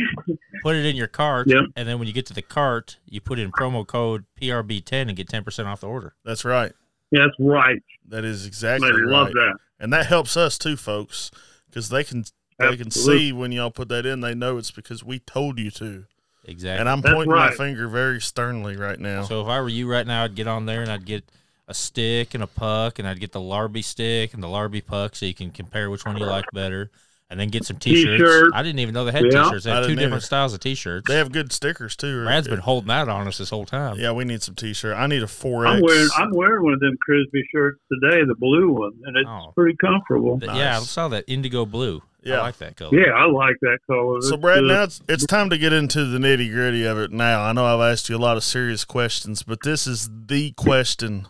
put 0.62 0.76
it 0.76 0.86
in 0.86 0.94
your 0.96 1.08
cart, 1.08 1.48
Yep. 1.48 1.64
and 1.74 1.88
then 1.88 1.98
when 1.98 2.06
you 2.06 2.14
get 2.14 2.26
to 2.26 2.34
the 2.34 2.42
cart, 2.42 2.98
you 3.06 3.20
put 3.20 3.38
in 3.38 3.50
promo 3.50 3.84
code 3.86 4.24
PRB10 4.40 5.08
and 5.08 5.16
get 5.16 5.28
10% 5.28 5.66
off 5.66 5.80
the 5.80 5.88
order. 5.88 6.14
That's 6.24 6.44
right. 6.44 6.72
Yeah, 7.10 7.26
that's 7.26 7.36
right. 7.38 7.82
That 8.08 8.24
is 8.24 8.44
I 8.44 8.48
exactly 8.48 8.90
love 8.92 9.28
right. 9.28 9.34
that. 9.34 9.54
And 9.78 9.92
that 9.92 10.06
helps 10.06 10.36
us 10.36 10.58
too, 10.58 10.76
folks, 10.76 11.30
because 11.66 11.88
they 11.88 12.04
can 12.04 12.24
they 12.58 12.76
can 12.76 12.90
see 12.90 13.32
when 13.32 13.52
y'all 13.52 13.70
put 13.70 13.88
that 13.88 14.06
in. 14.06 14.20
They 14.20 14.34
know 14.34 14.56
it's 14.56 14.70
because 14.70 15.04
we 15.04 15.18
told 15.18 15.58
you 15.58 15.70
to. 15.72 16.04
Exactly. 16.44 16.80
And 16.80 16.88
I'm 16.88 17.00
That's 17.00 17.14
pointing 17.14 17.32
right. 17.32 17.50
my 17.50 17.56
finger 17.56 17.88
very 17.88 18.20
sternly 18.20 18.76
right 18.76 19.00
now. 19.00 19.24
So 19.24 19.40
if 19.40 19.48
I 19.48 19.60
were 19.60 19.68
you 19.68 19.90
right 19.90 20.06
now, 20.06 20.24
I'd 20.24 20.36
get 20.36 20.46
on 20.46 20.64
there 20.64 20.80
and 20.80 20.90
I'd 20.90 21.04
get 21.04 21.24
a 21.68 21.74
stick 21.74 22.34
and 22.34 22.42
a 22.42 22.46
puck, 22.46 22.98
and 22.98 23.08
I'd 23.08 23.18
get 23.18 23.32
the 23.32 23.40
Larby 23.40 23.82
stick 23.82 24.32
and 24.34 24.42
the 24.42 24.48
Larby 24.48 24.82
puck, 24.82 25.16
so 25.16 25.26
you 25.26 25.34
can 25.34 25.50
compare 25.50 25.90
which 25.90 26.06
one 26.06 26.16
you 26.16 26.24
like 26.24 26.44
better, 26.52 26.92
and 27.28 27.40
then 27.40 27.48
get 27.48 27.64
some 27.64 27.76
T-shirts. 27.76 28.20
T-shirts. 28.22 28.52
I 28.54 28.62
didn't 28.62 28.78
even 28.78 28.94
know 28.94 29.04
they 29.04 29.10
had 29.12 29.24
Yeah. 29.24 29.44
T-shirts. 29.44 29.64
They 29.64 29.72
I 29.72 29.74
have 29.76 29.84
two 29.84 29.88
didn't 29.88 29.98
different 29.98 30.12
either. 30.22 30.26
styles 30.26 30.54
of 30.54 30.60
T-shirts. 30.60 31.08
they 31.08 31.16
have 31.16 31.32
good 31.32 31.52
stickers 31.52 31.96
too. 31.96 32.24
Brad's 32.24 32.46
been 32.48 32.60
holding 32.60 32.90
out 32.90 33.08
on 33.08 33.26
us 33.26 33.38
this 33.38 33.50
whole 33.50 33.64
time. 33.66 33.98
Yeah, 33.98 34.12
we 34.12 34.24
need 34.24 34.42
some 34.42 34.54
t-shirt. 34.54 34.96
I 34.96 35.06
need 35.08 35.22
a 35.22 35.26
four 35.26 35.66
I'm 35.66 35.80
wearing 35.80 36.08
I'm 36.16 36.30
wearing 36.32 36.62
one 36.64 36.74
of 36.74 36.80
them 36.80 36.96
Crisbee 37.04 37.44
shirts 37.52 37.80
today, 37.92 38.20
the 38.26 38.36
blue 38.38 38.70
one, 38.72 38.92
and 39.04 39.16
it's 39.16 39.28
Oh. 39.28 39.52
pretty 39.56 39.76
comfortable. 39.80 40.38
Th- 40.38 40.52
Yeah, 40.52 40.76
I 40.78 40.80
saw 40.80 41.08
that 41.08 41.24
indigo 41.26 41.66
blue. 41.66 42.02
Yeah. 42.22 42.34
I 42.34 42.36
Yeah. 42.36 42.42
like 42.42 42.58
that 42.58 42.76
color. 42.76 42.98
Yeah, 42.98 43.12
I 43.12 43.26
like 43.26 43.56
that 43.62 43.78
color. 43.88 44.20
So, 44.20 44.36
Brad, 44.36 44.62
now 44.64 44.82
it's, 44.84 45.00
it's 45.08 45.26
time 45.26 45.48
to 45.50 45.58
get 45.58 45.72
into 45.72 46.04
the 46.04 46.18
nitty 46.18 46.52
gritty 46.52 46.84
of 46.84 46.98
it. 46.98 47.12
Now, 47.12 47.42
I 47.42 47.52
know 47.52 47.64
I've 47.64 47.92
asked 47.92 48.08
you 48.08 48.16
a 48.16 48.18
lot 48.18 48.36
of 48.36 48.42
serious 48.44 48.84
questions, 48.84 49.42
but 49.44 49.62
this 49.62 49.86
is 49.86 50.10
the 50.26 50.50
question 50.52 51.26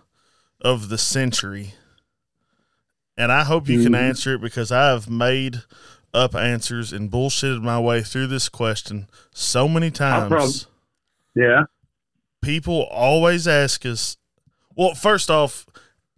of 0.62 0.88
the 0.88 0.96
century, 0.96 1.74
and 3.16 3.32
I 3.32 3.44
hope 3.44 3.68
you 3.68 3.82
can 3.82 3.92
Mhm. 3.92 3.98
answer 4.08 4.34
it 4.34 4.40
because 4.40 4.70
I 4.72 4.88
have 4.88 5.08
made 5.08 5.62
up 6.14 6.34
answers 6.34 6.92
and 6.92 7.10
bullshitted 7.10 7.62
my 7.62 7.78
way 7.78 8.02
through 8.02 8.26
this 8.28 8.48
question 8.48 9.06
so 9.34 9.68
many 9.68 9.90
times. 9.90 10.66
yeah, 11.34 11.64
People 12.42 12.84
always 12.84 13.48
ask 13.48 13.84
us. 13.84 14.16
Well, 14.76 14.94
first 14.94 15.30
off, 15.30 15.66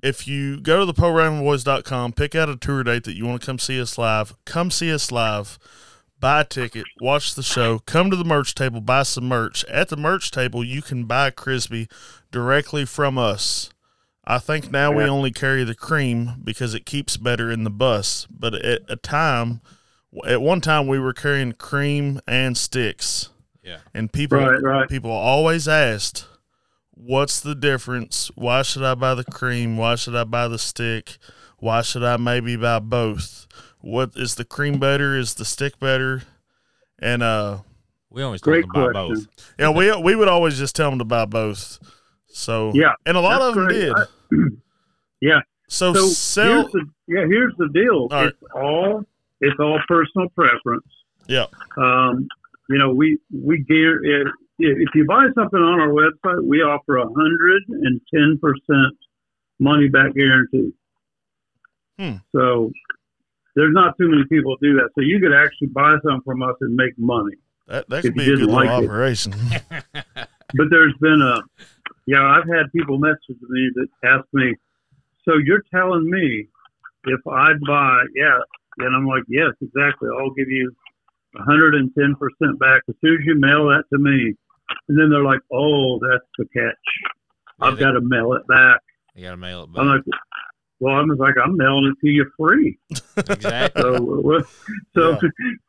if 0.02 0.28
you 0.28 0.60
go 0.60 0.80
to 0.80 0.84
the 0.86 0.92
ProRamblingBoys.com, 0.94 2.12
pick 2.12 2.34
out 2.34 2.48
a 2.48 2.56
tour 2.56 2.82
date 2.84 3.04
that 3.04 3.16
you 3.16 3.24
want 3.26 3.40
to 3.40 3.46
come 3.46 3.58
see 3.58 3.80
us 3.80 3.96
live, 3.98 4.34
come 4.44 4.70
see 4.70 4.92
us 4.92 5.10
live, 5.10 5.58
buy 6.20 6.42
a 6.42 6.44
ticket, 6.44 6.84
watch 7.00 7.34
the 7.34 7.42
show, 7.42 7.78
come 7.80 8.10
to 8.10 8.16
the 8.16 8.24
merch 8.24 8.54
table, 8.54 8.80
buy 8.80 9.02
some 9.04 9.26
merch. 9.26 9.64
At 9.64 9.88
the 9.88 9.96
merch 9.96 10.30
table, 10.30 10.62
you 10.62 10.82
can 10.82 11.04
buy 11.04 11.30
Crisbee 11.30 11.88
directly 12.30 12.84
from 12.84 13.16
us. 13.18 13.70
I 14.30 14.38
think 14.38 14.70
now 14.70 14.92
we 14.92 15.04
only 15.04 15.30
carry 15.30 15.64
the 15.64 15.74
cream 15.74 16.34
because 16.44 16.74
it 16.74 16.84
keeps 16.84 17.16
better 17.16 17.50
in 17.50 17.64
the 17.64 17.70
bus. 17.70 18.26
But 18.30 18.54
at 18.54 18.82
a 18.88 18.96
time, 18.96 19.62
at 20.26 20.42
one 20.42 20.60
time, 20.60 20.86
we 20.86 20.98
were 20.98 21.14
carrying 21.14 21.52
cream 21.52 22.20
and 22.28 22.56
sticks, 22.56 23.30
Yeah. 23.64 23.78
and 23.94 24.12
people 24.12 24.38
Right, 24.38 24.60
right. 24.62 24.88
people 24.88 25.10
always 25.10 25.66
asked, 25.66 26.26
"What's 26.90 27.40
the 27.40 27.54
difference? 27.54 28.30
Why 28.34 28.60
should 28.60 28.82
I 28.82 28.94
buy 28.94 29.14
the 29.14 29.24
cream? 29.24 29.78
Why 29.78 29.94
should 29.94 30.14
I 30.14 30.24
buy 30.24 30.46
the 30.46 30.58
stick? 30.58 31.16
Why 31.58 31.80
should 31.80 32.04
I 32.04 32.18
maybe 32.18 32.54
buy 32.56 32.80
both? 32.80 33.46
What 33.80 34.10
is 34.14 34.34
the 34.34 34.44
cream 34.44 34.78
better? 34.78 35.16
Is 35.16 35.34
the 35.34 35.44
stick 35.46 35.78
better?" 35.80 36.22
And 36.98 37.22
uh, 37.22 37.58
We 38.10 38.22
always 38.22 38.40
told 38.42 38.52
Great 38.52 38.62
them 38.64 38.72
to 38.74 38.92
buy 38.92 38.92
question. 39.06 39.24
both. 39.36 39.54
yeah, 39.58 39.70
we 39.70 39.90
we 40.02 40.16
would 40.16 40.28
always 40.28 40.58
just 40.58 40.76
tell 40.76 40.90
them 40.90 40.98
to 40.98 41.04
buy 41.06 41.24
both. 41.24 41.78
So 42.28 42.72
Yeah, 42.74 42.92
and 43.06 43.16
a 43.16 43.20
lot 43.20 43.40
of 43.42 43.54
them 43.54 43.66
great. 43.66 43.80
did. 43.80 43.92
I- 43.94 44.06
Yeah. 45.20 45.40
So, 45.68 45.92
So 45.94 46.06
sell. 46.06 46.46
here's 46.62 46.72
the, 46.72 46.84
yeah, 47.08 47.24
here's 47.28 47.52
the 47.58 47.68
deal. 47.74 48.02
All 48.02 48.08
right. 48.10 48.26
It's 48.28 48.42
all 48.54 49.04
it's 49.40 49.58
all 49.60 49.80
personal 49.88 50.28
preference. 50.30 50.86
Yeah. 51.26 51.46
Um, 51.76 52.28
you 52.68 52.78
know, 52.78 52.92
we 52.94 53.18
we 53.32 53.64
gear 53.64 54.02
if, 54.04 54.28
if 54.58 54.88
you 54.94 55.04
buy 55.06 55.26
something 55.34 55.58
on 55.60 55.80
our 55.80 55.88
website, 55.88 56.44
we 56.44 56.58
offer 56.62 56.96
a 56.98 57.06
hundred 57.06 57.62
and 57.68 58.00
ten 58.14 58.38
percent 58.40 58.96
money 59.58 59.88
back 59.88 60.14
guarantee. 60.14 60.72
Hmm. 61.98 62.14
So 62.34 62.70
there's 63.56 63.72
not 63.74 63.98
too 63.98 64.08
many 64.08 64.22
people 64.30 64.56
do 64.62 64.74
that. 64.74 64.90
So 64.94 65.00
you 65.00 65.18
could 65.20 65.34
actually 65.34 65.68
buy 65.68 65.96
something 66.04 66.22
from 66.24 66.42
us 66.42 66.54
and 66.60 66.76
make 66.76 66.96
money. 66.96 67.34
That, 67.66 67.88
that 67.90 68.02
could 68.02 68.14
be 68.14 68.32
a 68.32 68.36
good 68.36 68.46
like 68.48 68.68
operation. 68.68 69.34
But 70.54 70.68
there's 70.70 70.94
been 70.98 71.20
a, 71.20 71.42
yeah, 72.08 72.24
I've 72.24 72.48
had 72.48 72.72
people 72.74 72.96
message 72.98 73.36
me 73.50 73.70
that 73.74 73.88
ask 74.02 74.24
me, 74.32 74.54
so 75.26 75.34
you're 75.44 75.62
telling 75.70 76.08
me 76.08 76.48
if 77.04 77.20
I 77.28 77.52
buy, 77.66 78.04
yeah, 78.14 78.38
and 78.78 78.96
I'm 78.96 79.06
like, 79.06 79.24
yes, 79.28 79.50
exactly. 79.60 80.08
I'll 80.18 80.30
give 80.30 80.48
you 80.48 80.74
110% 81.36 82.58
back 82.58 82.82
as 82.88 82.94
soon 83.02 83.18
as 83.20 83.26
you 83.26 83.38
mail 83.38 83.68
that 83.68 83.84
to 83.92 83.98
me. 83.98 84.34
And 84.88 84.98
then 84.98 85.10
they're 85.10 85.22
like, 85.22 85.40
oh, 85.52 85.98
that's 86.00 86.24
the 86.38 86.46
catch. 86.46 86.74
Yeah, 87.60 87.66
I've 87.66 87.78
got 87.78 87.90
to 87.90 88.00
mail 88.00 88.32
it 88.32 88.46
back. 88.48 88.80
You 89.14 89.24
got 89.24 89.32
to 89.32 89.36
mail 89.36 89.64
it 89.64 89.74
back. 89.74 89.82
I'm 89.82 89.88
like, 89.88 90.04
well, 90.80 90.94
I'm 90.94 91.10
just 91.10 91.20
like, 91.20 91.34
I'm 91.42 91.58
mailing 91.58 91.92
it 91.92 92.06
to 92.06 92.10
you 92.10 92.24
free. 92.38 92.78
exactly. 93.18 93.82
So, 93.82 94.42
so, 94.94 95.18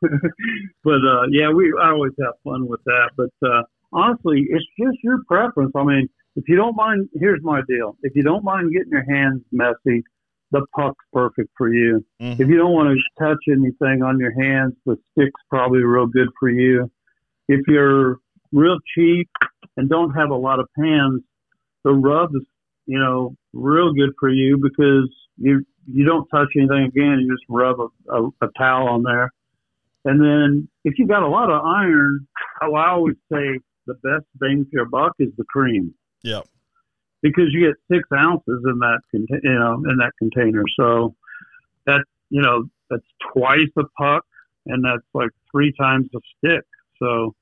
but 0.84 1.00
uh, 1.04 1.26
yeah, 1.30 1.50
we 1.50 1.70
I 1.78 1.90
always 1.90 2.12
have 2.22 2.34
fun 2.44 2.66
with 2.66 2.80
that. 2.84 3.10
But 3.14 3.46
uh, 3.46 3.64
honestly, 3.92 4.46
it's 4.48 4.64
just 4.78 5.02
your 5.02 5.22
preference. 5.28 5.72
I 5.74 5.84
mean, 5.84 6.08
if 6.36 6.48
you 6.48 6.56
don't 6.56 6.76
mind, 6.76 7.08
here's 7.14 7.42
my 7.42 7.60
deal: 7.68 7.96
if 8.02 8.14
you 8.14 8.22
don't 8.22 8.44
mind 8.44 8.72
getting 8.72 8.90
your 8.90 9.04
hands 9.04 9.42
messy, 9.52 10.04
the 10.52 10.64
puck's 10.74 11.04
perfect 11.12 11.50
for 11.56 11.72
you. 11.72 12.04
Mhm. 12.20 12.40
If 12.40 12.48
you 12.48 12.56
don't 12.56 12.72
want 12.72 12.96
to 12.96 13.24
touch 13.24 13.38
anything 13.48 14.02
on 14.02 14.18
your 14.18 14.32
hands, 14.32 14.74
the 14.86 14.96
stick's 15.12 15.40
probably 15.48 15.82
real 15.82 16.06
good 16.06 16.28
for 16.38 16.48
you. 16.48 16.90
If 17.48 17.66
you're 17.66 18.18
real 18.52 18.78
cheap 18.94 19.28
and 19.76 19.88
don't 19.88 20.10
have 20.10 20.30
a 20.30 20.36
lot 20.36 20.60
of 20.60 20.68
pans, 20.78 21.22
the 21.84 21.92
rub 21.92 22.34
is, 22.34 22.42
you 22.86 22.98
know, 22.98 23.36
real 23.52 23.92
good 23.92 24.10
for 24.18 24.28
you 24.28 24.56
because 24.56 25.12
you 25.36 25.64
you 25.86 26.04
don't 26.04 26.26
touch 26.28 26.48
anything 26.56 26.84
again. 26.84 27.20
You 27.20 27.34
just 27.34 27.44
rub 27.48 27.80
a, 27.80 27.88
a, 28.12 28.28
a 28.42 28.48
towel 28.56 28.88
on 28.88 29.02
there. 29.02 29.32
And 30.04 30.20
then 30.20 30.68
if 30.84 30.98
you 30.98 31.06
got 31.06 31.22
a 31.22 31.28
lot 31.28 31.50
of 31.50 31.62
iron, 31.64 32.26
I 32.62 32.66
always 32.88 33.16
say 33.30 33.58
the 33.86 33.94
best 33.94 34.24
bang 34.36 34.64
for 34.64 34.70
your 34.72 34.84
buck 34.86 35.14
is 35.18 35.30
the 35.36 35.44
cream 35.44 35.94
Yep. 36.22 36.46
because 37.22 37.46
you 37.52 37.66
get 37.66 37.76
six 37.90 38.08
ounces 38.14 38.62
in 38.64 38.78
that 38.80 39.00
you 39.12 39.26
know 39.58 39.74
in 39.88 39.96
that 39.98 40.12
container. 40.18 40.64
So 40.78 41.14
that 41.86 42.04
you 42.30 42.42
know 42.42 42.64
that's 42.90 43.04
twice 43.32 43.68
a 43.78 43.84
puck, 43.98 44.24
and 44.66 44.84
that's 44.84 45.02
like 45.14 45.30
three 45.50 45.72
times 45.78 46.08
a 46.14 46.18
stick. 46.38 46.64
So 46.98 47.34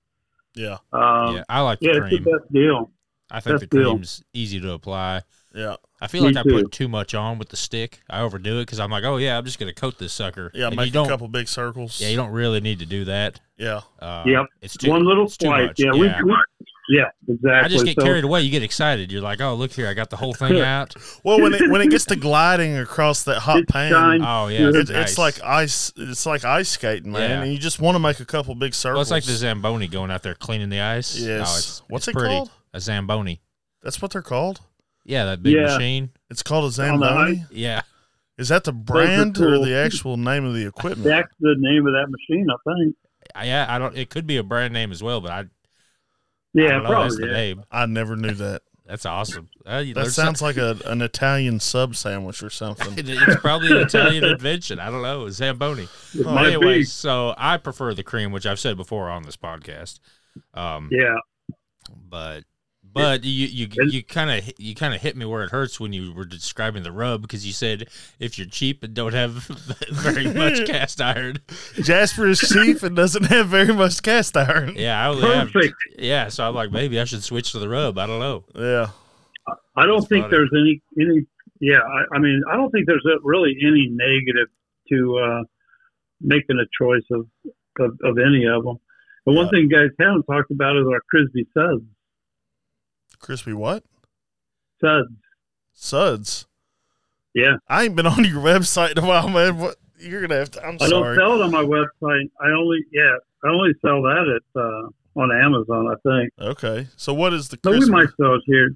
Yeah. 0.55 0.79
um, 0.93 1.37
yeah, 1.37 1.45
I 1.49 1.61
like 1.63 1.81
the 1.81 1.87
yeah, 1.87 1.93
it's 1.93 2.09
cream. 2.09 2.25
the 2.25 2.31
best 2.39 2.53
deal. 2.53 2.91
I 3.31 3.41
think 3.41 3.55
best 3.61 3.71
the 3.71 3.77
deal. 3.79 3.91
cream's 3.93 4.23
easy 4.33 4.61
to 4.61 4.73
apply. 4.73 5.23
Yeah. 5.55 5.77
I 6.01 6.07
feel 6.07 6.23
Me 6.23 6.33
like 6.33 6.47
I 6.47 6.49
put 6.49 6.71
too 6.73 6.89
much 6.89 7.15
on 7.15 7.39
with 7.39 7.49
the 7.49 7.57
stick. 7.57 8.01
I 8.09 8.21
overdo 8.21 8.59
it 8.59 8.67
because 8.67 8.79
I'm 8.79 8.91
like, 8.91 9.05
oh 9.05 9.17
yeah, 9.17 9.37
I'm 9.37 9.45
just 9.45 9.59
gonna 9.59 9.75
coat 9.75 9.99
this 9.99 10.13
sucker. 10.13 10.51
Yeah. 10.55 10.69
And 10.69 10.77
make 10.77 10.87
you 10.87 10.93
don't. 10.93 11.07
a 11.07 11.09
couple 11.09 11.27
big 11.29 11.49
circles. 11.49 12.01
Yeah, 12.01 12.09
you 12.09 12.17
don't 12.17 12.31
really 12.31 12.61
need 12.61 12.79
to 12.79 12.87
do 12.87 13.05
that. 13.07 13.41
Yeah. 13.57 13.81
Uh, 13.99 14.23
Yep. 14.27 14.47
It's 14.63 14.77
too, 14.77 14.91
One 14.91 15.05
little 15.05 15.25
it's 15.25 15.37
too 15.37 15.47
swipe. 15.47 15.69
much. 15.71 15.81
Yeah, 15.81 15.93
yeah. 15.95 16.21
We, 16.25 16.33
we, 16.33 16.37
yeah, 16.89 17.05
exactly. 17.29 17.51
I 17.53 17.69
just 17.69 17.85
get 17.85 17.97
so, 17.97 18.05
carried 18.05 18.25
away. 18.25 18.43
You 18.43 18.51
get 18.51 18.63
excited. 18.63 19.11
You're 19.13 19.23
like, 19.23 19.41
oh 19.41 19.55
look 19.55 19.73
here, 19.73 19.89
I 19.89 19.95
got 19.95 20.11
the 20.11 20.17
whole 20.17 20.33
thing 20.35 20.61
out. 20.61 20.95
Well, 21.25 21.41
when 21.41 21.55
it 21.55 21.71
when 21.71 21.81
it 21.81 21.91
gets 21.91 22.05
to 22.07 22.17
gliding 22.17 22.77
across 22.77 23.25
that 23.25 23.39
hot 23.41 23.59
It's 23.61 23.73
pan, 23.73 23.91
shine- 23.93 24.23
Oh 24.23 24.49
yeah, 24.49 24.69
it's, 24.69 24.77
it's, 24.77 24.91
it's 24.91 25.19
like 25.19 25.43
ice. 25.43 25.93
It's 25.97 26.27
like 26.27 26.45
ice 26.45 26.69
skating, 26.71 27.13
man. 27.13 27.31
Yeah. 27.31 27.43
And 27.43 27.53
you 27.53 27.59
just 27.59 27.81
want 27.81 27.95
to 27.95 27.99
make 28.01 28.21
a 28.21 28.25
couple 28.25 28.55
big 28.55 28.75
circles. 28.75 28.95
well, 28.97 29.03
it's 29.03 29.11
like 29.11 29.25
the 29.25 29.33
zamboni 29.33 29.87
going 29.89 30.11
out 30.11 30.23
there 30.23 30.35
cleaning 30.35 30.69
the 30.71 30.81
ice. 30.81 31.17
Oh, 31.21 31.27
yes. 31.27 31.49
Oh, 31.55 31.57
it's, 31.59 31.83
What's 31.89 32.09
it's 32.09 32.17
it 32.17 32.19
pretty. 32.19 32.35
called? 32.35 32.51
A 32.75 32.81
zamboni. 32.81 33.41
That's 33.83 34.03
what 34.03 34.11
they're 34.13 34.23
called. 34.23 34.61
Yeah, 35.05 35.25
that 35.27 35.43
big 35.43 35.55
Yeah. 35.55 35.63
machine. 35.75 36.11
It's 36.31 36.43
called 36.43 36.67
a 36.67 36.71
Zamboni. 36.71 37.45
Yeah. 37.51 37.81
Is 38.37 38.49
that 38.51 38.65
the 38.65 38.73
brand 38.73 39.39
or 39.39 39.59
the 39.59 39.75
actual 39.75 40.17
name 40.17 40.45
of 40.45 40.55
the 40.55 40.67
equipment? 40.67 41.05
That's 41.05 41.33
the 41.41 41.55
name 41.59 41.87
of 41.87 41.93
that 41.95 42.07
machine, 42.11 42.47
I 42.51 42.75
think. 42.75 42.97
Yeah, 43.47 43.67
I 43.69 43.79
don't. 43.79 43.97
It 43.97 44.11
could 44.11 44.27
be 44.27 44.37
a 44.37 44.43
brand 44.43 44.73
name 44.75 44.93
as 44.93 45.03
well, 45.03 45.21
but 45.21 45.31
I, 45.31 45.41
I 45.41 45.45
Yeah, 46.55 46.69
don't 46.69 46.83
know. 46.85 46.89
That's 47.03 47.17
probably. 47.17 47.17
the 47.17 47.27
Yeah. 47.27 47.33
name. 47.41 47.65
I 47.71 47.87
never 47.87 48.17
knew 48.17 48.33
that. 48.33 48.63
That's 48.87 49.05
awesome. 49.05 49.51
Uh, 49.67 49.79
you 49.85 49.93
That 49.93 50.05
learn 50.05 50.11
sounds 50.11 50.41
like 50.41 50.57
a, 50.57 50.79
an 50.87 51.03
Italian 51.03 51.61
sub 51.61 51.95
sandwich 51.95 52.43
or 52.43 52.49
something. 52.49 52.87
something. 52.87 53.05
It's 53.09 53.41
probably 53.43 53.71
an 53.73 53.77
Italian 53.87 54.25
invention. 54.25 54.81
I 54.81 54.91
don't 54.91 55.03
know. 55.03 55.27
It's 55.27 55.37
Zamboni. 55.37 55.83
It 56.15 56.27
Oh, 56.27 56.33
might 56.33 56.45
be. 56.49 56.55
Anyways, 56.55 56.91
so 56.91 57.35
I 57.37 57.59
prefer 57.59 57.93
the 57.93 58.03
cream, 58.03 58.33
which 58.33 58.47
I've 58.47 58.59
said 58.59 58.79
before 58.79 59.11
on 59.11 59.25
this 59.25 59.37
podcast. 59.37 60.01
Um, 60.55 60.89
Yeah. 60.91 61.17
but 62.09 62.45
but 62.99 63.25
you 63.25 63.47
you 63.47 63.69
you 63.91 64.03
kind 64.03 64.31
of 64.31 64.53
you 64.59 64.75
kind 64.75 64.95
of 64.95 65.01
hit 65.01 65.17
me 65.17 65.25
where 65.25 65.43
it 65.45 65.51
hurts 65.51 65.79
when 65.81 65.93
you 65.93 66.13
were 66.13 66.25
describing 66.25 66.83
the 66.83 66.93
rub 66.93 67.23
because 67.23 67.47
you 67.47 67.53
said 67.53 67.89
if 68.19 68.39
you're 68.39 68.47
cheap 68.49 68.83
and 68.83 68.95
don't 68.95 69.15
have 69.15 69.33
very 69.91 70.33
much 70.33 70.67
cast 70.67 71.01
iron. 71.01 71.39
Jasper 71.75 72.27
is 72.27 72.41
cheap 72.41 72.83
and 72.83 72.95
doesn't 72.97 73.25
have 73.25 73.49
very 73.49 73.73
much 73.73 74.03
cast 74.03 74.37
iron. 74.37 74.75
Yeah, 74.77 75.01
I 75.03 75.09
only 75.09 75.23
have 75.35 75.51
yeah. 75.99 76.29
So 76.29 76.47
I'm 76.49 76.55
like 76.55 76.71
maybe 76.73 77.01
I 77.01 77.05
should 77.05 77.23
switch 77.25 77.53
to 77.53 77.59
the 77.59 77.69
rub. 77.69 77.99
I 77.99 78.07
don't 78.07 78.21
know. 78.21 78.45
Yeah. 78.55 78.89
I 79.77 79.87
don't 79.87 80.01
That's 80.01 80.09
think 80.09 80.25
funny. 80.25 80.37
there's 80.37 80.51
any 80.53 80.83
any. 81.01 81.27
Yeah, 81.61 81.79
I, 81.79 82.17
I 82.17 82.19
mean, 82.21 82.43
I 82.51 82.55
don't 82.57 82.71
think 82.71 82.87
there's 82.87 83.05
a, 83.07 83.19
really 83.25 83.57
any 83.67 83.89
negative 83.91 84.49
to 84.91 85.19
uh, 85.19 85.43
making 86.21 86.59
a 86.59 86.67
choice 86.85 87.03
of, 87.11 87.27
of 87.81 87.99
of 88.05 88.19
any 88.19 88.45
of 88.47 88.65
them. 88.65 88.77
But 89.25 89.35
one 89.35 89.47
Yeah. 89.47 89.51
thing 89.51 89.69
guys 89.69 89.91
haven't 89.99 90.25
talked 90.25 90.51
about 90.51 90.77
is 90.77 90.87
our 90.87 91.01
Crisbee 91.11 91.47
suds. 91.55 91.83
Crisbee 93.21 93.53
what? 93.53 93.85
Suds. 94.81 95.11
Suds. 95.75 96.47
Yeah, 97.35 97.57
I 97.69 97.85
ain't 97.85 97.95
been 97.97 98.07
on 98.07 98.25
your 98.25 98.41
website 98.43 98.93
in 98.93 98.99
a 98.99 99.07
while, 99.07 99.29
man. 99.29 99.59
What 99.59 99.77
you're 99.99 100.21
gonna 100.21 100.37
have 100.39 100.51
to 100.53 100.63
I'm 100.65 100.75
I 100.77 100.89
don't 100.89 100.91
sorry. 100.91 101.17
sell 101.17 101.35
it 101.41 101.43
on 101.45 101.51
my 101.51 101.63
website. 101.63 102.31
I 102.41 102.49
only 102.51 102.79
yeah, 102.93 103.15
I 103.45 103.49
only 103.49 103.73
sell 103.83 104.03
that 104.03 104.27
at 104.37 104.61
uh, 104.61 105.21
on 105.21 105.31
Amazon. 105.33 105.87
I 105.89 105.95
think. 106.09 106.33
Okay. 106.41 106.89
So 106.97 107.13
what 107.15 107.33
is 107.33 107.49
the 107.49 107.59
No, 107.65 107.73
we 107.73 107.87
might 107.91 108.09
sell 108.21 108.35
it 108.35 108.43
here. 108.47 108.71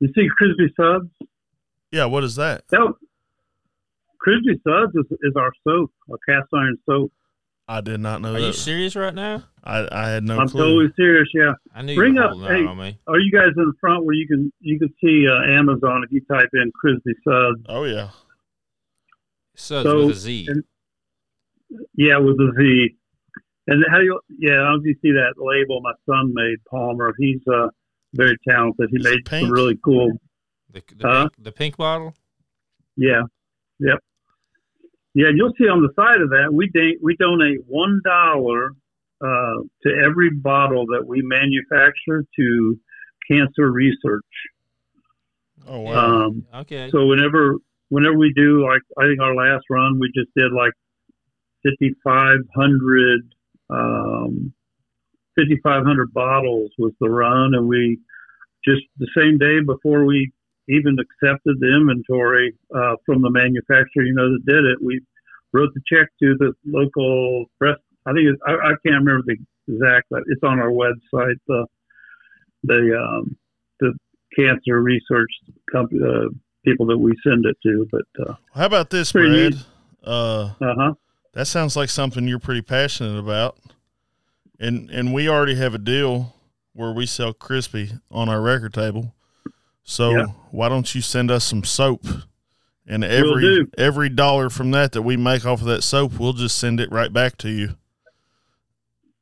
You 0.00 0.08
see, 0.14 0.28
Crisbee 0.36 0.72
subs. 0.76 1.08
yeah, 1.90 2.04
what 2.04 2.22
is 2.24 2.36
that? 2.36 2.66
That 2.68 2.92
Crisbee 4.18 4.60
subs 4.66 4.94
is, 4.94 5.06
is 5.22 5.34
our 5.36 5.52
soap, 5.64 5.90
our 6.10 6.18
cast 6.28 6.48
iron 6.54 6.76
soap. 6.86 7.12
I 7.72 7.80
did 7.80 8.00
not 8.00 8.20
know 8.20 8.34
Are 8.34 8.38
you 8.40 8.52
serious 8.52 8.96
right 8.96 9.14
now? 9.14 9.44
I, 9.62 9.86
I 9.92 10.08
had 10.10 10.24
no 10.24 10.38
I'm 10.40 10.48
clue. 10.48 10.60
totally 10.62 10.92
serious. 10.96 11.28
Yeah. 11.32 11.52
I 11.74 11.82
knew 11.82 11.94
Bring 11.94 12.14
you 12.16 12.20
were 12.20 12.26
up- 12.26 12.30
holding 12.32 12.48
out 12.50 12.56
hey. 12.56 12.66
on 12.66 12.78
me. 12.78 12.98
Are 13.06 13.18
you 13.20 13.30
guys 13.30 13.50
in 13.56 13.64
the 13.66 13.72
front 13.80 14.04
where 14.04 14.14
you 14.14 14.26
can 14.26 14.52
you 14.60 14.78
can 14.78 14.88
see 15.02 15.26
uh, 15.28 15.52
Amazon 15.58 16.02
if 16.04 16.10
you 16.10 16.20
type 16.22 16.48
in 16.54 16.72
Crisbee 16.72 17.14
suds? 17.24 17.60
oh 17.68 17.84
yeah. 17.84 18.08
Suds 19.54 19.84
So, 19.88 20.06
with 20.06 20.16
a 20.16 20.18
Z. 20.18 20.46
and- 20.48 20.64
Yeah, 21.94 22.18
with 22.18 22.36
a 22.40 22.52
Z. 22.58 22.96
And 23.68 23.84
how 23.88 23.98
do 23.98 24.04
you? 24.04 24.20
Yeah, 24.38 24.52
I 24.52 24.56
don't 24.56 24.72
know 24.72 24.78
if 24.80 24.86
you 24.86 24.94
see 25.02 25.12
that 25.12 25.34
label 25.36 25.80
my 25.80 25.92
son 26.06 26.32
made, 26.34 26.56
Palmer. 26.68 27.14
He's 27.18 27.40
uh, 27.46 27.68
very 28.14 28.36
talented. 28.48 28.88
He 28.90 28.96
Is 28.96 29.04
made 29.04 29.28
some 29.28 29.50
really 29.50 29.78
cool. 29.84 30.10
The, 30.72 30.82
the, 30.96 31.06
Huh? 31.08 31.20
pink, 31.28 31.44
the 31.44 31.52
pink 31.52 31.76
bottle. 31.76 32.14
Yeah, 32.96 33.22
yep, 33.78 33.98
yeah. 35.14 35.28
and 35.28 35.36
You'll 35.38 35.52
see 35.58 35.68
on 35.68 35.82
the 35.82 35.92
side 35.96 36.20
of 36.20 36.30
that 36.30 36.52
we 36.52 36.68
da- 36.68 36.98
we 37.02 37.16
donate 37.16 37.60
one 37.66 38.00
dollar 38.04 38.72
uh, 39.22 39.60
to 39.82 40.02
every 40.04 40.30
bottle 40.30 40.86
that 40.86 41.04
we 41.06 41.20
manufacture 41.22 42.24
to 42.36 42.78
cancer 43.30 43.70
research. 43.70 44.24
Oh 45.68 45.80
wow. 45.80 46.26
Um, 46.26 46.46
Okay. 46.54 46.90
so 46.90 47.06
whenever 47.06 47.56
whenever 47.90 48.16
we 48.16 48.32
do 48.34 48.64
like 48.66 48.82
I 48.98 49.02
think 49.06 49.20
our 49.20 49.34
last 49.34 49.64
run 49.68 49.98
we 50.00 50.10
just 50.14 50.30
did 50.36 50.52
like 50.52 50.72
5500 51.64 53.20
um 53.70 54.52
5500 55.36 56.12
bottles 56.12 56.70
was 56.78 56.92
the 57.00 57.08
run 57.08 57.54
and 57.54 57.68
we 57.68 57.98
just 58.64 58.82
the 58.98 59.08
same 59.16 59.38
day 59.38 59.60
before 59.64 60.04
we 60.04 60.32
even 60.70 60.96
accepted 60.98 61.58
the 61.60 61.76
inventory 61.76 62.54
uh, 62.74 62.94
from 63.04 63.22
the 63.22 63.30
manufacturer 63.30 64.04
you 64.04 64.14
know 64.14 64.30
that 64.30 64.46
did 64.46 64.64
it 64.64 64.78
we 64.82 65.00
wrote 65.52 65.70
the 65.74 65.82
check 65.86 66.08
to 66.22 66.36
the 66.38 66.52
local 66.66 67.46
press 67.58 67.76
I 68.06 68.12
think 68.12 68.28
it's, 68.28 68.40
I, 68.46 68.52
I 68.52 68.72
can't 68.86 69.04
remember 69.04 69.22
the 69.26 69.36
exact 69.68 70.06
but 70.10 70.22
it's 70.26 70.42
on 70.42 70.58
our 70.58 70.70
website 70.70 71.38
the 71.46 71.66
the 72.64 72.96
um, 72.98 73.36
the 73.80 73.92
cancer 74.36 74.80
research 74.82 75.30
company 75.72 76.00
uh, 76.04 76.28
people 76.64 76.86
that 76.86 76.98
we 76.98 77.12
send 77.24 77.46
it 77.46 77.56
to. 77.62 77.86
But 77.90 78.26
uh 78.26 78.34
How 78.54 78.66
about 78.66 78.90
this, 78.90 79.12
Brad? 79.12 79.54
Uh, 80.02 80.52
huh. 80.60 80.94
that 81.34 81.46
sounds 81.46 81.76
like 81.76 81.90
something 81.90 82.26
you're 82.26 82.38
pretty 82.38 82.62
passionate 82.62 83.18
about, 83.18 83.58
and 84.58 84.90
and 84.90 85.12
we 85.12 85.28
already 85.28 85.56
have 85.56 85.74
a 85.74 85.78
deal 85.78 86.34
where 86.72 86.92
we 86.92 87.04
sell 87.04 87.32
Crisbee 87.32 87.90
on 88.10 88.28
our 88.28 88.40
record 88.40 88.72
table. 88.72 89.14
So 89.84 90.10
Yeah. 90.10 90.24
why 90.50 90.68
don't 90.68 90.94
you 90.94 91.00
send 91.00 91.30
us 91.30 91.44
some 91.44 91.64
soap? 91.64 92.06
And 92.86 93.04
every 93.04 93.66
every 93.78 94.08
dollar 94.08 94.50
from 94.50 94.70
that 94.72 94.92
that 94.92 95.02
we 95.02 95.16
make 95.16 95.46
off 95.46 95.60
of 95.60 95.66
that 95.68 95.82
soap, 95.82 96.18
we'll 96.18 96.32
just 96.32 96.58
send 96.58 96.80
it 96.80 96.90
right 96.90 97.12
back 97.12 97.36
to 97.38 97.48
you, 97.48 97.76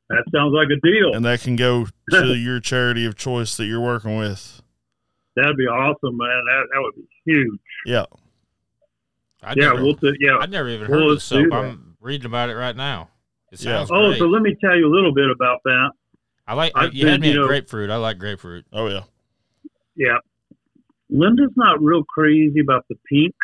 That 0.09 0.23
sounds 0.33 0.53
like 0.53 0.69
a 0.75 0.79
deal. 0.81 1.13
and 1.13 1.23
that 1.25 1.41
can 1.41 1.55
go 1.55 1.85
to 2.11 2.33
your 2.35 2.59
charity 2.59 3.05
of 3.05 3.15
choice 3.15 3.55
that 3.57 3.65
you're 3.65 3.79
working 3.81 4.17
with. 4.17 4.61
That'd 5.35 5.55
be 5.55 5.67
awesome, 5.67 6.17
man. 6.17 6.27
That 6.47 6.67
that 6.73 6.81
would 6.81 6.95
be 6.95 7.07
huge. 7.25 7.59
Yeah, 7.85 8.05
I 9.43 9.49
yeah, 9.55 9.69
never, 9.69 9.83
we'll 9.83 9.93
do, 9.93 10.13
yeah. 10.19 10.37
I'd 10.39 10.49
never 10.49 10.67
even 10.69 10.87
heard 10.87 11.01
of 11.01 11.07
the 11.07 11.13
let's 11.13 11.23
soap. 11.25 11.53
I'm 11.53 11.95
reading 12.01 12.25
about 12.25 12.49
it 12.49 12.55
right 12.55 12.75
now. 12.75 13.09
It 13.51 13.63
Yeah. 13.63 13.77
sounds 13.85 13.91
Oh, 13.93 14.09
great. 14.09 14.19
so 14.19 14.25
let 14.25 14.41
me 14.41 14.55
tell 14.59 14.75
you 14.75 14.87
a 14.87 14.93
little 14.93 15.13
bit 15.13 15.29
about 15.29 15.59
that. 15.65 15.91
I 16.47 16.55
like. 16.55 16.71
I've 16.73 16.93
you 16.95 17.07
had 17.07 17.21
me 17.21 17.27
you 17.27 17.33
at 17.33 17.39
know- 17.41 17.47
grapefruit. 17.47 17.91
I 17.91 17.97
like 17.97 18.17
grapefruit. 18.17 18.65
oh 18.73 18.87
yeah, 18.87 19.03
Yeah. 19.95 20.17
Linda's 21.09 21.53
not 21.55 21.81
real 21.81 22.03
crazy 22.03 22.59
about 22.59 22.85
the 22.89 22.95
pink, 23.09 23.35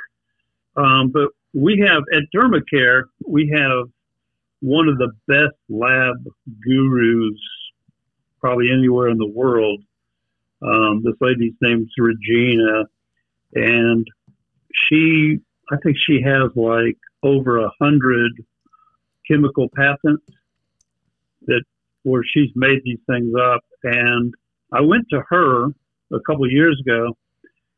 um, 0.75 1.09
but 1.09 1.29
we 1.53 1.83
have 1.87 2.03
at 2.13 2.23
Dermacare 2.35 3.03
we 3.25 3.49
have 3.55 3.87
one 4.61 4.87
of 4.87 4.97
the 4.97 5.11
best 5.27 5.55
lab 5.69 6.15
gurus 6.63 7.39
probably 8.39 8.71
anywhere 8.71 9.09
in 9.09 9.17
the 9.17 9.27
world. 9.27 9.81
Um, 10.61 11.03
this 11.03 11.15
lady's 11.21 11.53
name's 11.61 11.91
Regina, 11.97 12.85
and 13.53 14.05
she 14.73 15.39
I 15.71 15.77
think 15.83 15.97
she 15.97 16.21
has 16.21 16.51
like 16.55 16.97
over 17.23 17.57
a 17.57 17.71
hundred 17.81 18.31
chemical 19.27 19.67
patents 19.75 20.25
that 21.47 21.63
where 22.03 22.23
she's 22.23 22.51
made 22.55 22.81
these 22.83 22.99
things 23.07 23.33
up. 23.35 23.63
And 23.83 24.33
I 24.71 24.81
went 24.81 25.09
to 25.09 25.21
her 25.29 25.65
a 26.11 26.19
couple 26.25 26.45
of 26.45 26.51
years 26.51 26.79
ago, 26.79 27.17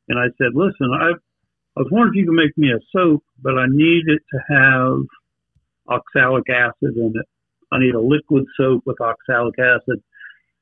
and 0.07 0.19
I 0.19 0.27
said, 0.37 0.53
"Listen, 0.53 0.91
I 0.93 1.11
I 1.11 1.81
was 1.81 1.89
wondering 1.91 2.13
if 2.13 2.15
you 2.15 2.25
could 2.25 2.35
make 2.35 2.57
me 2.57 2.71
a 2.71 2.79
soap, 2.91 3.23
but 3.41 3.57
I 3.57 3.65
need 3.69 4.03
it 4.07 4.21
to 4.31 4.39
have 4.49 4.99
oxalic 5.87 6.49
acid 6.49 6.95
in 6.97 7.13
it. 7.15 7.25
I 7.71 7.79
need 7.79 7.95
a 7.95 8.01
liquid 8.01 8.45
soap 8.55 8.83
with 8.85 8.99
oxalic 9.01 9.57
acid." 9.59 10.01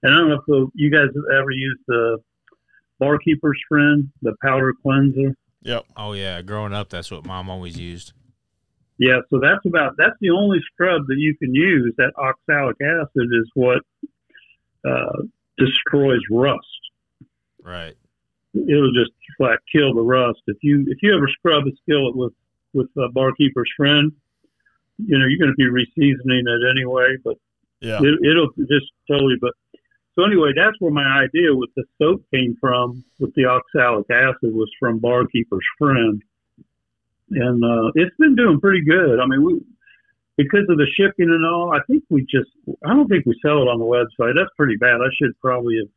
And 0.03 0.13
I 0.13 0.17
don't 0.17 0.29
know 0.29 0.35
if 0.35 0.45
the, 0.45 0.67
you 0.75 0.91
guys 0.91 1.07
have 1.15 1.39
ever 1.39 1.49
used 1.49 1.81
the 1.87 2.19
Barkeeper's 2.99 3.59
Friend, 3.67 4.11
the 4.21 4.35
powder 4.41 4.73
cleanser. 4.81 5.35
yep. 5.61 5.85
Oh 5.97 6.13
yeah, 6.13 6.41
growing 6.41 6.73
up, 6.73 6.89
that's 6.89 7.11
what 7.11 7.25
mom 7.25 7.49
always 7.49 7.77
used. 7.77 8.13
Yeah, 8.97 9.19
so 9.29 9.39
that's 9.39 9.65
about 9.65 9.95
that's 9.97 10.15
the 10.21 10.29
only 10.29 10.59
scrub 10.71 11.07
that 11.07 11.17
you 11.17 11.35
can 11.37 11.53
use. 11.53 11.93
That 11.97 12.13
oxalic 12.17 12.77
acid 12.81 13.27
is 13.31 13.49
what 13.53 13.81
uh, 14.87 15.23
destroys 15.57 16.21
rust. 16.29 16.65
Right. 17.61 17.95
It'll 18.55 18.93
just 18.93 19.11
flat 19.37 19.59
kill 19.71 19.93
the 19.93 20.01
rust. 20.01 20.39
If 20.47 20.57
you 20.61 20.85
if 20.87 20.99
you 21.01 21.15
ever 21.15 21.27
scrub 21.27 21.67
a 21.67 21.71
skillet 21.83 22.15
with 22.15 22.33
with 22.73 22.87
a 22.97 23.09
barkeeper's 23.09 23.69
friend, 23.75 24.11
you 24.97 25.17
know 25.17 25.25
you're 25.25 25.39
going 25.39 25.51
to 25.51 25.57
be 25.57 25.69
reseasoning 25.69 26.45
it 26.47 26.69
anyway. 26.69 27.17
But 27.23 27.35
Yeah, 27.81 27.99
it, 28.01 28.19
it'll 28.25 28.49
just 28.67 28.91
totally. 29.09 29.35
But 29.39 29.53
so 30.15 30.23
anyway, 30.23 30.51
that's 30.55 30.79
where 30.79 30.91
my 30.91 31.23
idea 31.23 31.53
with 31.53 31.69
the 31.75 31.83
soap 31.97 32.23
came 32.33 32.55
from. 32.59 33.03
With 33.19 33.33
the 33.35 33.45
oxalic 33.45 34.09
acid 34.09 34.53
was 34.53 34.71
from 34.79 34.99
barkeeper's 34.99 35.65
friend, 35.77 36.21
and 37.31 37.63
uh, 37.63 37.91
it's 37.95 38.15
been 38.17 38.35
doing 38.35 38.59
pretty 38.61 38.85
good. 38.85 39.19
I 39.19 39.25
mean, 39.27 39.43
we 39.43 39.61
because 40.37 40.65
of 40.69 40.77
the 40.77 40.87
shipping 40.95 41.29
and 41.29 41.45
all. 41.45 41.73
I 41.73 41.79
think 41.87 42.03
we 42.09 42.21
just. 42.21 42.49
I 42.85 42.93
don't 42.93 43.07
think 43.07 43.25
we 43.25 43.37
sell 43.41 43.61
it 43.61 43.67
on 43.67 43.79
the 43.79 43.85
website. 43.85 44.35
That's 44.35 44.51
pretty 44.57 44.77
bad. 44.77 45.01
I 45.01 45.11
should 45.17 45.37
probably 45.39 45.77
have 45.79 45.89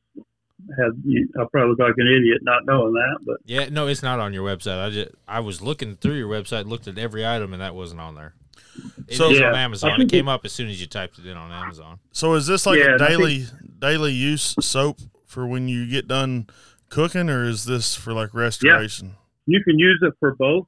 had. 0.76 1.02
I 1.40 1.44
probably 1.50 1.70
look 1.70 1.78
like 1.78 1.94
an 1.96 2.06
idiot 2.08 2.38
not 2.42 2.64
knowing 2.66 2.92
that, 2.94 3.18
but. 3.24 3.36
Yeah. 3.44 3.68
No, 3.70 3.86
it's 3.86 4.02
not 4.02 4.18
on 4.20 4.32
your 4.32 4.44
website. 4.46 4.84
I 4.84 4.90
just 4.90 5.10
I 5.26 5.40
was 5.40 5.62
looking 5.62 5.96
through 5.96 6.14
your 6.14 6.28
website, 6.28 6.66
looked 6.66 6.88
at 6.88 6.98
every 6.98 7.26
item, 7.26 7.52
and 7.52 7.62
that 7.62 7.74
wasn't 7.74 8.00
on 8.00 8.14
there. 8.14 8.34
It 8.76 9.12
is 9.12 9.16
So- 9.18 9.30
Yeah, 9.30 9.48
on 9.48 9.54
Amazon. 9.56 10.00
It 10.00 10.08
came 10.10 10.28
up 10.28 10.44
as 10.44 10.52
soon 10.52 10.68
as 10.68 10.80
you 10.80 10.86
typed 10.86 11.18
it 11.18 11.26
in 11.26 11.36
on 11.36 11.50
Amazon. 11.52 11.98
So 12.12 12.34
is 12.34 12.46
this 12.46 12.66
like 12.66 12.78
Yeah, 12.78 12.90
a 12.90 12.92
and 12.94 13.02
I 13.02 13.08
daily 13.08 13.44
daily 13.78 14.12
use 14.12 14.54
soap 14.60 14.98
for 15.26 15.46
when 15.46 15.68
you 15.68 15.88
get 15.88 16.06
done 16.08 16.46
cooking, 16.88 17.28
or 17.28 17.44
is 17.44 17.64
this 17.64 17.94
for 17.94 18.12
like 18.12 18.32
restoration? 18.34 19.14
you 19.46 19.62
can 19.64 19.78
use 19.78 19.98
it 20.02 20.12
for 20.20 20.34
both, 20.34 20.66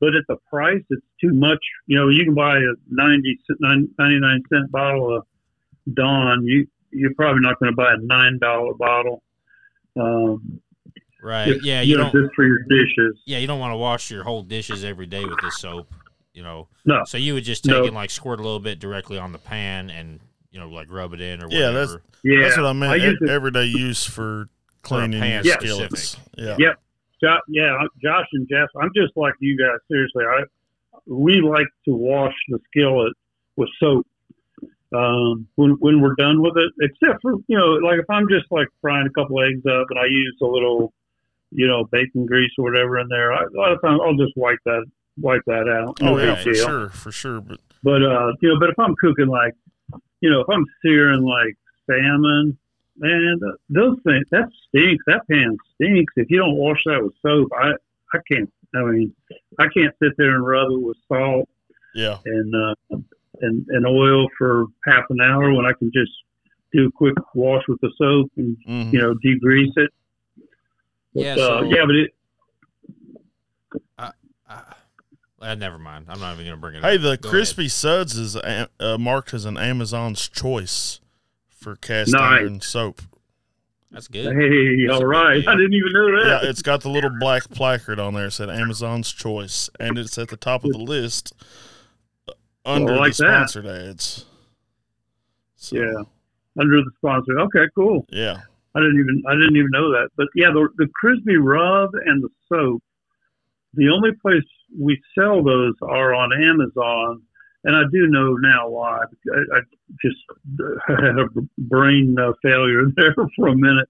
but 0.00 0.08
at 0.14 0.24
the 0.28 0.36
price, 0.50 0.82
it's 0.90 1.06
too 1.20 1.32
much. 1.32 1.60
You 1.86 1.96
know, 1.98 2.08
you 2.08 2.24
can 2.24 2.34
buy 2.34 2.56
a 2.58 2.72
90, 2.90 3.38
99 3.60 4.42
cent 4.52 4.70
bottle 4.72 5.16
of 5.18 5.24
Dawn. 5.94 6.44
You, 6.44 6.66
you're 6.90 7.14
probably 7.14 7.40
not 7.42 7.58
going 7.60 7.72
to 7.72 7.76
buy 7.76 7.92
a 7.92 7.96
$9 7.96 8.78
bottle. 8.78 9.22
Um, 9.98 10.60
Right. 11.22 11.48
if- 11.48 11.62
yeah. 11.64 11.80
You 11.80 11.96
know, 11.96 12.10
don't. 12.12 12.22
Just 12.24 12.34
for 12.34 12.44
your 12.46 12.60
dishes. 12.68 13.20
Yeah. 13.26 13.38
You 13.38 13.46
don't 13.46 13.58
want 13.58 13.72
to 13.72 13.76
wash 13.76 14.10
your 14.10 14.22
whole 14.22 14.42
dishes 14.42 14.84
every 14.84 15.06
day 15.06 15.24
with 15.24 15.40
this 15.40 15.58
soap. 15.58 15.88
You 16.32 16.42
know. 16.44 16.68
No. 16.84 17.02
So 17.04 17.18
you 17.18 17.34
would 17.34 17.42
just 17.44 17.64
take 17.64 17.74
No. 17.74 17.84
and 17.84 17.94
like 17.94 18.10
squirt 18.10 18.38
a 18.38 18.42
little 18.42 18.60
bit 18.60 18.78
directly 18.78 19.18
on 19.18 19.32
the 19.32 19.38
pan 19.38 19.90
and 19.90 20.20
you 20.52 20.60
know 20.60 20.68
like 20.68 20.86
rub 20.90 21.12
it 21.12 21.20
in 21.20 21.42
or 21.42 21.46
whatever. 21.48 21.60
Yeah, 21.62 21.70
that's- 21.72 21.98
Yeah. 22.22 22.40
That's 22.42 22.56
what 22.56 22.66
I 22.66 22.72
meant. 22.72 22.92
I 22.92 22.96
use 22.96 23.18
e- 23.20 23.24
it- 23.24 23.30
everyday 23.30 23.64
use 23.64 24.04
for 24.04 24.48
cleaning 24.82 25.20
pan 25.20 25.44
your 25.44 25.54
specific. 25.54 25.96
skillets. 25.96 26.16
Yeah. 26.36 26.56
Yeah. 26.58 26.72
Jo- 27.20 27.40
yeah, 27.48 27.76
Josh 28.00 28.26
and 28.32 28.48
Jeff, 28.48 28.68
I'm 28.80 28.90
just 28.94 29.16
like 29.16 29.34
you 29.40 29.58
guys. 29.58 29.78
Seriously, 29.90 30.24
I 30.24 30.44
we 31.06 31.40
like 31.40 31.66
to 31.86 31.92
wash 31.94 32.34
the 32.48 32.60
skillet 32.68 33.12
with 33.56 33.68
soap 33.80 34.06
um, 34.94 35.46
when 35.56 35.72
when 35.80 36.00
we're 36.00 36.14
done 36.16 36.42
with 36.42 36.54
it. 36.56 36.72
Except 36.80 37.20
for 37.22 37.34
you 37.46 37.58
know, 37.58 37.78
like 37.86 37.98
if 38.00 38.08
I'm 38.10 38.28
just 38.28 38.46
like 38.50 38.68
frying 38.80 39.06
a 39.06 39.10
couple 39.10 39.42
eggs 39.42 39.64
up 39.66 39.86
and 39.90 39.98
I 39.98 40.06
use 40.06 40.36
a 40.42 40.46
little, 40.46 40.92
you 41.50 41.66
know, 41.66 41.84
bacon 41.84 42.26
grease 42.26 42.52
or 42.58 42.64
whatever 42.64 42.98
in 42.98 43.08
there. 43.08 43.32
I, 43.32 43.42
a 43.44 43.56
lot 43.58 43.72
of 43.72 43.80
times 43.82 44.00
I'll 44.02 44.16
just 44.16 44.36
wipe 44.36 44.58
that 44.64 44.84
wipe 45.18 45.42
that 45.46 45.68
out. 45.68 46.00
No 46.00 46.14
Oh 46.14 46.18
yeah, 46.18 46.36
for 46.36 46.52
deal. 46.52 46.66
sure, 46.66 46.88
for 46.90 47.12
sure. 47.12 47.40
But 47.40 47.60
But 47.82 48.02
uh, 48.02 48.32
you 48.40 48.48
know, 48.50 48.58
but 48.58 48.70
if 48.70 48.78
I'm 48.78 48.94
cooking 48.96 49.28
like, 49.28 49.54
you 50.20 50.30
know, 50.30 50.40
if 50.40 50.48
I'm 50.48 50.64
searing 50.82 51.22
like 51.22 51.56
salmon, 51.88 52.58
man, 52.96 53.40
those 53.68 53.98
things 54.04 54.26
that 54.30 54.48
stinks. 54.68 55.04
That 55.06 55.26
pan 55.30 55.56
stinks. 55.74 56.12
If 56.16 56.30
you 56.30 56.38
don't 56.38 56.56
wash 56.56 56.82
that 56.86 57.02
with 57.02 57.14
soap, 57.22 57.48
I 57.56 57.72
I 58.14 58.18
can't. 58.30 58.52
I 58.74 58.82
mean, 58.82 59.14
I 59.58 59.64
can't 59.74 59.94
sit 60.02 60.12
there 60.18 60.34
and 60.34 60.46
rub 60.46 60.70
it 60.70 60.82
with 60.82 60.98
salt 61.08 61.48
yeah, 61.94 62.18
and 62.24 62.54
uh, 62.54 62.96
and 63.40 63.64
and 63.68 63.86
oil 63.86 64.26
for 64.36 64.66
half 64.86 65.04
an 65.10 65.20
hour 65.20 65.52
when 65.54 65.66
I 65.66 65.72
can 65.78 65.90
just 65.92 66.12
do 66.72 66.86
a 66.86 66.90
quick 66.92 67.14
wash 67.34 67.62
with 67.68 67.80
the 67.80 67.90
soap 67.98 68.30
and 68.36 68.56
mhm. 68.68 68.92
you 68.92 68.98
know 69.00 69.14
degrease 69.24 69.72
it. 69.76 69.90
But, 71.14 71.24
Yeah, 71.24 71.32
uh, 71.32 71.36
so- 71.36 71.62
yeah, 71.64 71.84
but 71.86 71.94
it, 71.94 72.10
Uh, 73.98 74.10
uh, 75.40 75.54
never 75.54 75.78
mind. 75.78 76.06
I'm 76.08 76.20
not 76.20 76.34
even 76.34 76.46
gonna 76.46 76.56
bring 76.56 76.76
it 76.76 76.82
Hey, 76.82 76.96
up. 76.96 77.02
the 77.02 77.16
Go 77.18 77.30
Crisbee 77.30 77.68
suds 77.68 78.16
is 78.16 78.34
a- 78.36 78.68
uh, 78.80 78.98
marked 78.98 79.34
as 79.34 79.44
an 79.44 79.56
Amazon's 79.58 80.28
choice 80.28 81.00
for 81.50 81.76
cast 81.76 82.12
Nice. 82.12 82.40
iron 82.40 82.60
soap. 82.60 83.02
That's 83.90 84.06
good. 84.08 84.26
hey, 84.36 84.86
That's 84.86 84.90
a 84.90 84.94
all 84.94 85.00
big 85.00 85.08
right, 85.08 85.40
deal. 85.40 85.48
I 85.50 85.54
didn't 85.54 85.72
even 85.74 85.92
know 85.92 86.20
that. 86.20 86.42
Yeah, 86.42 86.48
it's 86.50 86.60
got 86.62 86.82
the 86.82 86.90
little 86.90 87.10
black 87.18 87.48
placard 87.50 87.98
on 87.98 88.14
there. 88.14 88.26
It 88.26 88.32
said 88.32 88.50
Amazon's 88.50 89.12
choice, 89.12 89.70
and 89.80 89.96
it's 89.96 90.18
at 90.18 90.28
the 90.28 90.36
top 90.36 90.62
of 90.64 90.72
the 90.72 90.78
list 90.78 91.32
under 92.64 92.96
like 92.96 93.16
the 93.16 93.24
that. 93.24 93.48
sponsored 93.50 93.66
ads. 93.66 94.24
So, 95.56 95.76
Yeah. 95.76 96.02
under 96.60 96.82
the 96.82 96.90
sponsor. 96.96 97.38
Okay, 97.40 97.66
cool. 97.74 98.06
yeah, 98.10 98.40
I 98.74 98.80
didn't 98.80 99.00
even 99.00 99.22
I 99.26 99.32
didn't 99.34 99.56
even 99.56 99.70
know 99.70 99.90
that. 99.92 100.08
But 100.16 100.28
yeah, 100.34 100.50
the 100.52 100.68
the 100.76 100.88
Crisbee 100.94 101.36
rub 101.36 101.90
and 102.06 102.22
the 102.22 102.28
soap. 102.48 102.82
The 103.74 103.88
only 103.90 104.10
place 104.22 104.44
we 104.78 105.00
sell 105.16 105.42
those 105.42 105.74
are 105.82 106.14
on 106.14 106.30
Amazon, 106.32 107.22
and 107.64 107.76
I 107.76 107.82
do 107.92 108.06
know 108.08 108.34
now 108.34 108.68
why. 108.68 108.98
I, 109.32 109.56
I 109.56 109.60
just 110.02 110.18
had 110.88 111.18
a 111.18 111.26
brain 111.58 112.16
uh, 112.18 112.32
failure 112.42 112.82
there 112.96 113.14
for 113.36 113.48
a 113.48 113.54
minute. 113.56 113.88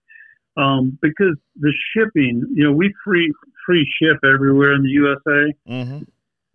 um, 0.56 0.98
because 1.00 1.36
the 1.60 1.72
shipping, 1.94 2.44
you 2.54 2.64
know, 2.64 2.72
we 2.72 2.92
free 3.04 3.32
free 3.64 3.86
ship 4.00 4.18
everywhere 4.24 4.72
in 4.74 4.82
the 4.82 4.88
USA. 4.90 5.52
Mm-hmm. 5.68 6.02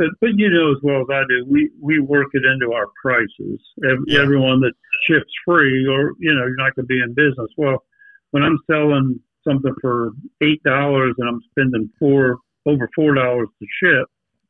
But 0.04 0.20
but 0.20 0.32
you 0.36 0.50
know 0.50 0.72
as 0.72 0.78
well 0.84 1.02
as 1.02 1.08
I 1.10 1.24
do, 1.30 1.46
we 1.50 1.72
we 1.80 2.00
work 2.00 2.28
it 2.34 2.44
into 2.46 2.74
our 2.74 2.88
prices. 3.02 3.60
Ev- 3.90 4.04
Yeah. 4.08 4.22
Everyone 4.22 4.60
that 4.62 4.74
ships 5.08 5.32
free, 5.46 5.88
or 5.88 6.12
you 6.20 6.34
know, 6.34 6.46
you're 6.46 6.56
not 6.56 6.76
going 6.76 6.84
to 6.84 6.88
be 6.88 7.00
in 7.02 7.14
business. 7.14 7.50
Well, 7.58 7.84
when 8.32 8.44
I'm 8.44 8.60
selling 8.70 9.20
something 9.48 9.74
for 9.82 10.12
eight 10.42 10.62
dollars 10.64 11.16
and 11.18 11.30
I'm 11.30 11.42
spending 11.52 11.90
four 12.00 12.40
over 12.66 12.90
four 12.96 13.14
dollars 13.14 13.48
to 13.60 13.66
ship, 13.82 14.08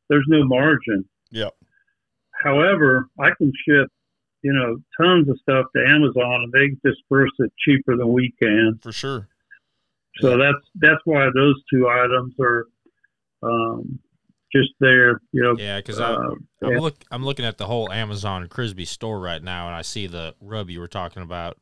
there's 0.08 0.26
no 0.28 0.44
margin. 0.44 1.04
Yeah. 1.30 1.50
However, 2.42 3.08
I 3.20 3.30
can 3.38 3.52
ship, 3.68 3.88
you 4.42 4.52
know, 4.52 4.78
tons 5.00 5.28
of 5.28 5.38
stuff 5.40 5.66
to 5.76 5.86
Amazon 5.86 6.44
and 6.44 6.52
they 6.52 6.76
disperse 6.88 7.30
it 7.38 7.52
cheaper 7.64 7.96
than 7.96 8.12
we 8.12 8.34
can. 8.42 8.80
For 8.82 8.92
sure. 8.92 9.28
So 10.20 10.36
that's 10.36 10.58
that's 10.76 11.00
why 11.04 11.28
those 11.34 11.56
two 11.72 11.88
items 11.88 12.34
are 12.40 12.66
um, 13.42 14.00
just 14.54 14.70
there. 14.80 15.20
You 15.32 15.42
know, 15.42 15.56
Yeah, 15.58 15.78
because 15.78 16.00
uh, 16.00 16.16
I'm 16.62 16.72
yeah. 16.72 16.78
look 16.78 16.96
I'm 17.10 17.24
looking 17.24 17.44
at 17.44 17.58
the 17.58 17.66
whole 17.66 17.90
Amazon 17.90 18.48
Crisbee 18.48 18.84
store 18.84 19.20
right 19.20 19.42
now, 19.42 19.66
and 19.66 19.74
I 19.74 19.82
see 19.82 20.06
the 20.06 20.34
rub 20.40 20.70
you 20.70 20.80
were 20.80 20.88
talking 20.88 21.22
about, 21.22 21.58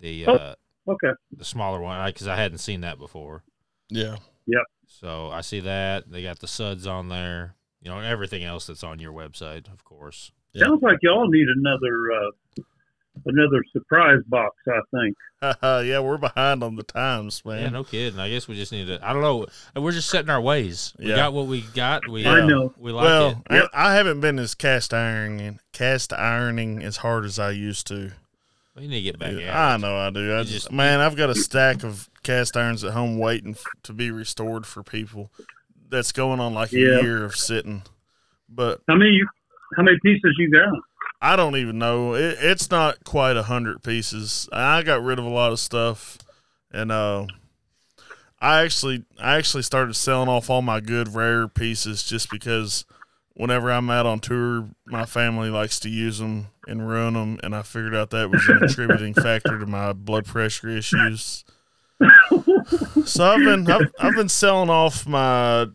the 0.00 0.26
Oh. 0.26 0.34
uh, 0.34 0.54
okay. 0.88 1.12
the 1.32 1.44
smaller 1.44 1.80
one, 1.80 2.04
because 2.06 2.28
I 2.28 2.36
hadn't 2.36 2.58
seen 2.58 2.82
that 2.82 2.98
before. 2.98 3.42
Yeah. 3.88 4.16
So 4.88 5.30
I 5.30 5.40
see 5.40 5.60
that 5.60 6.10
they 6.10 6.22
got 6.22 6.38
the 6.38 6.46
suds 6.46 6.86
on 6.86 7.08
there, 7.08 7.56
you 7.82 7.90
know, 7.90 7.98
everything 7.98 8.44
else 8.44 8.66
that's 8.68 8.84
on 8.84 9.00
your 9.00 9.12
website, 9.12 9.70
of 9.72 9.84
course. 9.84 10.30
Yeah. 10.52 10.66
Sounds 10.66 10.80
like 10.82 10.98
y'all 11.02 11.28
need 11.28 11.48
another 11.48 12.12
uh, 12.12 12.30
another 13.24 13.62
surprise 13.72 14.20
box. 14.28 14.54
I 14.68 14.80
think. 14.94 15.16
yeah, 15.62 16.00
we're 16.00 16.18
behind 16.18 16.62
on 16.62 16.76
the 16.76 16.82
times, 16.82 17.44
man. 17.44 17.62
Yeah, 17.62 17.68
no 17.68 17.84
kidding. 17.84 18.18
I 18.18 18.28
guess 18.30 18.48
we 18.48 18.54
just 18.56 18.72
need 18.72 18.86
to. 18.86 18.98
I 19.06 19.12
don't 19.12 19.22
know. 19.22 19.46
We're 19.80 19.92
just 19.92 20.08
setting 20.10 20.30
our 20.30 20.40
ways. 20.40 20.92
We 20.98 21.08
Yeah. 21.08 21.16
got 21.16 21.32
what 21.32 21.46
we 21.46 21.60
got. 21.74 22.08
We 22.08 22.24
I 22.26 22.40
uh, 22.40 22.46
know. 22.46 22.74
we 22.78 22.92
like 22.92 23.04
well, 23.04 23.28
it. 23.30 23.36
Yep. 23.54 23.70
I, 23.74 23.90
I 23.90 23.94
haven't 23.94 24.20
been 24.20 24.38
as 24.38 24.54
cast 24.54 24.92
ironing 24.94 25.60
cast 25.72 26.12
ironing 26.12 26.82
as 26.82 26.98
hard 26.98 27.24
as 27.24 27.38
I 27.38 27.50
used 27.50 27.86
to. 27.88 28.12
We 28.74 28.86
need 28.88 28.96
to 28.96 29.02
get 29.02 29.18
back 29.18 29.32
at 29.32 29.38
it. 29.38 29.48
I 29.48 29.76
know 29.78 29.96
I 29.96 30.10
do. 30.10 30.32
I 30.32 30.38
You 30.38 30.44
just, 30.44 30.52
just- 30.52 30.72
man, 30.72 31.00
I've 31.00 31.16
got 31.16 31.30
a 31.30 31.34
stack 31.34 31.82
of 31.84 32.10
cast 32.22 32.56
irons 32.56 32.84
at 32.84 32.92
home 32.92 33.18
waiting 33.18 33.52
f- 33.52 33.64
to 33.84 33.92
be 33.92 34.10
restored 34.10 34.66
for 34.66 34.82
people. 34.82 35.30
That's 35.88 36.12
going 36.12 36.40
on 36.40 36.52
like 36.52 36.72
a 36.72 36.78
year 36.78 37.24
of 37.24 37.36
sitting, 37.36 37.82
but 38.48 38.80
How 38.88 38.96
many? 38.96 39.20
How 39.76 39.82
many 39.84 39.96
pieces 40.02 40.34
you 40.38 40.50
got? 40.50 40.72
I 41.20 41.36
don't 41.36 41.56
even 41.56 41.78
know. 41.78 42.14
It, 42.14 42.38
it's 42.40 42.70
not 42.70 43.04
quite 43.04 43.36
a 43.36 43.44
hundred 43.44 43.82
pieces. 43.82 44.48
I 44.52 44.82
got 44.82 45.02
rid 45.02 45.18
of 45.18 45.24
a 45.24 45.30
lot 45.30 45.52
of 45.52 45.60
stuff, 45.60 46.18
and 46.70 46.92
uh, 46.92 47.26
I 48.40 48.62
actually, 48.62 49.04
I 49.18 49.36
actually 49.36 49.62
started 49.62 49.94
selling 49.94 50.28
off 50.28 50.50
all 50.50 50.62
my 50.62 50.80
good 50.80 51.14
rare 51.14 51.48
pieces 51.48 52.02
just 52.02 52.30
because 52.30 52.84
whenever 53.34 53.70
I'm 53.70 53.90
out 53.90 54.06
on 54.06 54.20
tour, 54.20 54.68
my 54.86 55.04
family 55.04 55.50
likes 55.50 55.80
to 55.80 55.88
use 55.88 56.18
them 56.18 56.48
and 56.66 56.88
ruin 56.88 57.14
them, 57.14 57.40
and 57.42 57.54
I 57.54 57.62
figured 57.62 57.94
out 57.94 58.10
that 58.10 58.30
was 58.30 58.46
an 58.48 58.62
attributing 58.62 59.14
factor 59.22 59.58
to 59.58 59.66
my 59.66 59.92
blood 59.92 60.26
pressure 60.26 60.68
issues. 60.68 61.44
so 63.04 63.24
I've 63.24 63.38
been, 63.38 63.70
I've, 63.70 63.92
I've 63.98 64.14
been 64.14 64.28
selling 64.28 64.68
off 64.68 65.06
my 65.06 65.66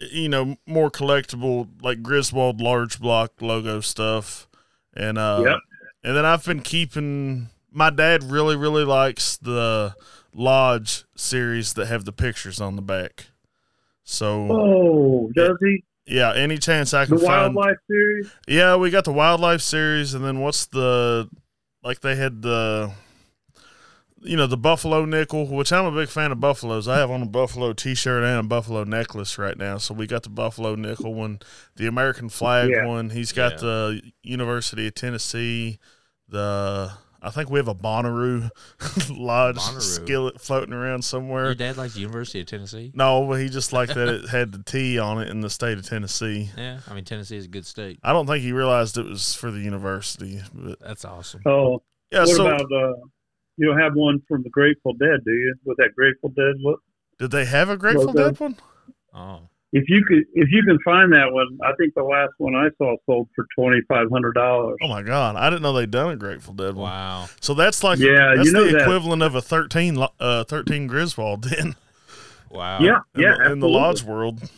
you 0.00 0.28
know, 0.28 0.56
more 0.66 0.90
collectible 0.90 1.68
like 1.82 2.02
Griswold 2.02 2.60
large 2.60 3.00
block 3.00 3.32
logo 3.40 3.80
stuff. 3.80 4.48
And 4.96 5.18
uh 5.18 5.42
Yep. 5.46 5.58
and 6.04 6.16
then 6.16 6.24
I've 6.24 6.44
been 6.44 6.60
keeping 6.60 7.48
my 7.70 7.90
dad 7.90 8.24
really, 8.24 8.56
really 8.56 8.84
likes 8.84 9.36
the 9.36 9.94
Lodge 10.34 11.04
series 11.16 11.74
that 11.74 11.86
have 11.86 12.04
the 12.04 12.12
pictures 12.12 12.60
on 12.60 12.76
the 12.76 12.82
back. 12.82 13.26
So 14.04 14.48
Oh, 14.50 15.30
does 15.34 15.56
he? 15.60 15.84
yeah, 16.06 16.32
any 16.34 16.58
chance 16.58 16.94
I 16.94 17.04
The 17.04 17.16
can 17.16 17.26
find 17.26 17.54
wildlife 17.54 17.78
series. 17.88 18.32
Yeah, 18.46 18.76
we 18.76 18.90
got 18.90 19.04
the 19.04 19.12
wildlife 19.12 19.60
series 19.60 20.14
and 20.14 20.24
then 20.24 20.40
what's 20.40 20.66
the 20.66 21.28
like 21.82 22.00
they 22.00 22.16
had 22.16 22.42
the 22.42 22.92
you 24.22 24.36
know, 24.36 24.46
the 24.46 24.56
buffalo 24.56 25.04
nickel, 25.04 25.46
which 25.46 25.72
I'm 25.72 25.84
a 25.84 25.92
big 25.92 26.08
fan 26.08 26.32
of 26.32 26.40
buffaloes. 26.40 26.88
I 26.88 26.96
have 26.98 27.10
on 27.10 27.22
a 27.22 27.26
buffalo 27.26 27.72
t-shirt 27.72 28.24
and 28.24 28.38
a 28.40 28.42
buffalo 28.42 28.84
necklace 28.84 29.36
right 29.38 29.56
now. 29.56 29.78
So 29.78 29.92
we 29.94 30.06
got 30.06 30.22
the 30.22 30.30
buffalo 30.30 30.74
nickel 30.74 31.14
one, 31.14 31.40
the 31.76 31.86
American 31.86 32.28
flag 32.28 32.70
Yeah. 32.70 32.86
one. 32.86 33.10
He's 33.10 33.32
got 33.32 33.52
Yeah. 33.52 33.58
the 33.58 34.02
University 34.22 34.86
of 34.86 34.94
Tennessee, 34.94 35.78
the 36.28 36.92
I 37.22 37.30
think 37.30 37.50
we 37.50 37.58
have 37.58 37.66
a 37.66 37.74
Bonnaroo 37.74 38.50
lodge 39.10 39.56
Bonnaroo. 39.56 39.80
skillet 39.82 40.40
floating 40.40 40.72
around 40.72 41.02
somewhere. 41.02 41.46
Your 41.46 41.54
dad 41.54 41.76
likes 41.76 41.94
the 41.94 42.00
University 42.00 42.40
of 42.40 42.46
Tennessee. 42.46 42.92
No, 42.94 43.26
but 43.26 43.40
he 43.40 43.48
just 43.48 43.72
liked 43.72 43.94
that 43.94 44.08
it 44.08 44.28
had 44.30 44.52
the 44.52 44.62
T 44.62 44.98
on 44.98 45.20
it 45.20 45.28
in 45.28 45.40
the 45.40 45.50
state 45.50 45.76
of 45.78 45.86
Tennessee. 45.88 46.50
Yeah, 46.56 46.80
I 46.88 46.94
mean 46.94 47.04
Tennessee 47.04 47.36
is 47.36 47.46
a 47.46 47.48
good 47.48 47.66
state. 47.66 47.98
I 48.02 48.12
don't 48.12 48.26
think 48.26 48.42
he 48.44 48.52
realized 48.52 48.96
it 48.96 49.06
was 49.06 49.34
for 49.34 49.50
the 49.50 49.58
university, 49.60 50.40
but 50.54 50.78
That's 50.80 51.04
awesome. 51.04 51.42
Oh, 51.46 51.82
yeah. 52.12 52.20
what 52.20 52.28
so 52.28 52.46
about 52.46 52.72
uh, 52.72 52.92
you 53.56 53.66
don't 53.66 53.78
have 53.78 53.94
one 53.94 54.22
from 54.28 54.42
the 54.42 54.50
Grateful 54.50 54.92
Dead, 54.94 55.20
do 55.24 55.32
you? 55.32 55.54
With 55.64 55.76
that 55.78 55.94
Grateful 55.96 56.30
Dead 56.30 56.56
look. 56.60 56.80
did 57.18 57.30
they 57.30 57.44
have 57.44 57.68
a 57.70 57.76
Grateful 57.76 58.06
Logo. 58.06 58.30
Dead 58.30 58.40
one? 58.40 58.56
Oh, 59.14 59.40
If 59.72 59.84
you 59.88 60.04
could, 60.04 60.24
if 60.34 60.48
you 60.50 60.62
can 60.64 60.78
find 60.84 61.12
that 61.12 61.32
one, 61.32 61.58
I 61.64 61.72
think 61.78 61.94
the 61.94 62.02
last 62.02 62.32
one 62.38 62.54
I 62.54 62.68
saw 62.78 62.96
sold 63.06 63.28
for 63.34 63.46
twenty 63.58 63.80
five 63.88 64.08
hundred 64.12 64.32
dollars. 64.34 64.76
Oh 64.82 64.88
my 64.88 65.02
god, 65.02 65.36
I 65.36 65.48
didn't 65.50 65.62
know 65.62 65.72
they'd 65.72 65.90
done 65.90 66.10
a 66.10 66.16
Grateful 66.16 66.54
Dead 66.54 66.74
one. 66.74 66.90
wow. 66.90 67.26
So 67.40 67.54
that's 67.54 67.82
like 67.82 67.98
Yeah, 67.98 68.34
that's 68.36 68.46
you 68.46 68.52
know 68.52 68.64
the 68.66 68.72
that. 68.72 68.82
equivalent 68.82 69.22
of 69.22 69.34
a 69.34 69.40
13 69.42 70.04
uh 70.20 70.44
13 70.44 70.86
Griswold 70.86 71.44
then 71.44 71.74
Wow. 72.50 72.78
Yeah, 72.80 73.00
in, 73.14 73.20
yeah, 73.22 73.34
the, 73.38 73.52
in 73.52 73.60
the 73.60 73.66
absolutely. 73.66 73.70
lodge 73.72 74.02
world. 74.04 74.50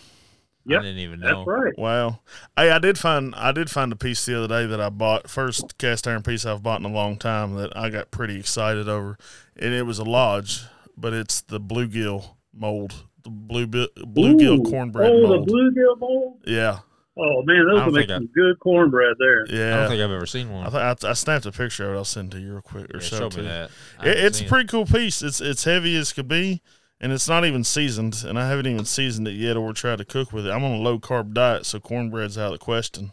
Yep, 0.66 0.80
I 0.80 0.82
didn't 0.82 0.98
even 0.98 1.20
know. 1.20 1.44
That's 1.44 1.46
right. 1.46 1.78
Wow. 1.78 2.20
Hey, 2.56 2.70
I 2.70 2.78
did 2.78 2.98
find 2.98 3.34
I 3.36 3.52
did 3.52 3.70
find 3.70 3.90
a 3.92 3.96
piece 3.96 4.26
the 4.26 4.36
other 4.36 4.48
day 4.48 4.66
that 4.66 4.80
I 4.80 4.90
bought 4.90 5.30
first 5.30 5.78
cast 5.78 6.06
iron 6.06 6.22
piece 6.22 6.44
I've 6.44 6.62
bought 6.62 6.80
in 6.80 6.86
a 6.86 6.92
long 6.92 7.16
time 7.16 7.54
that 7.54 7.74
I 7.76 7.88
got 7.90 8.10
pretty 8.10 8.38
excited 8.38 8.88
over, 8.88 9.16
and 9.56 9.72
it 9.72 9.86
was 9.86 9.98
a 9.98 10.04
lodge, 10.04 10.62
but 10.96 11.12
it's 11.14 11.40
the 11.40 11.58
bluegill 11.60 12.34
mold, 12.52 12.94
the 13.22 13.30
blue 13.30 13.66
bluegill 13.66 14.58
Ooh. 14.58 14.70
cornbread 14.70 15.10
Oh, 15.10 15.26
mold. 15.28 15.48
the 15.48 15.52
bluegill 15.52 15.98
mold. 15.98 16.40
yeah, 16.46 16.80
Oh 17.16 17.42
man, 17.44 17.66
those 17.66 17.80
I 17.80 17.84
will 17.86 17.92
make 17.92 18.08
think 18.08 18.10
I- 18.10 18.16
some 18.18 18.26
good 18.34 18.58
cornbread 18.60 19.16
there. 19.18 19.46
Yeah, 19.48 19.74
I 19.74 19.80
don't 19.80 19.88
think 19.88 20.02
I've 20.02 20.10
ever 20.10 20.26
seen 20.26 20.50
one. 20.52 20.66
I, 20.66 20.70
th- 20.92 21.04
I, 21.04 21.10
I 21.10 21.12
snapped 21.14 21.46
a 21.46 21.52
picture 21.52 21.88
of 21.88 21.94
it. 21.94 21.96
I'll 21.98 22.04
send 22.04 22.32
it 22.34 22.36
to 22.36 22.42
you 22.42 22.52
real 22.52 22.62
quick 22.62 22.94
or 22.94 22.98
Yeah, 22.98 23.00
show, 23.00 23.18
show 23.20 23.26
it 23.26 23.32
to 23.32 23.38
me 23.38 23.44
that. 23.48 23.70
It, 24.04 24.16
it's 24.18 24.36
a 24.38 24.40
seen 24.40 24.48
pretty 24.48 24.66
cool 24.68 24.84
piece. 24.86 25.22
It's 25.22 25.40
it's 25.40 25.64
heavy 25.64 25.96
as 25.96 26.12
could 26.12 26.28
be, 26.28 26.60
and 27.00 27.12
it's 27.12 27.28
not 27.28 27.44
even 27.44 27.64
seasoned. 27.64 28.24
And 28.26 28.38
I 28.38 28.48
haven't 28.48 28.66
even 28.66 28.84
seasoned 28.84 29.28
it 29.28 29.32
yet, 29.32 29.56
or 29.56 29.72
tried 29.72 29.98
to 29.98 30.04
cook 30.04 30.32
with 30.32 30.46
it. 30.46 30.50
I'm 30.50 30.64
on 30.64 30.72
a 30.72 30.78
low 30.82 30.98
carb 30.98 31.32
diet, 31.32 31.66
so 31.66 31.78
cornbread's 31.80 32.36
out 32.38 32.52
of 32.52 32.58
the 32.58 32.64
question. 32.64 33.12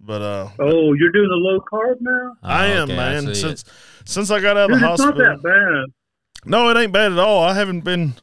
But 0.00 0.20
uh, 0.22 0.48
Oh, 0.58 0.92
you're 0.94 1.12
doing 1.12 1.28
the 1.28 1.36
low 1.36 1.60
carb 1.60 1.96
now? 2.00 2.32
Oh, 2.42 2.48
I 2.48 2.66
am 2.66 2.84
okay, 2.90 2.96
man. 2.96 3.24
see 3.26 3.30
it. 3.30 3.34
since 3.36 3.64
since 4.04 4.30
I 4.30 4.40
got 4.40 4.56
out 4.56 4.70
of 4.70 4.78
Dude, 4.78 4.82
the 4.82 4.92
it's 4.92 4.98
not 5.00 5.14
hospital, 5.16 5.36
that 5.42 5.42
bad. 5.42 6.48
no, 6.50 6.68
it 6.68 6.76
ain't 6.76 6.92
bad 6.92 7.12
at 7.12 7.18
all. 7.18 7.42
I 7.42 7.54
haven't 7.54 7.80
been 7.82 8.14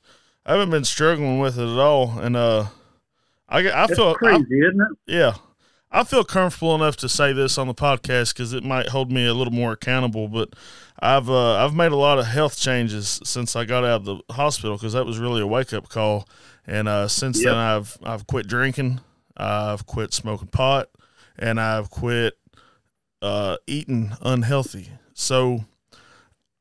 I 0.46 0.52
haven't 0.54 0.70
been 0.72 0.84
struggling 0.84 1.39
with 1.39 1.58
it 1.58 1.64
at 1.64 1.80
all, 1.80 2.20
and 2.20 2.36
uh, 2.36 2.66
I 3.50 3.62
get- 3.64 3.74
I 3.76 3.88
That's 3.88 3.98
feel 4.00 4.10
I, 4.10 4.14
crazy, 4.14 4.60
isn't 4.60 4.82
it? 4.82 4.98
yeah. 5.14 5.34
I 5.92 6.04
feel 6.06 6.24
comfortable 6.24 6.74
enough 6.76 6.96
to 6.98 7.10
say 7.10 7.34
this 7.34 7.58
on 7.58 7.68
the 7.68 7.74
podcast 7.74 8.34
because 8.34 8.54
it 8.54 8.64
might 8.64 8.89
hold 8.89 9.12
me 9.12 9.26
a 9.26 9.34
little 9.34 9.54
more 9.54 9.74
accountable. 9.74 10.28
But 10.30 10.54
I've 11.00 11.30
uh, 11.30 11.56
I've 11.64 11.74
made 11.76 11.92
a 11.92 11.98
lot 11.98 12.18
of 12.20 12.28
health 12.28 12.58
changes 12.60 13.20
since 13.24 13.56
I 13.56 13.66
got 13.66 13.84
out 13.84 14.02
of 14.02 14.06
the 14.06 14.22
hospital 14.34 14.78
because 14.78 14.94
that 14.94 15.06
was 15.06 15.20
really 15.20 15.42
a 15.42 15.48
wake 15.48 15.74
up 15.74 15.89
call. 15.89 16.28
And 16.66 16.88
uh, 16.88 17.08
since 17.08 17.39
Yep. 17.39 17.46
then, 17.46 17.56
I've 17.58 17.98
I've 18.04 18.28
quit 18.28 18.48
drinking, 18.48 19.02
I've 19.36 19.86
quit 19.86 20.14
smoking 20.14 20.48
pot, 20.48 20.89
and 21.38 21.60
I've 21.60 21.89
quit 21.89 22.38
uh, 23.22 23.58
eating 23.68 24.14
unhealthy. 24.22 24.89
So 25.14 25.66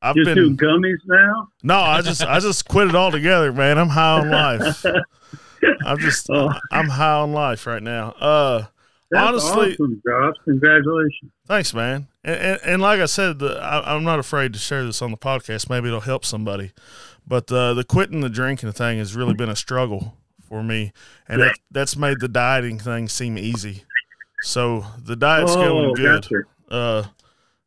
I've 0.01 0.15
Just 0.15 0.25
been 0.25 0.35
doing 0.35 0.57
gummies 0.57 0.97
now. 1.05 1.47
no, 1.63 1.75
I 1.79 2.01
just 2.01 2.21
I 2.23 2.39
just 2.39 2.67
quit 2.67 2.89
it 2.89 2.95
altogether, 2.95 3.53
man. 3.53 3.77
I'm 3.77 3.89
high 3.89 4.19
on 4.19 4.29
life. 4.29 4.83
I'm 5.85 5.99
just 5.99 6.27
Oh. 6.29 6.49
I'm 6.71 6.89
high 6.89 7.13
on 7.19 7.31
life 7.33 7.65
right 7.67 7.81
now. 7.83 8.09
Uh 8.19 8.65
That's 9.11 9.27
Honestly- 9.27 9.73
awesome, 9.73 10.01
Josh. 10.07 10.35
Congratulations. 10.45 11.31
Thanks, 11.47 11.73
man. 11.73 12.07
And, 12.23 12.35
and, 12.39 12.59
and 12.63 12.81
like 12.81 12.99
I 12.99 13.05
said, 13.05 13.39
the, 13.39 13.59
I, 13.61 13.93
I'm 13.95 14.03
not 14.03 14.19
afraid 14.19 14.53
to 14.53 14.59
share 14.59 14.85
this 14.85 15.01
on 15.01 15.11
the 15.11 15.17
podcast. 15.17 15.69
Maybe 15.69 15.87
it'll 15.87 15.99
help 15.99 16.23
somebody. 16.23 16.71
But 17.27 17.51
uh, 17.51 17.73
the 17.73 17.83
quitting 17.83 18.21
the 18.21 18.29
drinking 18.29 18.71
thing 18.71 18.99
has 18.99 19.15
really 19.15 19.33
been 19.33 19.49
a 19.49 19.55
struggle 19.55 20.17
for 20.47 20.63
me, 20.63 20.91
and 21.27 21.41
that, 21.41 21.55
that's 21.69 21.95
made 21.95 22.19
the 22.19 22.27
dieting 22.27 22.79
thing 22.79 23.07
seem 23.07 23.37
easy. 23.37 23.83
So 24.41 24.85
the 24.97 25.15
diet's 25.15 25.55
going 25.55 25.91
oh, 25.91 25.93
good. 25.93 26.23
gotcha. 26.23 26.41
Uh, 26.69 27.03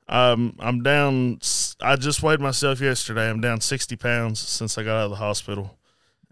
I'm 0.08 0.56
I'm 0.58 0.82
down. 0.82 1.38
I 1.80 1.96
just 1.96 2.22
weighed 2.22 2.40
myself 2.40 2.80
yesterday. 2.80 3.30
I'm 3.30 3.40
down 3.40 3.60
60 3.60 3.96
pounds 3.96 4.40
since 4.40 4.76
I 4.76 4.82
got 4.82 4.96
out 4.96 5.04
of 5.04 5.10
the 5.10 5.16
hospital, 5.16 5.78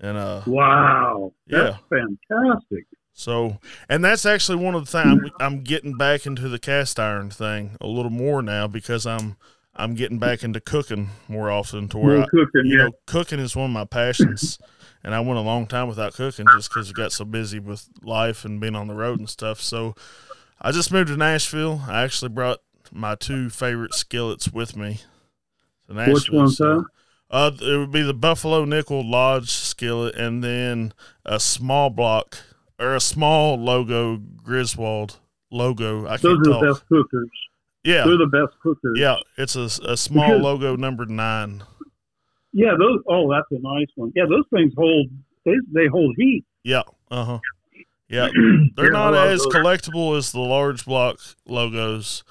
and 0.01 0.19
uh, 0.19 0.43
Wow. 0.47 1.33
That's 1.47 1.79
fantastic. 1.89 2.87
So, 3.13 3.59
and 3.89 4.05
that's 4.05 4.25
actually 4.27 4.57
one 4.65 4.75
of 4.75 4.85
the 4.87 4.91
things 4.91 5.31
I'm, 5.41 5.55
I'm 5.55 5.61
getting 5.63 5.97
back 5.97 6.27
into 6.27 6.49
the 6.49 6.59
cast 6.59 6.99
iron 6.99 7.31
thing 7.31 7.77
a 7.81 7.87
little 7.87 8.11
more 8.11 8.43
now 8.43 8.67
because 8.67 9.07
I'm 9.07 9.37
I'm 9.75 9.95
getting 9.95 10.19
back 10.19 10.43
into 10.43 10.61
cooking 10.61 11.11
more 11.29 11.51
often 11.51 11.89
to 11.91 11.99
where 11.99 12.23
I, 12.23 12.27
cooking, 12.27 12.67
you 12.67 12.77
yeah. 12.79 12.85
know, 12.85 12.91
cooking 13.07 13.39
is 13.41 13.57
one 13.57 13.67
of 13.67 13.71
my 13.73 13.85
passions. 13.87 14.59
and 15.03 15.15
I 15.15 15.21
went 15.21 15.39
a 15.39 15.43
long 15.43 15.67
time 15.67 15.89
without 15.89 16.13
cooking 16.15 16.47
just 16.55 16.69
because 16.69 16.91
I 16.91 16.93
got 16.93 17.13
so 17.13 17.25
busy 17.25 17.59
with 17.59 17.89
life 18.03 18.45
and 18.45 18.61
being 18.61 18.77
on 18.77 18.87
the 18.89 18.95
road 18.95 19.19
and 19.19 19.31
stuff. 19.31 19.61
So 19.61 19.95
I 20.61 20.73
just 20.73 20.93
moved 20.93 21.09
to 21.09 21.17
Nashville. 21.17 21.83
I 21.89 22.03
actually 22.03 22.29
brought 22.29 22.59
my 22.93 23.15
two 23.15 23.49
favorite 23.49 23.95
skillets 23.95 24.53
with 24.53 24.77
me. 24.77 25.01
to 25.89 25.95
Nashville, 25.95 26.15
Which 26.15 26.31
one's 26.31 26.57
so- 26.57 26.81
that? 26.81 26.85
Uh, 27.31 27.51
it 27.63 27.79
would 27.79 27.91
be 27.91 28.03
the 28.03 28.13
Buffalo 28.13 28.67
Nickel 28.67 29.09
Lodge 29.11 29.49
skillet, 29.51 30.15
and 30.17 30.45
then 30.45 30.93
a 31.25 31.41
small 31.41 31.89
block 31.89 32.37
or 32.83 32.95
a 32.97 33.01
small 33.01 33.57
logo 33.57 34.17
Griswold 34.17 35.19
logo. 35.51 36.07
I 36.07 36.17
Those 36.17 36.39
are 36.39 36.43
the 36.61 36.67
best 36.73 36.87
cookers. 36.89 37.31
Yeah, 37.85 38.05
They're 38.05 38.17
the 38.19 38.27
best 38.27 38.59
cookers. 38.63 38.97
yeah. 38.97 39.17
It's 39.37 39.57
a, 39.57 39.69
a 39.85 39.97
small 39.97 40.27
Because- 40.27 40.43
logo 40.43 40.77
number 40.77 41.05
nine. 41.07 41.63
Yeah, 42.53 42.75
those. 42.79 43.01
Oh, 43.09 43.31
that's 43.33 43.47
a 43.51 43.59
nice 43.63 43.87
one. 43.97 44.13
Yeah, 44.15 44.25
those 44.29 44.45
things 44.55 44.73
hold. 44.77 45.09
They 45.47 45.53
they 45.73 45.87
hold 45.87 46.15
heat. 46.19 46.45
Yeah. 46.65 46.83
Uh 47.11 47.25
huh. 47.25 47.39
Yeah, 48.09 48.27
Yeah, 48.35 48.59
they're 48.77 48.95
I 48.95 49.11
not 49.11 49.15
as 49.15 49.43
those. 49.43 49.55
collectible 49.55 50.17
as 50.19 50.33
the 50.33 50.41
large 50.41 50.85
block 50.85 51.19
logos, 51.49 52.25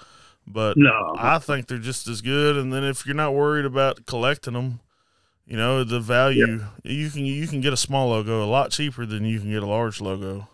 but 0.46 0.78
No, 0.78 1.16
I 1.18 1.40
think 1.40 1.66
they're 1.68 1.80
just 1.80 2.08
as 2.08 2.22
good. 2.22 2.56
And 2.56 2.72
then 2.72 2.84
if 2.84 3.04
you're 3.06 3.16
not 3.16 3.34
worried 3.34 3.66
about 3.66 4.06
collecting 4.06 4.54
them, 4.54 4.80
you 5.52 5.58
know 5.58 5.84
the 5.84 6.00
value 6.00 6.64
you 6.84 7.10
can 7.10 7.26
you 7.26 7.46
can 7.46 7.60
get 7.60 7.74
a 7.74 7.78
small 7.78 8.08
logo 8.10 8.42
a 8.42 8.48
lot 8.48 8.72
cheaper 8.72 9.06
than 9.06 9.26
you 9.26 9.38
can 9.38 9.52
get 9.52 9.62
a 9.62 9.66
large 9.66 10.00
logo. 10.00 10.48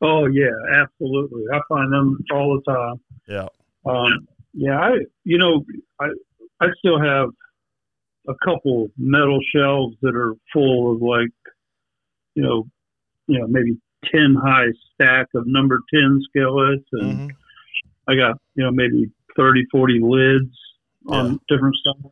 Oh 0.00 0.24
yeah, 0.26 0.48
absolutely. 0.82 1.42
I 1.52 1.60
find 1.68 1.92
them 1.92 2.18
all 2.32 2.58
the 2.58 2.72
time. 2.72 3.00
Yeah. 3.28 3.48
Um, 3.84 4.26
yeah, 4.54 4.80
I 4.80 4.92
you 5.24 5.36
know 5.36 5.62
I 6.00 6.06
I 6.60 6.68
still 6.78 6.98
have 6.98 7.28
a 8.26 8.34
couple 8.42 8.88
metal 8.96 9.40
shelves 9.54 9.94
that 10.00 10.16
are 10.16 10.36
full 10.54 10.94
of 10.94 11.02
like 11.02 11.28
you 12.34 12.42
know 12.42 12.64
you 13.26 13.38
know 13.38 13.46
maybe 13.46 13.76
ten 14.06 14.34
high 14.42 14.68
stack 14.94 15.26
of 15.34 15.46
number 15.46 15.80
ten 15.92 16.18
skillets 16.30 16.88
and 16.92 17.30
hmm 17.30 17.36
I 18.08 18.16
got 18.16 18.40
you 18.56 18.64
know 18.64 18.70
maybe 18.72 19.10
30, 19.36 19.64
40 19.70 20.00
lids 20.02 20.50
on 21.08 21.32
Yeah. 21.32 21.36
different 21.48 21.76
stuff. 21.76 22.10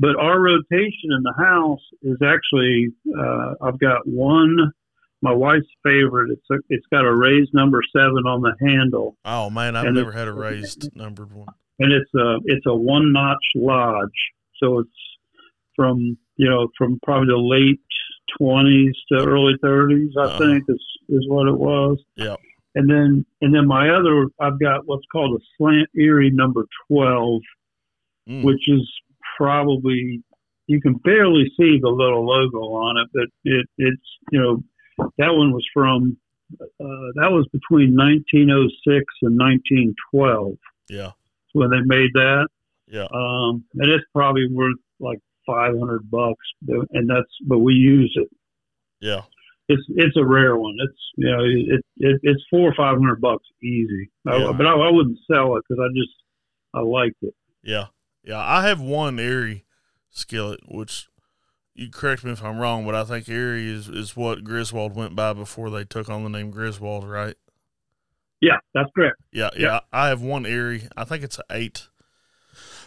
But 0.00 0.16
our 0.16 0.40
rotation 0.40 1.12
in 1.16 1.22
the 1.22 1.34
house 1.38 1.80
is 2.02 2.16
actually 2.24 2.88
uh, 3.18 3.54
I've 3.62 3.78
got 3.78 4.06
one. 4.06 4.72
My 5.22 5.32
wife's 5.32 5.66
favorite. 5.82 6.30
It's 6.32 6.50
a, 6.50 6.56
it's 6.68 6.84
got 6.92 7.04
a 7.06 7.14
raised 7.16 7.54
number 7.54 7.80
seven 7.96 8.26
on 8.26 8.42
the 8.42 8.54
handle, 8.60 9.16
Oh 9.24 9.48
man, 9.50 9.74
I've 9.76 9.86
And 9.86 9.96
never 9.96 10.12
had 10.12 10.28
a 10.28 10.32
raised 10.32 10.94
numbered 10.94 11.32
one. 11.32 11.48
and 11.78 11.92
it's 11.92 12.12
a 12.14 12.38
it's 12.44 12.66
a 12.66 12.74
one 12.74 13.12
notch 13.12 13.44
lodge. 13.54 14.10
So 14.62 14.80
it's 14.80 14.90
from 15.76 16.18
you 16.36 16.50
know 16.50 16.68
from 16.76 16.98
probably 17.04 17.28
the 17.28 17.38
late 17.38 17.80
twenties 18.36 18.94
to 19.12 19.24
early 19.24 19.54
thirties. 19.62 20.10
I 20.18 20.22
Uh-huh. 20.24 20.38
think 20.38 20.64
is 20.68 20.82
is 21.08 21.24
what 21.28 21.46
it 21.48 21.56
was. 21.56 21.98
Yeah. 22.16 22.36
And 22.74 22.90
then 22.90 23.24
and 23.40 23.54
then 23.54 23.66
my 23.66 23.88
other 23.90 24.26
I've 24.40 24.58
got 24.60 24.86
what's 24.86 25.06
called 25.10 25.40
a 25.40 25.44
slant 25.56 25.88
Erie 25.94 26.30
number 26.30 26.66
twelve, 26.90 27.40
Mm. 28.28 28.42
which 28.42 28.68
is 28.68 28.80
probably 29.36 30.22
you 30.66 30.80
can 30.80 30.94
barely 30.94 31.44
see 31.58 31.78
the 31.80 31.88
little 31.90 32.24
logo 32.26 32.58
on 32.58 32.96
it, 32.98 33.08
but 33.12 33.28
it 33.44 33.66
it's 33.78 34.02
you 34.32 34.40
know 34.40 34.62
that 35.18 35.32
one 35.34 35.52
was 35.52 35.66
from 35.74 36.16
uh, 36.60 37.08
that 37.16 37.30
was 37.30 37.46
between 37.52 37.96
1906 37.96 39.04
and 39.22 39.38
1912 39.38 40.54
Yeah. 40.88 41.10
when 41.52 41.70
they 41.70 41.80
made 41.84 42.10
that. 42.14 42.48
Yeah. 42.86 43.06
Um, 43.12 43.64
and 43.74 43.90
it's 43.90 44.04
probably 44.14 44.46
worth 44.50 44.76
like 45.00 45.18
500 45.46 46.10
bucks, 46.10 46.46
and 46.92 47.08
that's 47.10 47.30
but 47.46 47.58
we 47.58 47.74
use 47.74 48.12
it. 48.16 48.28
Yeah. 49.00 49.22
It's 49.68 49.82
it's 49.96 50.16
a 50.18 50.24
rare 50.24 50.56
one. 50.56 50.76
It's 50.78 51.00
you 51.16 51.30
know 51.30 51.42
it, 51.42 51.80
it 51.96 52.20
it's 52.22 52.42
four 52.50 52.68
or 52.70 52.74
five 52.74 52.98
hundred 52.98 53.20
bucks 53.20 53.46
easy. 53.62 54.10
I, 54.28 54.36
Yeah. 54.36 54.52
but 54.52 54.66
I, 54.66 54.72
I 54.74 54.90
wouldn't 54.90 55.18
sell 55.30 55.56
it 55.56 55.64
because 55.66 55.82
I 55.82 55.88
just 55.98 56.14
I 56.74 56.80
liked 56.80 57.16
it. 57.22 57.34
Yeah. 57.62 57.86
Yeah. 58.24 58.38
I 58.38 58.66
have 58.66 58.80
one 58.80 59.18
Erie 59.18 59.64
skillet, 60.10 60.60
which 60.66 61.08
you 61.74 61.90
correct 61.90 62.24
me 62.24 62.32
if 62.32 62.42
I'm 62.42 62.58
wrong, 62.58 62.84
but 62.86 62.94
I 62.94 63.04
think 63.04 63.28
Erie 63.28 63.70
is, 63.70 63.88
is 63.88 64.16
what 64.16 64.44
Griswold 64.44 64.94
went 64.94 65.16
by 65.16 65.32
before 65.32 65.70
they 65.70 65.84
took 65.84 66.08
on 66.08 66.22
the 66.22 66.30
name 66.30 66.50
Griswold, 66.50 67.08
right? 67.08 67.34
Yeah, 68.40 68.58
that's 68.74 68.90
correct. 68.94 69.16
Yeah, 69.32 69.50
yeah. 69.56 69.80
I 69.92 70.08
have 70.08 70.20
one 70.20 70.44
Erie. 70.44 70.88
I 70.96 71.04
think 71.04 71.24
it's 71.24 71.38
an 71.38 71.44
eight, 71.50 71.88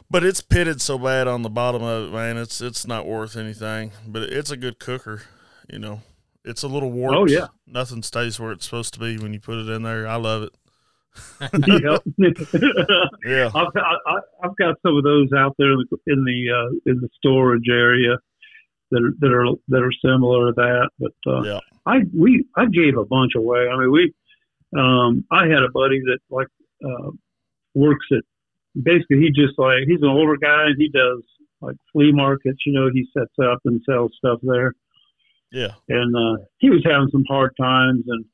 but 0.09 0.23
it's 0.23 0.41
pitted 0.41 0.81
so 0.81 0.97
bad 0.97 1.27
on 1.27 1.41
the 1.41 1.49
bottom 1.49 1.81
of 1.81 2.07
it, 2.09 2.13
man. 2.13 2.37
It's 2.37 2.61
it's 2.61 2.85
not 2.85 3.07
worth 3.07 3.35
anything. 3.35 3.91
But 4.05 4.23
it's 4.23 4.51
a 4.51 4.57
good 4.57 4.79
cooker. 4.79 5.23
You 5.67 5.79
know, 5.79 6.01
it's 6.45 6.63
a 6.63 6.67
little 6.67 6.91
warped. 6.91 7.17
Oh, 7.17 7.27
yeah. 7.27 7.47
nothing 7.65 8.03
stays 8.03 8.39
where 8.39 8.51
it's 8.51 8.65
supposed 8.65 8.93
to 8.93 8.99
be 8.99 9.17
when 9.17 9.33
you 9.33 9.39
put 9.39 9.57
it 9.57 9.69
in 9.69 9.81
there. 9.81 10.07
I 10.07 10.15
love 10.15 10.43
it. 10.43 10.53
Yep. 11.41 12.03
Yeah, 13.25 13.47
I've 13.53 13.73
got, 13.73 13.83
I, 14.05 14.19
I've 14.43 14.55
got 14.57 14.75
some 14.85 14.97
of 14.97 15.03
those 15.03 15.29
out 15.37 15.55
there 15.57 15.73
in 15.73 15.83
the 15.89 15.97
in 16.07 16.23
the, 16.23 16.51
uh, 16.51 16.91
in 16.91 16.99
the 17.01 17.09
storage 17.17 17.67
area 17.69 18.17
that 18.91 19.01
are 19.03 19.13
that 19.19 19.33
are 19.33 19.55
that 19.67 19.83
are 19.83 19.91
similar 20.03 20.47
to 20.47 20.53
that. 20.55 20.89
But 20.99 21.31
uh, 21.31 21.41
yeah, 21.43 21.59
I 21.85 21.99
we 22.17 22.45
I 22.55 22.65
gave 22.65 22.97
a 22.97 23.05
bunch 23.05 23.33
away. 23.35 23.67
I 23.67 23.77
mean, 23.77 23.91
we 23.91 24.13
um, 24.77 25.25
I 25.31 25.43
had 25.47 25.63
a 25.63 25.71
buddy 25.73 25.99
that 26.05 26.19
like 26.29 26.47
uh, 26.83 27.11
works 27.75 28.05
at 28.11 28.23
basically 28.81 29.17
he 29.19 29.27
just 29.29 29.57
like 29.57 29.83
he's 29.87 30.01
an 30.01 30.09
older 30.09 30.37
guy 30.37 30.67
and 30.67 30.75
he 30.77 30.89
does 30.89 31.23
like 31.61 31.75
flea 31.91 32.11
markets. 32.11 32.59
You 32.65 32.73
know, 32.73 32.89
he 32.93 33.07
sets 33.17 33.33
up 33.43 33.59
and 33.65 33.81
sells 33.89 34.11
stuff 34.17 34.39
there. 34.43 34.73
yeah. 35.51 35.73
and 35.87 36.15
uh, 36.15 36.43
he 36.57 36.69
was 36.69 36.81
having 36.85 37.09
some 37.11 37.23
hard 37.27 37.53
times 37.59 38.03
and 38.07 38.25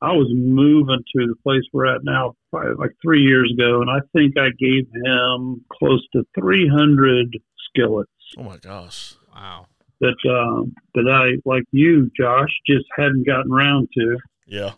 I 0.00 0.12
was 0.12 0.28
moving 0.32 1.02
to 1.16 1.26
the 1.26 1.34
place 1.42 1.62
we're 1.72 1.86
at 1.86 2.04
now 2.04 2.34
probably 2.50 2.74
like 2.78 2.92
three 3.02 3.22
years 3.22 3.52
ago 3.52 3.80
and 3.80 3.90
I 3.90 4.00
think 4.12 4.38
I 4.38 4.50
gave 4.58 4.86
him 5.04 5.64
close 5.72 6.06
to 6.12 6.24
300 6.38 7.36
skillets 7.68 8.10
Oh 8.36 8.42
my 8.42 8.58
gosh. 8.58 9.14
Wow. 9.34 9.66
that 10.00 10.16
um, 10.28 10.74
that 10.94 11.08
I 11.08 11.40
like 11.48 11.64
you 11.70 12.10
Josh 12.16 12.50
just 12.66 12.84
hadn't 12.96 13.26
gotten 13.26 13.52
around 13.52 13.88
to 13.96 14.18
Yeah, 14.46 14.72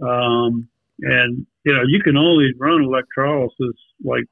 um, 0.00 0.68
and 1.00 1.46
you 1.64 1.74
know 1.74 1.82
you 1.86 2.02
can 2.02 2.16
only 2.16 2.52
run 2.58 2.82
electrolysis 2.82 3.76
like 4.02 4.24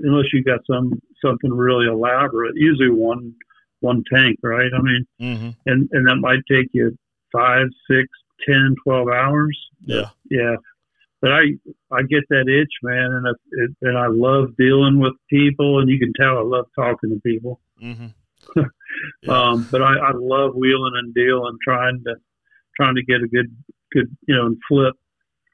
unless 0.00 0.26
you 0.32 0.44
got 0.44 0.60
some 0.70 1.00
something 1.24 1.50
really 1.50 1.86
elaborate 1.86 2.52
usually 2.54 2.90
one 2.90 3.34
one 3.80 4.04
tank 4.12 4.38
right 4.42 4.70
I 4.74 4.82
mean 4.82 5.06
mm-hmm. 5.20 5.50
and 5.66 5.88
and 5.92 6.06
that 6.06 6.16
might 6.16 6.40
take 6.50 6.68
you 6.72 6.96
five, 7.32 7.66
six, 7.90 8.08
ten, 8.46 8.74
twelve 8.84 9.08
hours. 9.08 9.58
yeah, 9.84 10.10
Yeah, 10.30 10.56
but 11.20 11.32
I 11.32 11.42
I 11.90 12.02
get 12.02 12.24
that 12.30 12.48
itch, 12.48 12.72
man, 12.82 13.12
and 13.12 13.26
I, 13.28 13.30
it, 13.52 13.70
and 13.82 13.98
I 13.98 14.06
love 14.08 14.56
dealing 14.56 14.98
with 14.98 15.14
people, 15.30 15.80
and 15.80 15.88
you 15.90 15.98
can 15.98 16.12
tell 16.14 16.38
I 16.38 16.42
love 16.42 16.66
talking 16.76 17.10
to 17.10 17.20
people. 17.20 17.60
mm-hmm. 17.82 18.06
Yeah. 18.56 18.62
Um, 19.28 19.68
but 19.70 19.82
I, 19.82 19.94
I 19.96 20.12
love 20.14 20.54
wheeling 20.56 20.94
and 20.96 21.12
dealing, 21.14 21.56
trying 21.62 22.02
to 22.04 22.16
trying 22.74 22.94
to 22.96 23.02
get 23.02 23.20
a 23.22 23.28
good 23.28 23.54
good 23.92 24.16
you 24.26 24.34
know 24.34 24.46
and 24.46 24.56
flip 24.66 24.94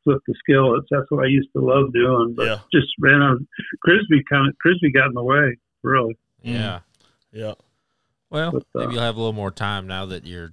flip 0.05 0.19
the 0.27 0.35
skillets. 0.39 0.87
That's 0.91 1.11
what 1.11 1.25
I 1.25 1.29
used 1.29 1.49
to 1.55 1.61
love 1.61 1.93
doing. 1.93 2.35
But 2.37 2.47
Yeah. 2.47 2.59
just 2.73 2.87
ran 3.01 3.21
I, 3.23 3.35
Crisbee 3.83 4.23
kind 4.31 4.49
of 4.49 4.57
Crisbee 4.59 4.93
got 4.93 5.09
in 5.09 5.15
the 5.15 5.23
way, 5.25 5.57
really. 5.83 6.17
Yeah. 6.43 6.81
yeah, 7.33 7.55
Well, 8.31 8.53
But, 8.53 8.63
uh, 8.63 8.81
maybe 8.81 8.93
you'll 8.95 9.03
have 9.03 9.17
a 9.17 9.19
little 9.19 9.33
more 9.33 9.51
time 9.51 9.87
now 9.89 10.07
that 10.07 10.27
you're, 10.27 10.53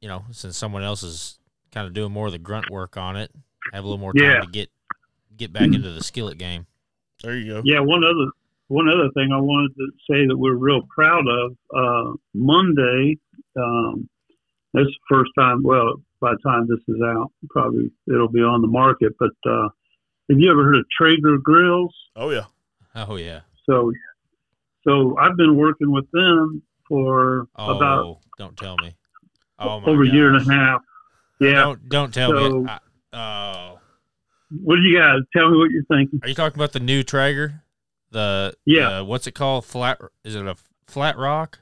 you 0.00 0.08
know, 0.08 0.24
since 0.30 0.56
someone 0.56 0.82
else 0.82 1.02
is 1.02 1.38
kind 1.76 1.86
of 1.86 1.92
doing 1.92 2.10
more 2.10 2.24
of 2.26 2.32
the 2.32 2.38
grunt 2.38 2.70
work 2.70 2.96
on 2.96 3.16
it. 3.16 3.30
Have 3.74 3.84
a 3.84 3.86
little 3.86 3.98
more 4.00 4.14
time 4.14 4.24
Yeah. 4.24 4.40
to 4.40 4.46
get 4.46 4.70
get 5.36 5.52
back 5.52 5.64
into 5.64 5.90
the 5.90 6.02
skillet 6.02 6.38
game. 6.38 6.66
there 7.22 7.36
you 7.36 7.52
go. 7.52 7.62
Yeah, 7.64 7.80
one 7.80 8.02
other 8.02 8.30
one 8.68 8.88
other 8.88 9.10
thing 9.10 9.30
I 9.32 9.36
wanted 9.38 9.74
to 9.76 9.86
say 10.10 10.26
that 10.26 10.36
we're 10.36 10.54
real 10.54 10.80
proud 10.88 11.24
of. 11.28 11.56
Uh, 11.74 12.12
Monday, 12.34 13.18
um, 13.56 14.08
this 14.72 14.86
is 14.86 14.94
the 14.94 15.14
first 15.14 15.30
time. 15.38 15.62
Well, 15.62 16.00
by 16.20 16.32
the 16.32 16.38
time 16.38 16.66
this 16.66 16.80
is 16.88 17.00
out, 17.02 17.30
probably 17.50 17.90
it'll 18.08 18.28
be 18.28 18.40
on 18.40 18.62
the 18.62 18.68
market. 18.68 19.12
But 19.18 19.32
uh, 19.46 19.68
have 20.30 20.38
you 20.40 20.50
ever 20.50 20.64
heard 20.64 20.76
of 20.76 20.86
Traeger 20.96 21.36
grills? 21.36 21.94
Oh 22.16 22.30
yeah, 22.30 22.44
Oh 22.94 23.16
yeah. 23.16 23.40
So, 23.66 23.92
so 24.84 25.16
I've 25.18 25.36
been 25.36 25.56
working 25.56 25.90
with 25.90 26.10
them 26.12 26.62
for 26.88 27.48
Oh, 27.56 27.76
about 27.76 28.18
don't 28.38 28.56
tell 28.56 28.76
me. 28.78 28.94
Oh 29.58 29.80
my 29.80 29.86
over 29.88 30.02
a 30.04 30.08
year 30.08 30.34
and 30.34 30.40
a 30.48 30.52
half. 30.54 30.80
Yeah. 31.40 31.52
Don't 31.52 31.88
don't 31.88 32.14
tell 32.14 32.30
So- 32.30 32.60
me. 32.62 32.68
I, 32.68 32.78
oh, 33.72 33.78
What 34.62 34.76
do 34.76 34.82
you 34.82 34.98
guys 34.98 35.18
Tell 35.36 35.50
me 35.50 35.58
what 35.58 35.70
you're 35.70 35.84
thinking. 35.84 36.20
are 36.22 36.28
you 36.28 36.34
talking 36.34 36.58
about 36.58 36.72
the 36.72 36.80
new 36.80 37.02
Traeger? 37.02 37.62
The 38.12 38.54
Yeah. 38.64 39.00
uh, 39.00 39.04
what's 39.04 39.26
it 39.26 39.32
called? 39.32 39.64
Flat? 39.64 40.00
Is 40.24 40.34
it 40.36 40.46
a 40.46 40.56
flat 40.86 41.16
rock? 41.18 41.58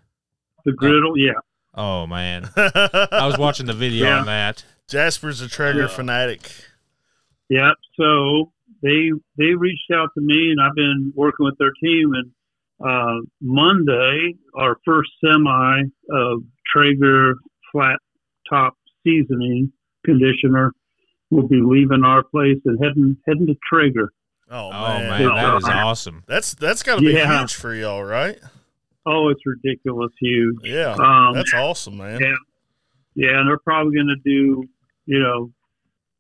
The 0.64 0.72
griddle. 0.72 1.16
Yeah. 1.18 1.32
Oh 1.74 2.06
man, 2.06 2.48
I 2.56 3.26
was 3.26 3.36
watching 3.38 3.66
the 3.66 3.72
video 3.72 4.06
Yeah. 4.06 4.20
on 4.20 4.26
that. 4.26 4.64
Jasper's 4.88 5.40
a 5.40 5.48
Traeger 5.48 5.80
Yeah. 5.82 5.86
fanatic. 5.88 6.50
Yeah. 7.48 7.72
So 7.98 8.52
they 8.82 9.10
they 9.38 9.54
reached 9.54 9.90
out 9.92 10.10
to 10.14 10.20
me, 10.20 10.50
and 10.52 10.60
I've 10.60 10.74
been 10.74 11.12
working 11.16 11.44
with 11.44 11.56
their 11.58 11.72
team, 11.82 12.12
and 12.12 12.30
uh, 12.86 13.20
Monday, 13.40 14.34
our 14.54 14.76
first 14.84 15.10
semi 15.24 15.82
of 16.10 16.42
Traeger 16.72 17.34
flat 17.72 17.98
top 18.48 18.74
seasoning 19.04 19.72
conditioner 20.04 20.72
will 21.30 21.48
be 21.48 21.60
leaving 21.62 22.04
our 22.04 22.22
place 22.22 22.58
and 22.64 22.78
heading 22.82 23.16
heading 23.26 23.46
to 23.46 23.54
Traeger. 23.70 24.10
Oh, 24.50 24.68
Oh 24.68 24.72
man, 24.72 25.08
man, 25.08 25.34
that 25.34 25.56
is 25.56 25.64
awesome. 25.68 26.22
that's 26.26 26.54
that's 26.54 26.82
got 26.82 26.96
to 26.96 27.00
be 27.02 27.12
Yeah. 27.12 27.40
huge 27.40 27.54
for 27.54 27.74
y'all, 27.74 28.02
right? 28.04 28.38
Oh, 29.06 29.28
it's 29.28 29.40
ridiculous 29.46 30.12
huge. 30.20 30.56
Yeah, 30.62 30.92
Um, 30.98 31.34
that's 31.34 31.52
awesome, 31.54 31.98
man. 31.98 32.20
yeah. 32.20 32.34
Yeah, 33.16 33.38
and 33.38 33.48
they're 33.48 33.58
probably 33.58 33.94
going 33.94 34.08
to 34.08 34.16
do, 34.24 34.64
you 35.06 35.20
know, 35.20 35.52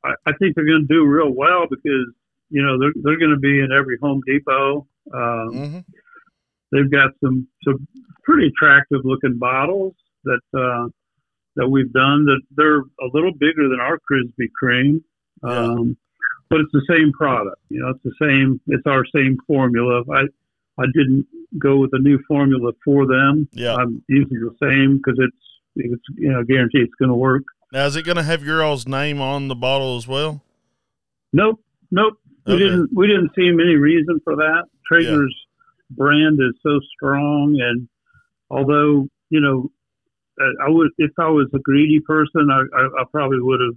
I, 0.04 0.10
I 0.26 0.32
think 0.38 0.54
they're 0.54 0.66
going 0.66 0.86
to 0.86 0.94
do 0.94 1.04
real 1.06 1.30
well 1.30 1.66
because, 1.68 2.06
you 2.50 2.62
know, 2.62 2.78
they're, 2.78 2.92
they're 3.02 3.18
going 3.18 3.32
to 3.32 3.38
be 3.40 3.58
in 3.60 3.70
every 3.76 3.96
Home 4.02 4.20
Depot. 4.26 4.86
Um, 5.12 5.48
hmm 5.50 5.78
they've 6.72 6.90
got 6.90 7.10
some, 7.22 7.46
some 7.64 7.86
pretty 8.24 8.48
attractive 8.48 9.00
looking 9.04 9.38
bottles 9.38 9.94
that, 10.24 10.40
uh, 10.56 10.88
that 11.56 11.68
we've 11.68 11.92
done 11.92 12.24
that 12.26 12.40
they're 12.56 12.78
a 12.80 13.08
little 13.12 13.32
bigger 13.32 13.68
than 13.68 13.80
our 13.80 13.98
Crisbee 13.98 14.50
Cream. 14.54 15.04
Yeah. 15.42 15.50
Um, 15.50 15.96
but 16.50 16.60
it's 16.60 16.72
the 16.72 16.84
same 16.88 17.12
product, 17.12 17.60
you 17.68 17.80
know, 17.80 17.90
it's 17.90 18.02
the 18.04 18.14
same, 18.20 18.60
it's 18.66 18.86
our 18.86 19.04
same 19.14 19.38
formula. 19.46 20.02
I, 20.12 20.22
I 20.80 20.84
didn't 20.94 21.26
go 21.58 21.76
with 21.76 21.90
a 21.94 21.98
new 21.98 22.18
formula 22.28 22.72
for 22.84 23.06
them. 23.06 23.48
Yeah. 23.52 23.74
I'm 23.74 24.02
using 24.08 24.40
the 24.40 24.54
same 24.62 24.98
because 24.98 25.18
it's, 25.18 25.36
it's, 25.76 26.02
you 26.16 26.30
know, 26.30 26.44
guarantee 26.44 26.78
it's 26.78 26.94
going 26.98 27.08
to 27.08 27.14
work. 27.14 27.44
Now, 27.72 27.86
is 27.86 27.96
it 27.96 28.04
going 28.04 28.16
to 28.16 28.22
have 28.22 28.44
your 28.44 28.62
all's 28.62 28.86
name 28.86 29.20
on 29.20 29.48
the 29.48 29.56
bottle 29.56 29.96
as 29.96 30.06
well? 30.06 30.42
Nope, 31.32 31.60
nope. 31.90 32.14
We 32.46 32.58
didn't. 32.58 32.90
We 32.92 33.06
didn't 33.06 33.30
see 33.34 33.48
any 33.48 33.76
reason 33.76 34.20
for 34.22 34.36
that. 34.36 34.64
Traeger's 34.86 35.34
brand 35.90 36.38
is 36.40 36.54
so 36.62 36.78
strong, 36.94 37.58
and 37.58 37.88
although 38.50 39.08
you 39.30 39.40
know, 39.40 39.70
I 40.38 40.68
would 40.68 40.90
if 40.98 41.10
I 41.18 41.28
was 41.28 41.48
a 41.54 41.58
greedy 41.58 42.00
person, 42.00 42.48
I, 42.50 42.62
I, 42.76 42.86
I 43.00 43.04
probably 43.12 43.40
would 43.40 43.60
have 43.60 43.76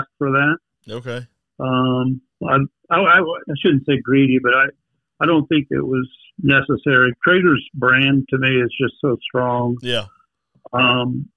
asked 0.00 0.10
for 0.18 0.30
that. 0.30 0.56
Okay. 0.90 1.26
Um, 1.58 2.20
I, 2.46 2.56
I, 2.90 3.00
I 3.00 3.18
I 3.20 3.54
shouldn't 3.62 3.86
say 3.86 3.98
greedy, 4.02 4.38
but 4.42 4.52
I 4.54 4.64
I 5.20 5.26
don't 5.26 5.46
think 5.46 5.68
it 5.70 5.84
was 5.86 6.08
necessary. 6.42 7.12
Traeger's 7.22 7.66
brand 7.74 8.26
to 8.30 8.38
me 8.38 8.60
is 8.60 8.74
just 8.80 8.94
so 9.00 9.16
strong. 9.22 9.76
Yeah. 9.82 10.06
Um, 10.72 11.28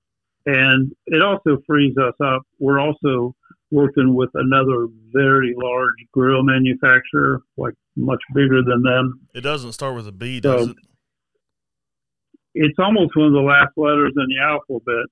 and 0.45 0.91
it 1.07 1.21
also 1.21 1.57
frees 1.67 1.95
us 1.97 2.13
up. 2.23 2.43
We're 2.59 2.79
also 2.79 3.35
working 3.71 4.13
with 4.15 4.29
another 4.35 4.87
very 5.11 5.53
large 5.57 5.95
grill 6.13 6.43
manufacturer, 6.43 7.41
like 7.57 7.73
much 7.95 8.21
bigger 8.33 8.61
than 8.63 8.83
them. 8.83 9.19
It 9.33 9.41
doesn't 9.41 9.73
start 9.73 9.95
with 9.95 10.07
a 10.07 10.11
B, 10.11 10.39
does 10.39 10.65
So- 10.65 10.71
it? 10.71 10.77
It's 12.55 12.79
almost 12.79 13.15
one 13.15 13.27
of 13.27 13.33
the 13.33 13.39
last 13.39 13.73
letters 13.75 14.13
in 14.15 14.25
the 14.29 14.41
alphabet. 14.41 15.05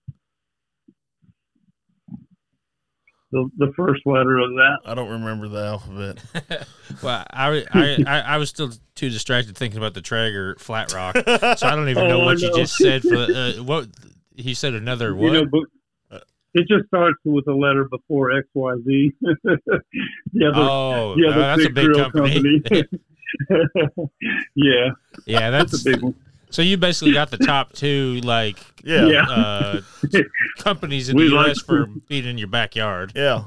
The, 3.32 3.50
the 3.58 3.74
first 3.76 4.02
letter 4.06 4.38
of 4.38 4.52
that. 4.52 4.78
I 4.86 4.94
don't 4.94 5.10
remember 5.10 5.48
the 5.48 5.66
alphabet. 5.66 6.24
well, 7.04 7.26
I, 7.32 7.66
I, 7.74 7.98
I, 8.06 8.20
I 8.20 8.38
was 8.38 8.50
still 8.50 8.72
too 8.96 9.10
distracted 9.10 9.58
thinking 9.58 9.80
about 9.80 9.94
the 9.94 10.02
Traeger 10.02 10.56
Flat 10.60 10.94
Rock, 10.94 11.16
so 11.18 11.68
I 11.68 11.76
don't 11.76 11.90
even 11.90 12.08
know 12.08 12.20
Oh, 12.20 12.22
I 12.22 12.26
what 12.26 12.40
you 12.40 12.56
just 12.56 12.78
said. 12.78 13.02
For 13.02 13.10
the, 13.10 13.56
uh, 13.60 13.64
what 13.64 13.88
he 14.36 14.54
said, 14.54 14.74
another 14.74 15.16
what? 15.16 15.34
You 15.34 15.46
know, 15.46 15.46
but 15.52 15.64
it 16.54 16.68
just 16.68 16.86
starts 16.88 17.18
with 17.26 17.48
a 17.48 17.54
letter 17.54 17.86
before 17.86 18.38
X 18.38 18.48
Y 18.54 18.76
Z. 18.86 19.12
the 19.22 20.46
other, 20.48 20.52
oh, 20.56 21.16
the 21.18 21.28
other 21.28 21.40
that's 21.40 21.66
a 21.66 21.70
big 21.70 21.76
big 21.76 21.86
grill 21.86 22.12
company. 22.12 22.62
yeah, 24.56 24.90
yeah, 25.26 25.50
that's 25.50 25.72
that's 25.72 25.82
a 25.82 25.92
big 25.92 26.04
one. 26.04 26.16
So 26.54 26.62
you 26.62 26.78
basically 26.78 27.14
got 27.14 27.32
the 27.32 27.38
top 27.40 27.74
two 27.74 28.22
like 28.24 28.58
Yeah. 28.84 29.08
Yeah. 29.08 29.24
uh, 29.24 29.82
companies 30.60 31.10
in 31.10 31.18
We 31.18 31.30
the 31.30 31.36
like 31.36 31.48
U.S. 31.48 31.62
for 31.62 31.88
being 32.08 32.26
in 32.26 32.38
your 32.38 32.48
backyard. 32.48 33.12
Yeah. 33.16 33.46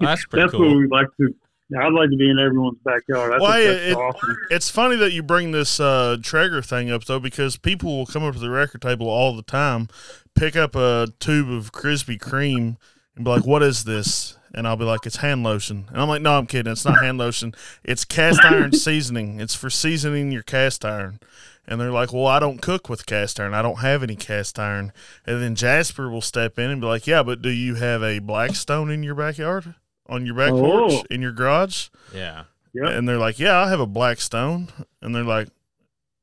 That's 0.00 0.24
pretty 0.26 0.44
That's 0.44 0.52
cool. 0.52 0.68
what 0.68 0.76
we 0.76 0.86
like 0.86 1.08
to. 1.20 1.34
I'd 1.80 1.92
like 1.92 2.10
to 2.10 2.16
be 2.16 2.30
in 2.30 2.38
everyone's 2.38 2.78
backyard. 2.84 3.32
I 3.32 3.38
Well, 3.38 3.52
think 3.52 3.64
hey, 3.64 3.66
that's 3.74 3.86
it- 3.90 3.96
awesome. 3.96 4.36
It's 4.50 4.70
funny 4.70 4.96
that 4.96 5.12
you 5.12 5.22
bring 5.22 5.50
this 5.52 5.80
uh, 5.80 6.16
Traeger 6.22 6.62
thing 6.62 6.90
up 6.90 7.04
though, 7.06 7.18
because 7.18 7.56
people 7.56 7.96
will 7.98 8.06
come 8.06 8.22
up 8.22 8.34
to 8.34 8.40
the 8.40 8.50
record 8.50 8.82
table 8.82 9.08
all 9.08 9.34
the 9.34 9.42
time, 9.42 9.88
pick 10.36 10.54
up 10.54 10.76
a 10.76 11.08
tube 11.18 11.50
of 11.50 11.72
Crisbee 11.72 12.18
Cream, 12.18 12.76
and 13.16 13.24
be 13.24 13.30
like, 13.30 13.46
"What 13.46 13.62
is 13.62 13.84
this?" 13.84 14.36
And 14.54 14.68
I'll 14.68 14.76
be 14.76 14.84
like, 14.84 15.06
"It's 15.06 15.16
hand 15.16 15.42
lotion." 15.44 15.86
And 15.88 16.00
I'm 16.00 16.08
like, 16.08 16.20
"No, 16.22 16.36
I'm 16.38 16.46
kidding. 16.46 16.70
It's 16.70 16.84
not 16.84 17.02
hand 17.02 17.16
lotion. 17.18 17.54
It's 17.84 18.04
cast 18.04 18.44
iron 18.44 18.72
seasoning. 18.74 19.40
It's 19.40 19.54
for 19.54 19.70
seasoning 19.70 20.30
your 20.30 20.42
cast 20.42 20.84
iron." 20.84 21.20
And 21.66 21.80
they're 21.80 21.92
like, 21.92 22.12
"Well, 22.12 22.26
I 22.26 22.38
don't 22.40 22.60
cook 22.60 22.88
with 22.88 23.06
cast 23.06 23.38
iron. 23.38 23.54
I 23.54 23.62
don't 23.62 23.78
have 23.80 24.02
any 24.02 24.16
cast 24.16 24.58
iron." 24.58 24.92
And 25.24 25.40
then 25.40 25.54
Jasper 25.54 26.10
will 26.10 26.20
step 26.20 26.58
in 26.58 26.70
and 26.70 26.80
be 26.80 26.86
like, 26.88 27.06
"Yeah, 27.06 27.22
but 27.22 27.40
do 27.40 27.50
you 27.50 27.76
have 27.76 28.02
a 28.02 28.18
Blackstone 28.18 28.90
in 28.90 29.02
your 29.04 29.14
backyard, 29.14 29.74
on 30.08 30.26
your 30.26 30.34
back 30.34 30.50
Oh. 30.52 30.60
porch, 30.88 31.06
in 31.10 31.22
your 31.22 31.32
garage?" 31.32 31.88
Yeah. 32.12 32.44
Yep. 32.74 32.90
And 32.90 33.08
they're 33.08 33.18
like, 33.18 33.38
"Yeah, 33.38 33.58
I 33.58 33.68
have 33.68 33.80
a 33.80 33.86
Blackstone." 33.86 34.68
And 35.00 35.14
they're 35.14 35.22
like, 35.24 35.48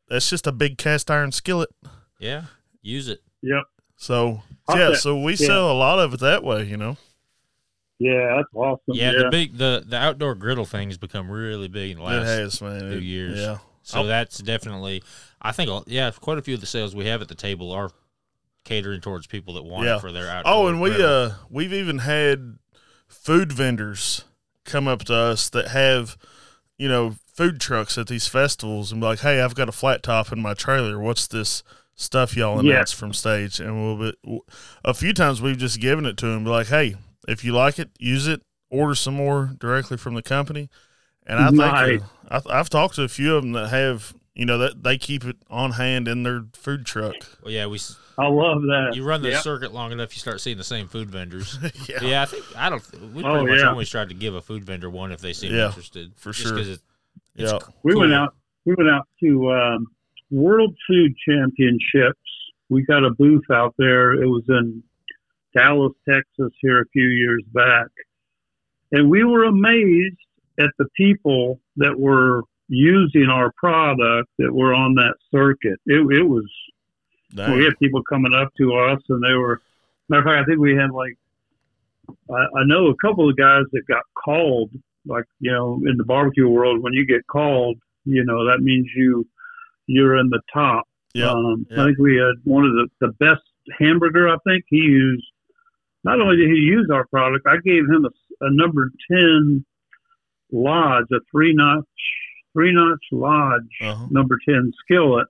"That's 0.09 0.29
just 0.29 0.45
a 0.45 0.51
big 0.51 0.77
cast 0.77 1.09
iron 1.09 1.31
skillet." 1.31 1.69
Yeah. 2.19 2.43
Use 2.81 3.07
it. 3.07 3.21
Yep. 3.41 3.63
So 3.95 4.43
I'll 4.67 4.77
yeah, 4.77 4.89
bet- 4.89 4.97
so 4.99 5.19
we 5.21 5.33
yeah. 5.33 5.47
sell 5.47 5.71
a 5.71 5.77
lot 5.77 5.99
of 5.99 6.13
it 6.13 6.19
that 6.19 6.43
way, 6.43 6.63
you 6.65 6.75
know. 6.77 6.97
Yeah, 7.97 8.35
that's 8.37 8.47
awesome. 8.53 8.81
Yeah, 8.87 9.11
Yeah. 9.11 9.23
the 9.23 9.29
big 9.29 9.57
the 9.57 9.83
the 9.85 9.97
outdoor 9.97 10.35
griddle 10.35 10.65
thing 10.65 10.89
has 10.89 10.97
become 10.97 11.29
really 11.29 11.67
big 11.67 11.91
in 11.91 11.97
the 11.97 12.03
it 12.03 12.07
last 12.07 12.27
has, 12.27 12.61
man. 12.61 12.91
few 12.91 12.99
years. 12.99 13.37
Yeah. 13.39 13.57
So 13.83 14.01
Oh. 14.01 14.05
that's 14.07 14.37
definitely, 14.39 15.01
I 15.41 15.51
think, 15.51 15.69
yeah, 15.87 16.11
quite 16.11 16.37
a 16.37 16.41
few 16.41 16.55
of 16.55 16.59
the 16.61 16.65
sales 16.67 16.93
we 16.95 17.05
have 17.05 17.21
at 17.21 17.27
the 17.29 17.35
table 17.35 17.71
are 17.71 17.91
catering 18.65 19.01
towards 19.01 19.25
people 19.27 19.53
that 19.55 19.63
want 19.63 19.85
Yeah. 19.85 19.97
it 19.97 20.01
for 20.01 20.11
their 20.11 20.29
outdoor. 20.29 20.53
Oh, 20.53 20.67
and 20.67 20.81
we 20.81 20.89
griddle. 20.89 21.07
uh 21.07 21.33
we've 21.49 21.73
even 21.73 21.99
had 21.99 22.57
food 23.07 23.51
vendors 23.51 24.25
come 24.65 24.87
up 24.87 25.03
to 25.05 25.15
us 25.15 25.49
that 25.49 25.69
have, 25.69 26.17
you 26.77 26.87
know, 26.89 27.15
food 27.33 27.59
trucks 27.61 27.97
at 27.97 28.07
these 28.07 28.27
festivals 28.27 28.91
and 28.91 28.99
be 29.01 29.07
like, 29.07 29.19
"Hey, 29.19 29.41
I've 29.41 29.55
got 29.55 29.69
a 29.69 29.71
flat 29.71 30.03
top 30.03 30.31
in 30.31 30.41
my 30.41 30.53
trailer. 30.53 30.99
What's 30.99 31.25
this 31.25 31.63
stuff 31.95 32.35
y'all 32.35 32.61
Yeah. 32.63 32.73
announce 32.73 32.91
from 32.91 33.13
stage?" 33.13 33.59
And 33.59 33.81
we'll 33.81 34.11
be, 34.11 34.39
a 34.83 34.93
few 34.93 35.13
times 35.13 35.41
we've 35.41 35.57
just 35.57 35.79
given 35.79 36.05
it 36.05 36.17
to 36.17 36.25
them, 36.27 36.43
be 36.43 36.49
like, 36.49 36.67
"Hey, 36.67 36.95
if 37.27 37.43
you 37.45 37.53
like 37.53 37.79
it, 37.79 37.89
use 37.97 38.27
it. 38.27 38.41
Order 38.69 38.93
some 38.95 39.15
more 39.15 39.51
directly 39.57 39.95
from 39.97 40.13
the 40.15 40.21
company." 40.21 40.69
And 41.25 41.39
I 41.39 41.45
think 41.47 41.57
Nice. 41.59 42.01
uh, 42.29 42.41
I, 42.49 42.59
I've 42.59 42.69
talked 42.69 42.95
to 42.95 43.03
a 43.03 43.07
few 43.07 43.35
of 43.35 43.43
them 43.43 43.53
that 43.53 43.69
have, 43.69 44.13
you 44.39 44.45
know, 44.45 44.57
that 44.57 44.83
they 44.83 44.97
keep 44.97 45.25
it 45.25 45.35
on 45.49 45.71
hand 45.71 46.07
in 46.07 46.23
their 46.23 46.45
food 46.53 46.85
truck. 46.85 47.15
well, 47.43 47.51
yeah, 47.51 47.65
we 47.67 47.77
I 48.17 48.27
love 48.27 48.61
that. 48.61 48.91
you 48.95 49.03
run 49.03 49.21
the 49.21 49.29
Yep. 49.31 49.43
circuit 49.43 49.73
long 49.73 49.91
enough, 49.91 50.15
you 50.15 50.19
start 50.19 50.39
seeing 50.39 50.57
the 50.57 50.63
same 50.63 50.87
food 50.87 51.09
vendors. 51.11 51.57
yeah. 51.89 51.97
yeah, 52.01 52.21
I 52.21 52.25
think 52.25 52.45
I 52.55 52.69
don't. 52.69 52.81
We 53.13 53.21
pretty 53.21 53.27
Oh, 53.27 53.45
much 53.45 53.59
yeah. 53.59 53.69
always 53.69 53.89
tried 53.89 54.09
to 54.09 54.15
give 54.15 54.33
a 54.35 54.41
food 54.41 54.63
vendor 54.63 54.89
one 54.89 55.11
if 55.11 55.19
they 55.19 55.33
seem 55.33 55.53
Yeah, 55.53 55.67
interested, 55.67 56.13
for 56.15 56.31
just 56.31 56.47
sure. 56.47 56.57
'cause 56.57 56.69
it, 56.69 56.79
it's 57.35 57.51
Yeah. 57.51 57.59
We 57.83 57.95
went 57.95 58.13
out. 58.13 58.33
We 58.65 58.75
went 58.75 58.89
out 58.89 59.07
to 59.21 59.51
um, 59.51 59.87
World 60.31 60.75
Food 60.87 61.13
Championships. 61.27 62.19
We 62.69 62.83
got 62.83 63.03
a 63.03 63.09
booth 63.11 63.49
out 63.51 63.73
there. 63.77 64.13
It 64.13 64.27
was 64.27 64.43
in 64.47 64.83
Dallas, 65.55 65.93
Texas, 66.07 66.53
here 66.61 66.79
a 66.81 66.85
few 66.93 67.07
years 67.07 67.43
back, 67.53 67.87
and 68.91 69.09
we 69.09 69.23
were 69.23 69.43
amazed 69.45 70.17
at 70.59 70.69
the 70.77 70.85
people 70.95 71.59
that 71.77 71.97
were 71.99 72.43
using 72.69 73.27
our 73.29 73.51
product 73.57 74.29
that 74.37 74.53
were 74.53 74.73
on 74.73 74.93
that 74.95 75.15
circuit. 75.31 75.79
It, 75.87 75.99
it 76.17 76.23
was 76.23 76.45
Dang. 77.33 77.57
we 77.57 77.63
had 77.63 77.77
people 77.79 78.03
coming 78.03 78.33
up 78.33 78.53
to 78.57 78.73
us, 78.75 79.01
and 79.09 79.21
they 79.21 79.33
were. 79.33 79.61
Matter 80.07 80.21
of 80.21 80.25
fact, 80.25 80.41
I 80.41 80.45
think 80.45 80.59
we 80.59 80.75
had 80.75 80.91
like, 80.91 81.17
I, 82.31 82.59
I 82.59 82.63
know 82.65 82.87
a 82.87 82.95
couple 82.95 83.29
of 83.29 83.35
guys 83.35 83.63
that 83.73 83.85
got 83.87 84.03
called. 84.15 84.71
Like 85.05 85.25
you 85.39 85.51
know, 85.51 85.81
in 85.87 85.97
the 85.97 86.03
barbecue 86.03 86.47
world, 86.47 86.81
when 86.81 86.93
you 86.93 87.05
get 87.05 87.25
called, 87.27 87.77
you 88.05 88.23
know 88.23 88.45
that 88.45 88.61
means 88.61 88.87
you 88.95 89.27
you're 89.87 90.17
in 90.17 90.29
the 90.29 90.41
top. 90.53 90.87
Yeah. 91.13 91.31
Um. 91.31 91.65
I 91.71 91.85
think 91.85 91.97
we 91.97 92.17
had 92.17 92.35
one 92.43 92.65
of 92.65 92.71
the 92.71 92.87
the 93.01 93.13
best 93.13 93.41
hamburger. 93.79 94.29
I 94.29 94.37
think 94.45 94.65
he 94.67 94.77
used. 94.77 95.25
Not 96.03 96.21
only 96.21 96.37
did 96.37 96.49
he 96.49 96.57
use 96.57 96.89
our 96.93 97.05
product, 97.07 97.45
I 97.45 97.57
gave 97.63 97.83
him 97.83 98.05
a, 98.05 98.45
a 98.45 98.51
number 98.51 98.91
ten 99.11 99.65
lodge, 100.51 101.05
a 101.11 101.19
three 101.31 101.53
notch 101.53 101.85
three 102.53 102.71
notch 102.73 103.03
lodge 103.11 103.61
Uh-huh. 103.81 104.07
number 104.09 104.37
10 104.47 104.71
skillet, 104.83 105.27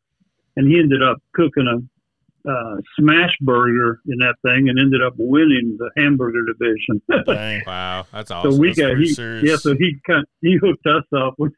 and 0.56 0.68
he 0.68 0.80
ended 0.80 1.02
up 1.04 1.18
cooking 1.34 1.68
a 1.68 2.50
uh, 2.50 2.78
smash 2.98 3.36
burger 3.42 4.00
in 4.08 4.18
that 4.20 4.36
thing 4.44 4.70
and 4.70 4.80
ended 4.80 5.02
up 5.04 5.14
winning 5.18 5.76
the 5.78 5.90
hamburger 5.98 6.42
division. 6.46 7.02
Dang. 7.26 7.62
wow, 7.68 8.06
that's 8.14 8.32
awesome. 8.32 8.54
so 8.54 8.58
we 8.58 8.68
That's 8.70 8.80
got 8.80 8.98
he, 8.98 9.08
serious. 9.10 9.44
yeah, 9.48 9.56
so 9.58 9.76
he 9.76 9.98
kind 10.08 10.26
he 10.42 10.58
hooked 10.62 10.86
us 10.88 11.04
up 11.16 11.34
with 11.38 11.52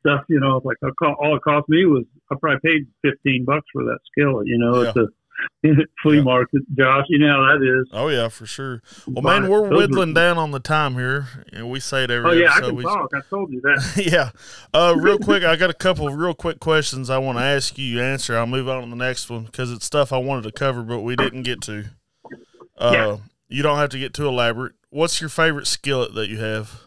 stuff. 0.00 0.22
You 0.28 0.38
know, 0.38 0.60
like 0.64 0.76
a 0.84 0.88
all 1.18 1.36
it 1.36 1.42
cost 1.42 1.66
me 1.68 1.86
was 1.86 2.04
I 2.30 2.36
probably 2.40 2.60
paid 2.62 2.86
fifteen 3.00 3.44
bucks 3.46 3.66
for 3.72 3.84
that 3.84 3.98
skillet. 4.10 4.46
You 4.46 4.58
know, 4.58 4.82
Yeah. 4.82 4.88
it's 4.90 4.96
a 4.98 5.08
flea 6.02 6.16
Yeah. 6.16 6.22
market, 6.22 6.62
Josh. 6.76 7.06
You 7.08 7.18
know 7.20 7.28
how 7.28 7.58
that 7.58 7.80
is. 7.82 7.88
Oh 7.92 8.08
yeah, 8.08 8.28
for 8.28 8.46
sure. 8.46 8.82
Well, 9.06 9.22
man, 9.22 9.48
we're 9.48 9.68
whittling 9.68 10.14
down 10.14 10.38
on 10.38 10.50
the 10.50 10.60
time 10.60 10.94
here, 10.94 11.26
and 11.52 11.70
we 11.70 11.80
say 11.80 12.04
it 12.04 12.10
every 12.10 12.30
Oh 12.30 12.32
yeah, 12.32 12.52
I 12.54 12.60
can 12.60 12.74
we, 12.76 12.82
talk. 12.82 13.10
I 13.14 13.20
told 13.30 13.52
you 13.52 13.60
that. 13.62 14.02
yeah. 14.12 14.30
Uh, 14.74 14.94
real 14.98 15.18
quick, 15.18 15.44
I 15.44 15.56
got 15.56 15.70
a 15.70 15.74
couple 15.74 16.06
of 16.08 16.14
real 16.14 16.34
quick 16.34 16.60
questions 16.60 17.10
I 17.10 17.18
want 17.18 17.38
to 17.38 17.44
ask 17.44 17.78
you. 17.78 17.84
You 17.86 18.02
answer. 18.02 18.36
I'll 18.36 18.46
move 18.46 18.68
on 18.68 18.82
to 18.84 18.90
the 18.90 18.96
next 18.96 19.30
one 19.30 19.44
because 19.44 19.70
it's 19.70 19.84
stuff 19.86 20.12
I 20.12 20.18
wanted 20.18 20.42
to 20.44 20.52
cover, 20.52 20.82
but 20.82 21.00
we 21.00 21.16
didn't 21.16 21.42
get 21.42 21.60
to. 21.62 21.84
Uh, 22.78 22.90
Yeah. 22.92 23.16
You 23.48 23.62
don't 23.62 23.76
have 23.76 23.90
to 23.90 23.98
get 23.98 24.14
too 24.14 24.26
elaborate. 24.26 24.72
What's 24.88 25.20
your 25.20 25.28
favorite 25.28 25.66
skillet 25.66 26.14
that 26.14 26.28
you 26.30 26.38
have? 26.38 26.80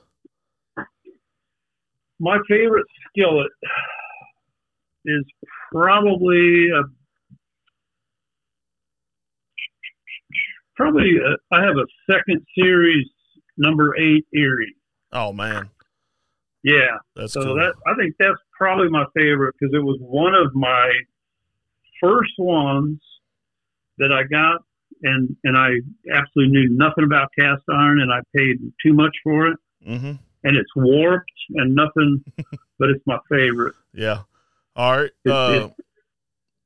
My 2.19 2.37
favorite 2.49 2.85
skillet 3.09 3.51
is 5.05 5.23
probably 5.71 6.69
a 6.69 6.81
probably 10.75 11.17
a, 11.17 11.55
I 11.55 11.61
have 11.63 11.75
a 11.77 11.85
second 12.11 12.45
series 12.57 13.07
number 13.57 13.95
eight 13.97 14.25
Erie. 14.33 14.75
Oh 15.11 15.31
man, 15.33 15.69
Yeah, 16.63 16.97
that's 17.15 17.33
so 17.33 17.43
cool. 17.43 17.55
that 17.55 17.73
I 17.87 17.93
think 17.95 18.15
that's 18.19 18.39
probably 18.57 18.89
my 18.89 19.05
favorite 19.15 19.55
because 19.59 19.73
it 19.73 19.83
was 19.83 19.97
one 20.01 20.33
of 20.35 20.53
my 20.53 20.91
first 22.01 22.33
ones 22.37 22.99
that 23.97 24.11
I 24.11 24.23
got, 24.23 24.61
and 25.03 25.35
and 25.43 25.57
I 25.57 25.69
absolutely 26.13 26.51
knew 26.53 26.69
nothing 26.71 27.03
about 27.05 27.29
cast 27.37 27.63
iron, 27.69 28.01
and 28.01 28.11
I 28.11 28.19
paid 28.35 28.57
too 28.83 28.93
much 28.93 29.15
for 29.23 29.47
it, 29.47 29.57
mm-hmm. 29.87 30.11
and 30.43 30.57
it's 30.57 30.71
warped 30.75 31.31
and 31.55 31.73
nothing, 31.75 32.23
but 32.79 32.89
it's 32.89 33.05
my 33.05 33.19
favorite. 33.29 33.75
Yeah. 33.93 34.23
All 34.75 34.97
right. 34.97 35.11
It- 35.23 35.31
Uh, 35.31 35.69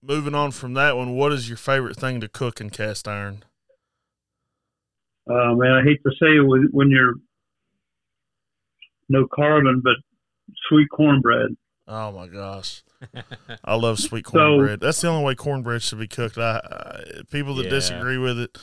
moving 0.02 0.34
on 0.34 0.50
from 0.52 0.74
that 0.76 0.96
one, 0.98 1.16
what 1.16 1.32
is 1.34 1.48
your 1.50 1.58
favorite 1.58 1.98
thing 1.98 2.20
to 2.22 2.28
cook 2.28 2.60
in 2.62 2.70
cast 2.72 3.08
iron? 3.08 3.44
Uh, 5.30 5.54
man, 5.56 5.72
I 5.74 5.84
hate 5.84 6.00
to 6.04 6.12
say 6.20 6.38
it 6.38 6.46
when, 6.48 6.70
when 6.72 6.90
you're 6.90 7.14
no 9.10 9.28
carbon, 9.34 9.82
but 9.84 9.96
sweet 10.68 10.88
cornbread. 10.92 11.56
Oh 11.88 12.12
my 12.12 12.28
gosh, 12.28 12.84
I 13.64 13.76
love 13.76 14.00
sweet 14.00 14.28
So- 14.28 14.32
cornbread. 14.32 14.80
That's 14.80 15.02
the 15.02 15.08
only 15.08 15.24
way 15.26 15.36
cornbread 15.36 15.82
should 15.82 16.00
be 16.00 16.08
cooked. 16.08 16.38
I, 16.38 16.58
I 16.64 17.22
people 17.32 17.56
that 17.56 17.66
Yeah. 17.66 17.70
disagree 17.72 18.18
with 18.18 18.40
it, 18.40 18.58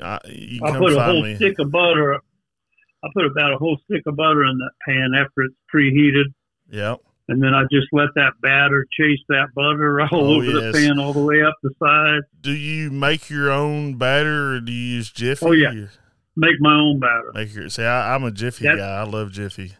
I, 0.00 0.18
you 0.28 0.60
can 0.60 0.68
I 0.68 0.72
come 0.72 0.80
put 0.80 0.92
a 0.96 1.02
whole 1.02 1.22
me. 1.22 1.36
stick 1.36 1.58
of 1.58 1.70
butter. 1.70 2.14
I 2.14 3.08
put 3.14 3.26
about 3.26 3.52
a 3.52 3.58
whole 3.58 3.78
stick 3.84 4.02
of 4.06 4.16
butter 4.16 4.44
in 4.44 4.56
that 4.58 4.70
pan 4.88 5.10
after 5.14 5.42
it's 5.42 5.54
preheated, 5.72 6.24
Yep. 6.70 7.00
and 7.28 7.40
then 7.42 7.54
I 7.54 7.62
just 7.70 7.88
let 7.92 8.08
that 8.16 8.32
batter 8.40 8.86
chase 8.98 9.18
that 9.28 9.48
butter 9.54 10.00
all 10.00 10.08
Oh, 10.10 10.34
over 10.36 10.44
yes. 10.46 10.72
the 10.74 10.80
pan, 10.88 10.98
all 10.98 11.12
the 11.12 11.22
way 11.22 11.42
up 11.42 11.54
the 11.62 11.70
side. 11.78 12.22
Do 12.40 12.50
you 12.52 12.90
make 12.90 13.28
your 13.30 13.52
own 13.52 13.96
batter 13.98 14.54
or 14.54 14.60
do 14.60 14.72
you 14.72 14.94
use 14.96 15.10
Jiffy? 15.10 15.44
Oh, 15.46 15.52
yeah. 15.52 15.68
Or 15.72 15.90
Make 16.36 16.56
my 16.60 16.74
own 16.74 16.98
batter. 16.98 17.30
Make 17.34 17.54
your 17.54 17.68
see. 17.68 17.84
I, 17.84 18.14
I'm 18.14 18.24
a 18.24 18.30
Jiffy 18.30 18.64
That- 18.64 18.78
guy. 18.78 18.88
I 19.00 19.04
love 19.04 19.30
Jiffy. 19.32 19.72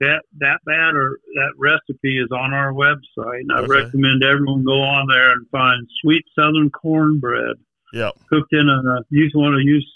That 0.00 0.22
that 0.38 0.60
batter, 0.64 1.18
that 1.34 1.52
recipe 1.58 2.18
is 2.20 2.28
on 2.30 2.54
our 2.54 2.72
website, 2.72 3.40
and 3.40 3.50
I 3.52 3.62
recommend 3.62 4.22
everyone 4.22 4.62
go 4.62 4.80
on 4.80 5.08
there 5.08 5.32
and 5.32 5.44
find 5.50 5.88
sweet 6.00 6.24
Southern 6.38 6.70
cornbread. 6.70 7.56
Yeah, 7.92 8.10
cooked 8.28 8.52
in 8.52 8.68
a 8.68 9.00
use 9.10 9.32
want 9.34 9.54
to 9.56 9.60
use 9.66 9.90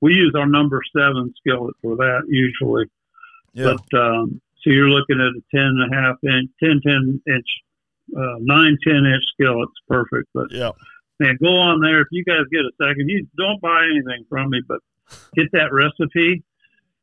we 0.00 0.12
use 0.14 0.34
our 0.36 0.46
number 0.46 0.80
seven 0.96 1.32
skillet 1.38 1.74
for 1.82 1.96
that 1.96 2.22
usually 2.28 2.84
Yeah. 3.54 3.74
but 3.90 3.98
um, 3.98 4.40
so 4.62 4.70
you're 4.70 4.88
looking 4.90 5.18
at 5.20 5.26
a 5.28 5.42
10 5.50 5.60
and 5.60 5.92
a 5.92 5.96
half 5.96 6.16
inch 6.22 6.50
10 6.62 6.80
10 6.86 7.22
inch 7.26 7.46
uh, 8.16 8.36
9 8.40 8.78
10 8.86 8.94
inch 8.94 9.24
skillet's 9.32 9.72
perfect 9.88 10.28
but 10.34 10.50
Yep. 10.52 10.76
Man 11.20 11.36
go 11.42 11.48
on 11.48 11.80
there 11.80 12.00
if 12.00 12.08
you 12.10 12.24
guys 12.24 12.40
get 12.50 12.60
a 12.60 12.72
second 12.80 13.08
you 13.08 13.26
don't 13.36 13.60
buy 13.60 13.84
anything 13.84 14.24
from 14.28 14.50
me 14.50 14.60
but 14.66 14.78
get 15.34 15.52
that 15.52 15.72
recipe 15.72 16.42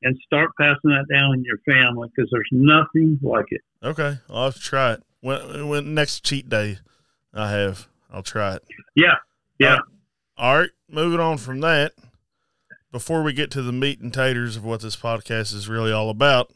and 0.04 0.18
start 0.26 0.52
passing 0.60 0.90
that 0.92 1.06
down 1.10 1.34
in 1.36 1.44
your 1.44 1.58
family 1.60 2.10
because 2.16 2.30
there's 2.32 2.50
nothing 2.52 3.20
like 3.22 3.46
it 3.52 3.62
Okay. 3.84 4.18
I'll 4.30 4.52
try 4.52 4.94
it. 4.94 5.04
When, 5.22 5.68
when 5.70 5.94
next 5.94 6.24
cheat 6.26 6.50
day 6.50 6.80
I 7.34 7.52
have, 7.52 7.88
I'll 8.12 8.24
try 8.24 8.56
it. 8.56 8.64
yeah 8.96 9.16
yeah 9.60 9.76
Uh, 9.76 9.80
All 10.38 10.58
right, 10.60 10.70
moving 10.90 11.20
on 11.20 11.38
from 11.38 11.60
that. 11.62 11.94
Before 12.92 13.22
we 13.22 13.34
get 13.34 13.52
to 13.52 13.62
the 13.62 13.72
meat 13.74 14.00
and 14.00 14.14
taters 14.14 14.56
of 14.56 14.64
what 14.66 14.82
this 14.82 14.96
podcast 14.96 15.54
is 15.54 15.68
really 15.68 15.92
all 15.92 16.10
about, 16.10 16.52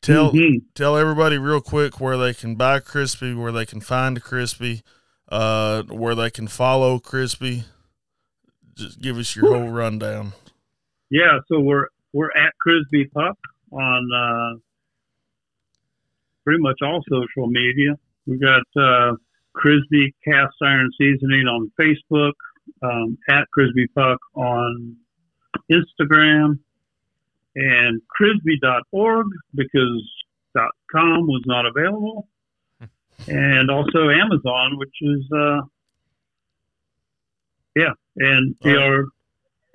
tell 0.00 0.32
Mhm. 0.32 0.62
tell 0.74 0.96
everybody 0.96 1.36
real 1.36 1.60
quick 1.60 2.00
where 2.00 2.16
they 2.16 2.32
can 2.32 2.54
buy 2.54 2.78
Crisbee, 2.80 3.34
where 3.34 3.52
they 3.52 3.66
can 3.66 3.80
find 3.80 4.22
Crisbee, 4.22 4.82
uh, 5.28 5.82
where 5.84 6.14
they 6.14 6.30
can 6.30 6.48
follow 6.48 6.98
Crisbee. 6.98 7.64
Just 8.74 9.00
give 9.00 9.18
us 9.18 9.34
your 9.34 9.54
whole 9.54 9.70
rundown. 9.70 10.32
Yeah, 11.10 11.38
so 11.48 11.60
we're 11.60 11.86
we're 12.12 12.30
at 12.36 12.52
Crisbee 12.60 13.06
Puck 13.06 13.36
on 13.72 14.08
uh, 14.14 14.58
pretty 16.44 16.60
much 16.62 16.78
all 16.82 17.02
social 17.08 17.48
media. 17.48 17.98
We've 18.26 18.40
got 18.40 18.62
uh, 18.76 19.16
Crisbee 19.54 20.14
Cast 20.24 20.54
Iron 20.62 20.90
Seasoning 20.98 21.46
on 21.46 21.70
Facebook, 21.80 22.32
um, 22.82 23.18
at 23.28 23.50
Crisbee 23.50 23.88
Puck 23.88 24.18
on 24.34 24.96
Instagram, 25.70 26.58
and 27.54 28.00
Crisbee.org 28.08 29.26
because 29.54 30.10
.com 30.90 31.26
was 31.26 31.42
not 31.46 31.66
available, 31.66 32.28
and 33.26 33.70
also 33.70 34.08
Amazon, 34.10 34.78
which 34.78 34.94
is 35.00 35.26
uh, 35.34 35.60
yeah, 37.76 37.92
and 38.16 38.58
PR 38.60 39.08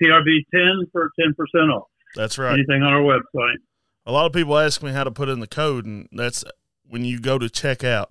PRB 0.02 0.40
ten 0.54 0.86
for 0.92 1.12
ten 1.20 1.34
percent 1.34 1.72
off 1.72 1.88
That's 2.16 2.38
right. 2.38 2.54
anything 2.54 2.82
on 2.84 2.94
our 2.94 3.02
website. 3.02 3.58
A 4.06 4.12
lot 4.12 4.26
of 4.26 4.34
people 4.34 4.58
ask 4.58 4.84
me 4.84 4.92
how 4.92 5.04
to 5.04 5.12
put 5.12 5.30
in 5.30 5.40
the 5.40 5.48
code, 5.48 5.86
and 5.86 6.08
that's 6.12 6.44
when 6.88 7.06
you 7.06 7.20
go 7.20 7.38
to 7.38 7.46
checkout. 7.46 8.08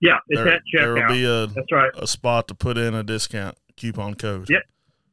Yeah, 0.00 0.18
it's 0.28 0.40
There, 0.42 0.52
at 0.52 0.62
there 0.72 0.94
will 0.94 1.08
be 1.08 1.24
a, 1.24 1.46
That's 1.46 1.72
right. 1.72 1.90
a 1.96 2.06
spot 2.06 2.48
to 2.48 2.54
put 2.54 2.76
in 2.76 2.94
a 2.94 3.02
discount 3.02 3.56
coupon 3.76 4.14
code. 4.14 4.50
Yep. 4.50 4.62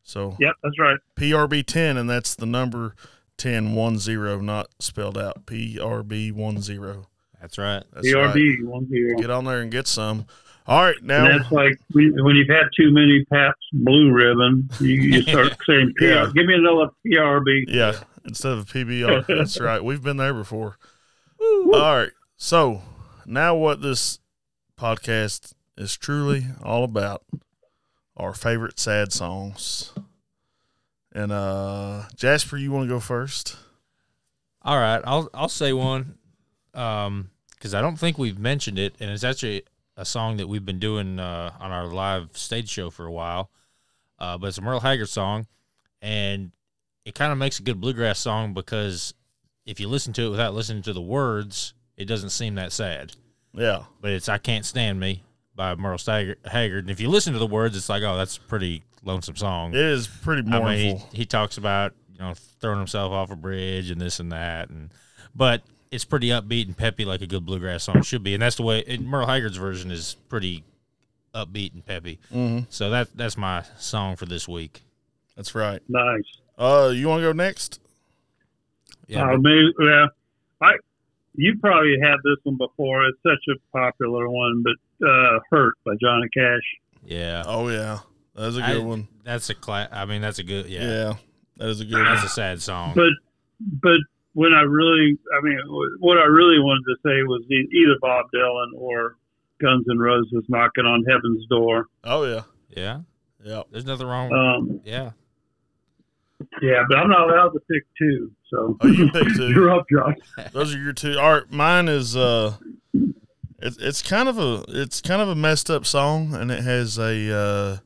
So 0.03 0.35
Yep, 0.39 0.55
that's 0.61 0.79
right. 0.79 0.97
PRB10, 1.15 1.97
and 1.97 2.09
that's 2.09 2.35
the 2.35 2.45
number 2.45 2.95
1010, 3.41 4.45
not 4.45 4.67
spelled 4.79 5.17
out. 5.17 5.45
PRB10. 5.45 7.05
That's 7.43 7.57
right. 7.57 7.83
That's 7.91 8.11
right. 8.13 8.33
PRB 8.33 8.63
one 8.63 8.87
zero. 8.87 9.17
Get 9.19 9.29
on 9.29 9.43
there 9.43 9.59
and 9.59 9.69
get 9.69 9.85
some. 9.85 10.25
All 10.65 10.81
right, 10.81 10.95
And 10.97 11.07
now 11.07 11.37
that's 11.37 11.51
like 11.51 11.77
when 11.91 12.13
when 12.23 12.37
you've 12.37 12.47
had 12.47 12.67
too 12.79 12.93
many 12.93 13.25
Pabst 13.25 13.59
Blue 13.73 14.11
Ribbon, 14.13 14.69
you, 14.79 14.93
you 14.95 15.21
start 15.23 15.57
saying, 15.67 15.93
PR, 15.97 16.05
Yeah. 16.05 16.31
"Give 16.33 16.45
me 16.45 16.53
another 16.53 16.89
PRB." 17.05 17.65
yeah, 17.67 17.95
instead 18.25 18.53
of 18.53 18.65
PBR. 18.67 19.27
that's 19.37 19.59
right. 19.59 19.83
We've 19.83 20.01
been 20.01 20.15
there 20.15 20.33
before. 20.33 20.77
All 21.41 21.69
right. 21.73 22.11
So 22.37 22.81
now 23.25 23.55
what 23.55 23.81
this 23.81 24.19
podcast 24.79 25.53
is 25.77 25.97
truly 25.97 26.45
all 26.63 26.85
about 26.85 27.25
our 28.15 28.33
favorite 28.33 28.79
sad 28.79 29.11
songs. 29.11 29.91
And 31.11 31.33
uh 31.33 32.03
Jasper, 32.15 32.55
you 32.55 32.71
want 32.71 32.85
to 32.85 32.89
go 32.95 33.01
first? 33.01 33.57
All 34.61 34.77
right, 34.79 35.01
I'll 35.03 35.29
I'll 35.33 35.49
say 35.49 35.73
one, 35.73 36.17
um, 36.73 37.29
because 37.63 37.73
I 37.73 37.79
don't 37.79 37.95
think 37.95 38.17
we've 38.17 38.37
mentioned 38.37 38.77
it, 38.77 38.93
and 38.99 39.09
it's 39.09 39.23
actually 39.23 39.63
a 39.95 40.03
song 40.03 40.35
that 40.35 40.49
we've 40.49 40.65
been 40.65 40.79
doing 40.79 41.17
uh, 41.17 41.53
on 41.61 41.71
our 41.71 41.87
live 41.87 42.35
stage 42.35 42.67
show 42.67 42.89
for 42.89 43.05
a 43.05 43.11
while. 43.11 43.51
Uh, 44.19 44.37
but 44.37 44.47
it's 44.47 44.57
a 44.57 44.61
Merle 44.61 44.81
Haggard 44.81 45.07
song, 45.07 45.47
and 46.01 46.51
it 47.05 47.15
kind 47.15 47.31
of 47.31 47.37
makes 47.37 47.59
a 47.59 47.63
good 47.63 47.79
bluegrass 47.79 48.19
song 48.19 48.53
because 48.53 49.13
if 49.65 49.79
you 49.79 49.87
listen 49.87 50.11
to 50.11 50.23
it 50.23 50.29
without 50.29 50.53
listening 50.53 50.83
to 50.83 50.91
the 50.91 51.01
words, 51.01 51.73
it 51.95 52.03
doesn't 52.03 52.31
seem 52.31 52.55
that 52.55 52.73
sad. 52.73 53.13
Yeah. 53.53 53.83
But 54.01 54.11
it's 54.11 54.27
"I 54.27 54.39
Can't 54.39 54.65
Stand 54.65 54.99
Me" 54.99 55.23
by 55.55 55.73
Merle 55.75 55.97
Stagger- 55.97 56.39
Haggard, 56.43 56.83
and 56.83 56.91
if 56.91 56.99
you 56.99 57.07
listen 57.07 57.31
to 57.31 57.39
the 57.39 57.47
words, 57.47 57.77
it's 57.77 57.87
like, 57.87 58.03
oh, 58.03 58.17
that's 58.17 58.35
a 58.35 58.41
pretty 58.41 58.83
lonesome 59.03 59.37
song. 59.37 59.73
It 59.73 59.79
is 59.79 60.05
pretty 60.05 60.43
I 60.51 60.59
mean, 60.59 60.97
he, 60.97 61.19
he 61.19 61.25
talks 61.25 61.57
about 61.57 61.93
you 62.11 62.19
know 62.19 62.33
throwing 62.59 62.79
himself 62.79 63.13
off 63.13 63.31
a 63.31 63.37
bridge 63.37 63.89
and 63.89 64.01
this 64.01 64.19
and 64.19 64.33
that, 64.33 64.69
and 64.69 64.91
but 65.33 65.61
it's 65.93 66.05
pretty 66.05 66.27
upbeat 66.27 66.65
and 66.65 66.75
peppy 66.75 67.05
like 67.05 67.21
a 67.21 67.27
good 67.27 67.45
bluegrass 67.45 67.83
song 67.83 68.01
should 68.01 68.23
be, 68.23 68.33
and 68.33 68.41
that's 68.41 68.55
the 68.57 68.63
way. 68.63 68.83
And 68.87 69.05
Merle 69.07 69.27
Haggard's 69.27 69.57
version 69.57 69.91
is 69.91 70.15
pretty 70.29 70.63
upbeat 71.33 71.73
and 71.73 71.85
peppy. 71.85 72.19
hmm 72.31 72.59
So 72.69 72.89
that 72.89 73.09
that's 73.15 73.37
my 73.37 73.63
song 73.77 74.15
for 74.15 74.25
this 74.25 74.47
week. 74.47 74.81
That's 75.35 75.55
right. 75.55 75.81
Nice. 75.87 76.23
Uh, 76.57 76.91
you 76.93 77.07
want 77.07 77.21
to 77.21 77.27
go 77.27 77.31
next? 77.31 77.79
Yeah, 79.07 79.23
Uh, 79.25 79.31
but- 79.31 79.41
maybe, 79.41 79.73
yeah, 79.81 80.05
I. 80.61 80.73
You 81.35 81.57
probably 81.59 81.95
had 81.99 82.17
this 82.23 82.37
one 82.43 82.57
before. 82.57 83.07
It's 83.07 83.17
such 83.23 83.43
a 83.55 83.57
popular 83.75 84.29
one, 84.29 84.63
but 84.63 85.07
uh, 85.07 85.39
"Hurt" 85.49 85.73
by 85.83 85.93
Johnny 85.99 86.27
Cash. 86.31 86.61
yeah, 87.03 87.41
Oh 87.47 87.69
yeah, 87.69 87.99
that's 88.35 88.55
a 88.55 88.61
good 88.61 88.83
one. 88.85 89.07
that's 89.23 89.49
a 89.49 89.55
cla- 89.55 89.89
I 89.91 90.05
mean, 90.05 90.21
that's 90.21 90.37
a 90.37 90.43
good. 90.43 90.67
Yeah. 90.67 90.81
Yeah, 90.83 91.13
that 91.57 91.69
is 91.69 91.81
a 91.81 91.85
good 91.85 91.95
one. 91.95 92.05
that's 92.05 92.23
a 92.23 92.29
sad 92.29 92.61
song. 92.61 92.93
But 92.95 93.09
but 93.59 93.97
when 94.33 94.53
I 94.53 94.61
really, 94.61 95.17
I 95.37 95.41
mean, 95.43 95.57
what 95.99 96.17
I 96.17 96.25
really 96.25 96.59
wanted 96.59 96.83
to 96.85 96.95
say 97.05 97.23
was 97.23 97.43
e- 97.51 97.69
either 97.73 97.95
Bob 98.01 98.25
Dylan 98.33 98.71
or 98.75 99.15
Guns 99.61 99.85
N' 99.89 99.97
Roses 99.99 100.43
knocking 100.47 100.85
on 100.85 101.03
heaven's 101.09 101.45
door. 101.47 101.85
Oh 102.03 102.23
yeah, 102.25 102.41
Yeah, 102.75 103.01
yeah. 103.43 103.63
there's 103.71 103.85
nothing 103.85 104.07
wrong. 104.07 104.31
Um, 104.33 104.81
yeah, 104.83 105.11
yeah, 106.61 106.83
but 106.89 106.97
I'm 106.97 107.09
not 107.09 107.29
allowed 107.29 107.49
to 107.49 107.59
pick 107.71 107.83
two. 107.97 108.31
So 108.49 108.77
Oh, 108.81 108.87
you 108.87 109.09
pick 109.11 109.27
two. 109.35 109.49
you're 109.51 109.71
up, 109.71 109.85
Josh. 109.91 110.17
Those 110.51 110.75
are 110.75 110.79
your 110.79 110.93
two. 110.93 111.17
All 111.17 111.33
right, 111.33 111.51
mine 111.51 111.87
is 111.87 112.15
uh, 112.17 112.55
it's 113.59 113.77
it's 113.77 114.01
kind 114.01 114.27
of 114.27 114.37
a 114.37 114.63
it's 114.67 115.01
kind 115.01 115.21
of 115.21 115.29
a 115.29 115.35
messed 115.35 115.69
up 115.69 115.85
song, 115.85 116.33
and 116.35 116.51
it 116.51 116.63
has 116.63 116.97
a 116.97 117.33
uh, 117.35 117.77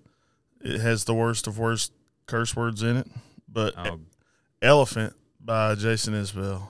it 0.62 0.80
has 0.82 1.04
the 1.06 1.14
worst 1.14 1.46
of 1.48 1.60
worst 1.60 1.92
curse 2.26 2.56
words 2.56 2.82
in 2.82 2.98
it. 2.98 3.08
But 3.52 3.74
oh, 3.78 4.00
Elephant 4.62 5.14
by 5.48 5.74
Jason 5.74 6.14
Isbell. 6.14 6.62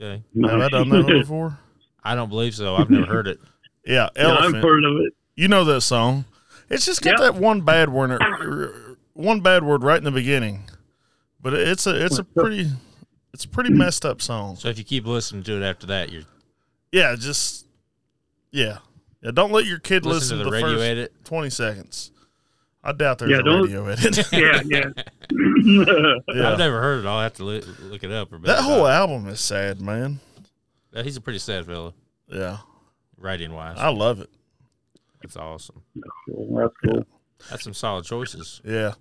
okay. 0.00 0.22
Have 0.48 0.60
I 0.60 0.68
done 0.68 0.88
that 0.90 1.04
one 1.04 1.18
before? 1.20 1.58
I 2.04 2.14
don't 2.14 2.28
believe 2.28 2.54
so. 2.54 2.76
I've 2.76 2.88
never 2.90 3.06
heard 3.06 3.26
it. 3.26 3.38
Yeah, 3.84 4.10
Yeah, 4.16 4.34
I've 4.36 4.52
heard 4.52 4.84
of 4.84 4.96
it. 5.06 5.14
you 5.34 5.48
know 5.48 5.64
that 5.64 5.80
song. 5.80 6.26
It's 6.68 6.84
just 6.84 7.00
got 7.00 7.18
Yep. 7.18 7.20
that 7.20 7.34
one 7.40 7.62
bad 7.62 7.88
word, 7.88 8.20
one 9.14 9.40
bad 9.40 9.64
word 9.64 9.82
right 9.82 9.96
in 9.96 10.04
the 10.04 10.10
beginning. 10.10 10.64
But 11.40 11.54
it's 11.54 11.86
a 11.86 12.04
it's 12.04 12.18
a 12.18 12.24
pretty 12.36 12.70
it's 13.32 13.44
a 13.46 13.48
pretty 13.48 13.70
messed 13.72 14.04
up 14.04 14.20
song. 14.20 14.56
So 14.56 14.68
if 14.68 14.76
you 14.76 14.84
keep 14.84 15.06
listening 15.06 15.42
to 15.44 15.56
it 15.62 15.64
after 15.64 15.86
that, 15.86 16.12
you're 16.12 16.24
Yeah, 16.92 17.16
just 17.18 17.66
yeah, 18.50 18.78
yeah. 19.22 19.30
Don't 19.30 19.52
let 19.52 19.64
your 19.64 19.78
kid 19.78 20.04
listening 20.04 20.14
listen 20.14 20.38
to 20.38 20.44
to 20.44 20.50
the 20.50 20.50
the 20.50 20.56
radio 20.56 20.78
first 20.78 20.84
edit. 20.90 21.24
twenty 21.24 21.48
seconds. 21.50 22.10
I 22.84 22.92
doubt 22.92 23.18
there's 23.20 23.30
Yeah, 23.30 23.38
a 23.38 23.62
radio 23.62 23.86
edit. 23.88 24.32
Yeah, 24.32 24.60
yeah. 24.66 24.90
yeah. 26.34 26.50
I've 26.52 26.58
never 26.58 26.80
heard 26.80 27.04
it. 27.04 27.08
I'll 27.08 27.20
have 27.20 27.34
to 27.34 27.44
look, 27.44 27.64
look 27.80 28.04
it 28.04 28.12
up. 28.12 28.32
Or 28.32 28.38
That 28.38 28.60
whole 28.62 28.86
album 28.86 29.28
is 29.28 29.40
sad, 29.40 29.80
man. 29.80 30.20
Uh, 30.94 31.02
He's 31.02 31.16
a 31.16 31.20
pretty 31.20 31.38
sad 31.38 31.66
fellow, 31.66 31.94
Yeah, 32.28 32.58
writing 33.16 33.52
wise. 33.52 33.76
I 33.78 33.88
love 33.88 34.20
it. 34.20 34.30
That's 35.22 35.36
awesome. 35.36 35.82
That's 35.94 36.74
cool. 36.84 37.04
That's 37.50 37.64
some 37.64 37.74
solid 37.74 38.04
choices. 38.04 38.60
Yeah, 38.64 38.94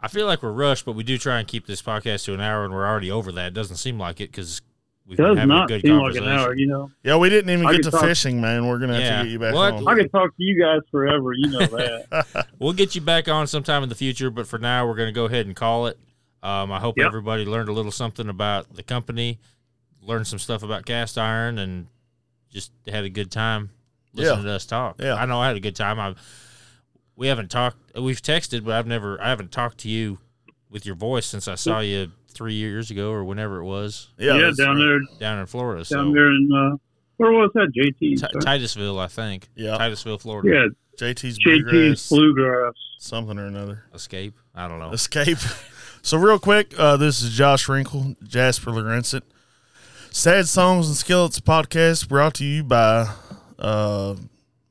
I 0.00 0.08
feel 0.08 0.26
like 0.26 0.42
we're 0.42 0.52
rushed, 0.52 0.84
but 0.84 0.92
we 0.92 1.04
do 1.04 1.18
try 1.18 1.38
and 1.38 1.46
keep 1.46 1.66
this 1.66 1.82
podcast 1.82 2.24
to 2.24 2.34
an 2.34 2.40
hour, 2.40 2.64
and 2.64 2.72
we're 2.72 2.86
already 2.86 3.10
over 3.10 3.30
that. 3.32 3.48
It 3.48 3.54
doesn't 3.54 3.76
seem 3.76 3.98
like 3.98 4.20
it 4.20 4.30
because 4.30 4.62
we've 5.10 5.16
been 5.18 5.36
Does 5.36 5.46
not 5.46 5.68
good 5.68 5.82
seem 5.82 5.96
like 5.98 6.14
an 6.16 6.24
hour, 6.28 6.54
you 6.54 6.66
know. 6.66 6.90
yeah. 7.02 7.16
We 7.16 7.28
didn't 7.28 7.50
even 7.50 7.66
I 7.66 7.72
get 7.72 7.82
to 7.82 7.90
talk- 7.90 8.00
fishing, 8.00 8.40
man. 8.40 8.66
We're 8.66 8.78
gonna 8.78 8.94
have 8.94 9.02
Yeah. 9.02 9.18
to 9.18 9.24
get 9.24 9.32
you 9.32 9.38
back 9.38 9.54
What? 9.54 9.74
on. 9.74 9.88
I 9.88 9.94
could 9.94 10.10
talk 10.10 10.34
to 10.36 10.42
you 10.42 10.58
guys 10.58 10.80
forever. 10.90 11.32
You 11.34 11.48
know 11.48 11.58
that. 11.66 12.46
We'll 12.58 12.72
get 12.72 12.94
you 12.94 13.00
back 13.02 13.28
on 13.28 13.46
sometime 13.46 13.82
in 13.82 13.88
the 13.90 13.94
future, 13.94 14.30
but 14.30 14.46
for 14.46 14.58
now, 14.58 14.86
we're 14.86 14.94
going 14.96 15.08
to 15.08 15.12
go 15.12 15.24
ahead 15.26 15.44
and 15.46 15.54
call 15.56 15.86
it. 15.88 15.98
Um, 16.42 16.72
I 16.72 16.78
hope 16.80 16.96
Yep. 16.96 17.06
everybody 17.06 17.44
learned 17.44 17.68
a 17.68 17.72
little 17.72 17.92
something 17.92 18.28
about 18.28 18.74
the 18.74 18.82
company, 18.82 19.38
learned 20.02 20.26
some 20.26 20.38
stuff 20.38 20.62
about 20.62 20.86
cast 20.86 21.18
iron, 21.18 21.58
and 21.58 21.86
just 22.50 22.72
had 22.88 23.04
a 23.04 23.10
good 23.10 23.30
time 23.30 23.70
listening 24.14 24.44
to 24.44 24.50
us 24.52 24.64
talk. 24.66 24.96
Yeah. 25.00 25.14
I 25.14 25.26
know 25.26 25.38
I 25.40 25.48
had 25.48 25.56
a 25.56 25.60
good 25.60 25.76
time. 25.76 25.98
I 26.00 26.14
we 27.16 27.26
haven't 27.28 27.50
talked. 27.50 27.76
We've 27.98 28.20
texted, 28.22 28.64
but 28.64 28.74
I've 28.74 28.86
never. 28.86 29.20
I 29.20 29.28
haven't 29.28 29.52
talked 29.52 29.78
to 29.78 29.88
you 29.88 30.18
with 30.70 30.86
your 30.86 30.94
voice 30.94 31.26
since 31.26 31.46
I 31.48 31.54
saw 31.56 31.80
you 31.80 32.10
three 32.32 32.54
years 32.54 32.90
ago 32.90 33.10
or 33.10 33.24
whenever 33.24 33.58
it 33.58 33.64
was 33.64 34.08
yeah, 34.18 34.34
yeah, 34.34 34.40
that's 34.46 34.56
down 34.56 34.78
there, 34.78 35.00
down 35.18 35.38
in 35.38 35.46
Florida. 35.46 35.80
down 35.84 35.86
so 36.08 36.12
there 36.14 36.30
in 36.30 36.48
uh, 36.52 36.76
where 37.16 37.32
was 37.32 37.50
that? 37.54 37.70
JT. 37.76 37.98
Ti- 38.20 38.38
Titusville, 38.40 38.98
I 38.98 39.06
think. 39.08 39.48
Yeah. 39.54 39.76
Titusville, 39.76 40.18
Florida. 40.18 40.48
yeah, 40.48 40.66
JT's 40.98 41.38
JT's 41.38 41.44
bluegrass, 41.44 42.08
bluegrass. 42.08 42.74
something 42.98 43.38
or 43.38 43.46
another. 43.46 43.84
Escape. 43.94 44.34
I 44.54 44.68
don't 44.68 44.78
know. 44.78 44.90
Escape. 44.92 45.38
So 46.02 46.16
real 46.16 46.38
quick, 46.38 46.72
uh, 46.78 46.96
this 46.96 47.20
is 47.20 47.30
Josh 47.36 47.68
Wrinkle, 47.68 48.16
Jasper 48.26 48.70
Lorenzen. 48.70 49.20
Sad 50.10 50.48
Songs 50.48 50.86
and 50.88 50.96
Skillets 50.96 51.38
podcast 51.40 52.08
brought 52.08 52.32
to 52.36 52.44
you 52.46 52.64
by 52.64 53.06
uh 53.58 54.14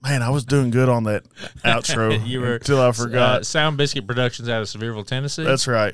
man, 0.01 0.23
I 0.23 0.29
was 0.31 0.43
doing 0.43 0.71
good 0.71 0.89
on 0.89 1.03
that 1.03 1.23
outro 1.63 2.25
You 2.27 2.41
were- 2.41 2.55
until 2.55 2.81
I 2.81 2.87
Uh, 2.87 2.91
forgot. 2.93 3.45
Sound 3.45 3.77
Biscuit 3.77 4.07
Productions 4.07 4.49
out 4.49 4.63
of 4.63 4.67
Sevierville, 4.67 5.05
Tennessee. 5.05 5.43
That's 5.43 5.67
right. 5.67 5.93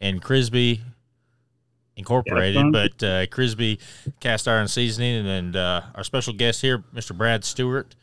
and 0.00 0.22
Crisbee 0.22 0.80
Incorporated, 1.96 2.54
Yeah, 2.56 2.70
but 2.72 3.02
uh, 3.02 3.26
Crisbee 3.26 3.78
Cast 4.20 4.48
Iron 4.48 4.66
Seasoning, 4.66 5.16
and, 5.20 5.28
and 5.28 5.56
uh, 5.56 5.82
our 5.94 6.02
special 6.04 6.32
guest 6.32 6.62
here, 6.62 6.78
Mr. 6.94 7.16
Brad 7.16 7.44
Stuart. 7.44 7.94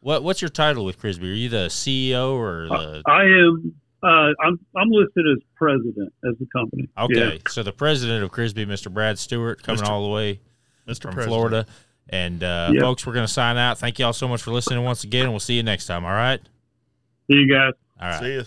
What 0.00 0.24
what's 0.24 0.42
your 0.42 0.48
title 0.48 0.84
with 0.84 0.98
Crisbee? 0.98 1.30
Are 1.30 1.34
you 1.34 1.48
the 1.48 1.66
CEO 1.68 2.32
or 2.32 2.66
the? 2.68 3.02
I 3.06 3.22
am. 3.22 3.74
Uh, 4.02 4.32
I'm 4.44 4.58
I'm 4.76 4.90
listed 4.90 5.24
as 5.32 5.38
president 5.54 6.12
as 6.28 6.34
the 6.40 6.46
company. 6.52 6.88
Okay, 6.98 7.34
Yeah. 7.34 7.38
so 7.48 7.62
the 7.62 7.70
president 7.72 8.24
of 8.24 8.32
Crisbee, 8.32 8.66
Mr. 8.66 8.92
Brad 8.92 9.16
Stuart, 9.20 9.62
coming 9.62 9.82
Mr. 9.84 9.88
all 9.88 10.02
the 10.02 10.08
way 10.12 10.40
Mr. 10.88 11.02
from 11.02 11.12
President. 11.14 11.28
Florida. 11.28 11.66
And 12.08 12.42
uh, 12.42 12.72
Yeah. 12.74 12.80
folks, 12.80 13.06
we're 13.06 13.12
going 13.14 13.26
to 13.28 13.32
sign 13.32 13.56
out. 13.56 13.78
Thank 13.78 14.00
you 14.00 14.04
all 14.06 14.12
so 14.12 14.26
much 14.26 14.42
for 14.42 14.50
listening 14.50 14.82
once 14.82 15.04
again, 15.04 15.22
and 15.22 15.32
we'll 15.32 15.38
see 15.38 15.54
you 15.54 15.62
next 15.62 15.86
time. 15.86 16.04
All 16.04 16.10
right. 16.10 16.40
See 17.30 17.36
you 17.36 17.48
guys. 17.48 17.72
All 18.00 18.08
right. 18.08 18.20
See 18.20 18.32
you. 18.32 18.44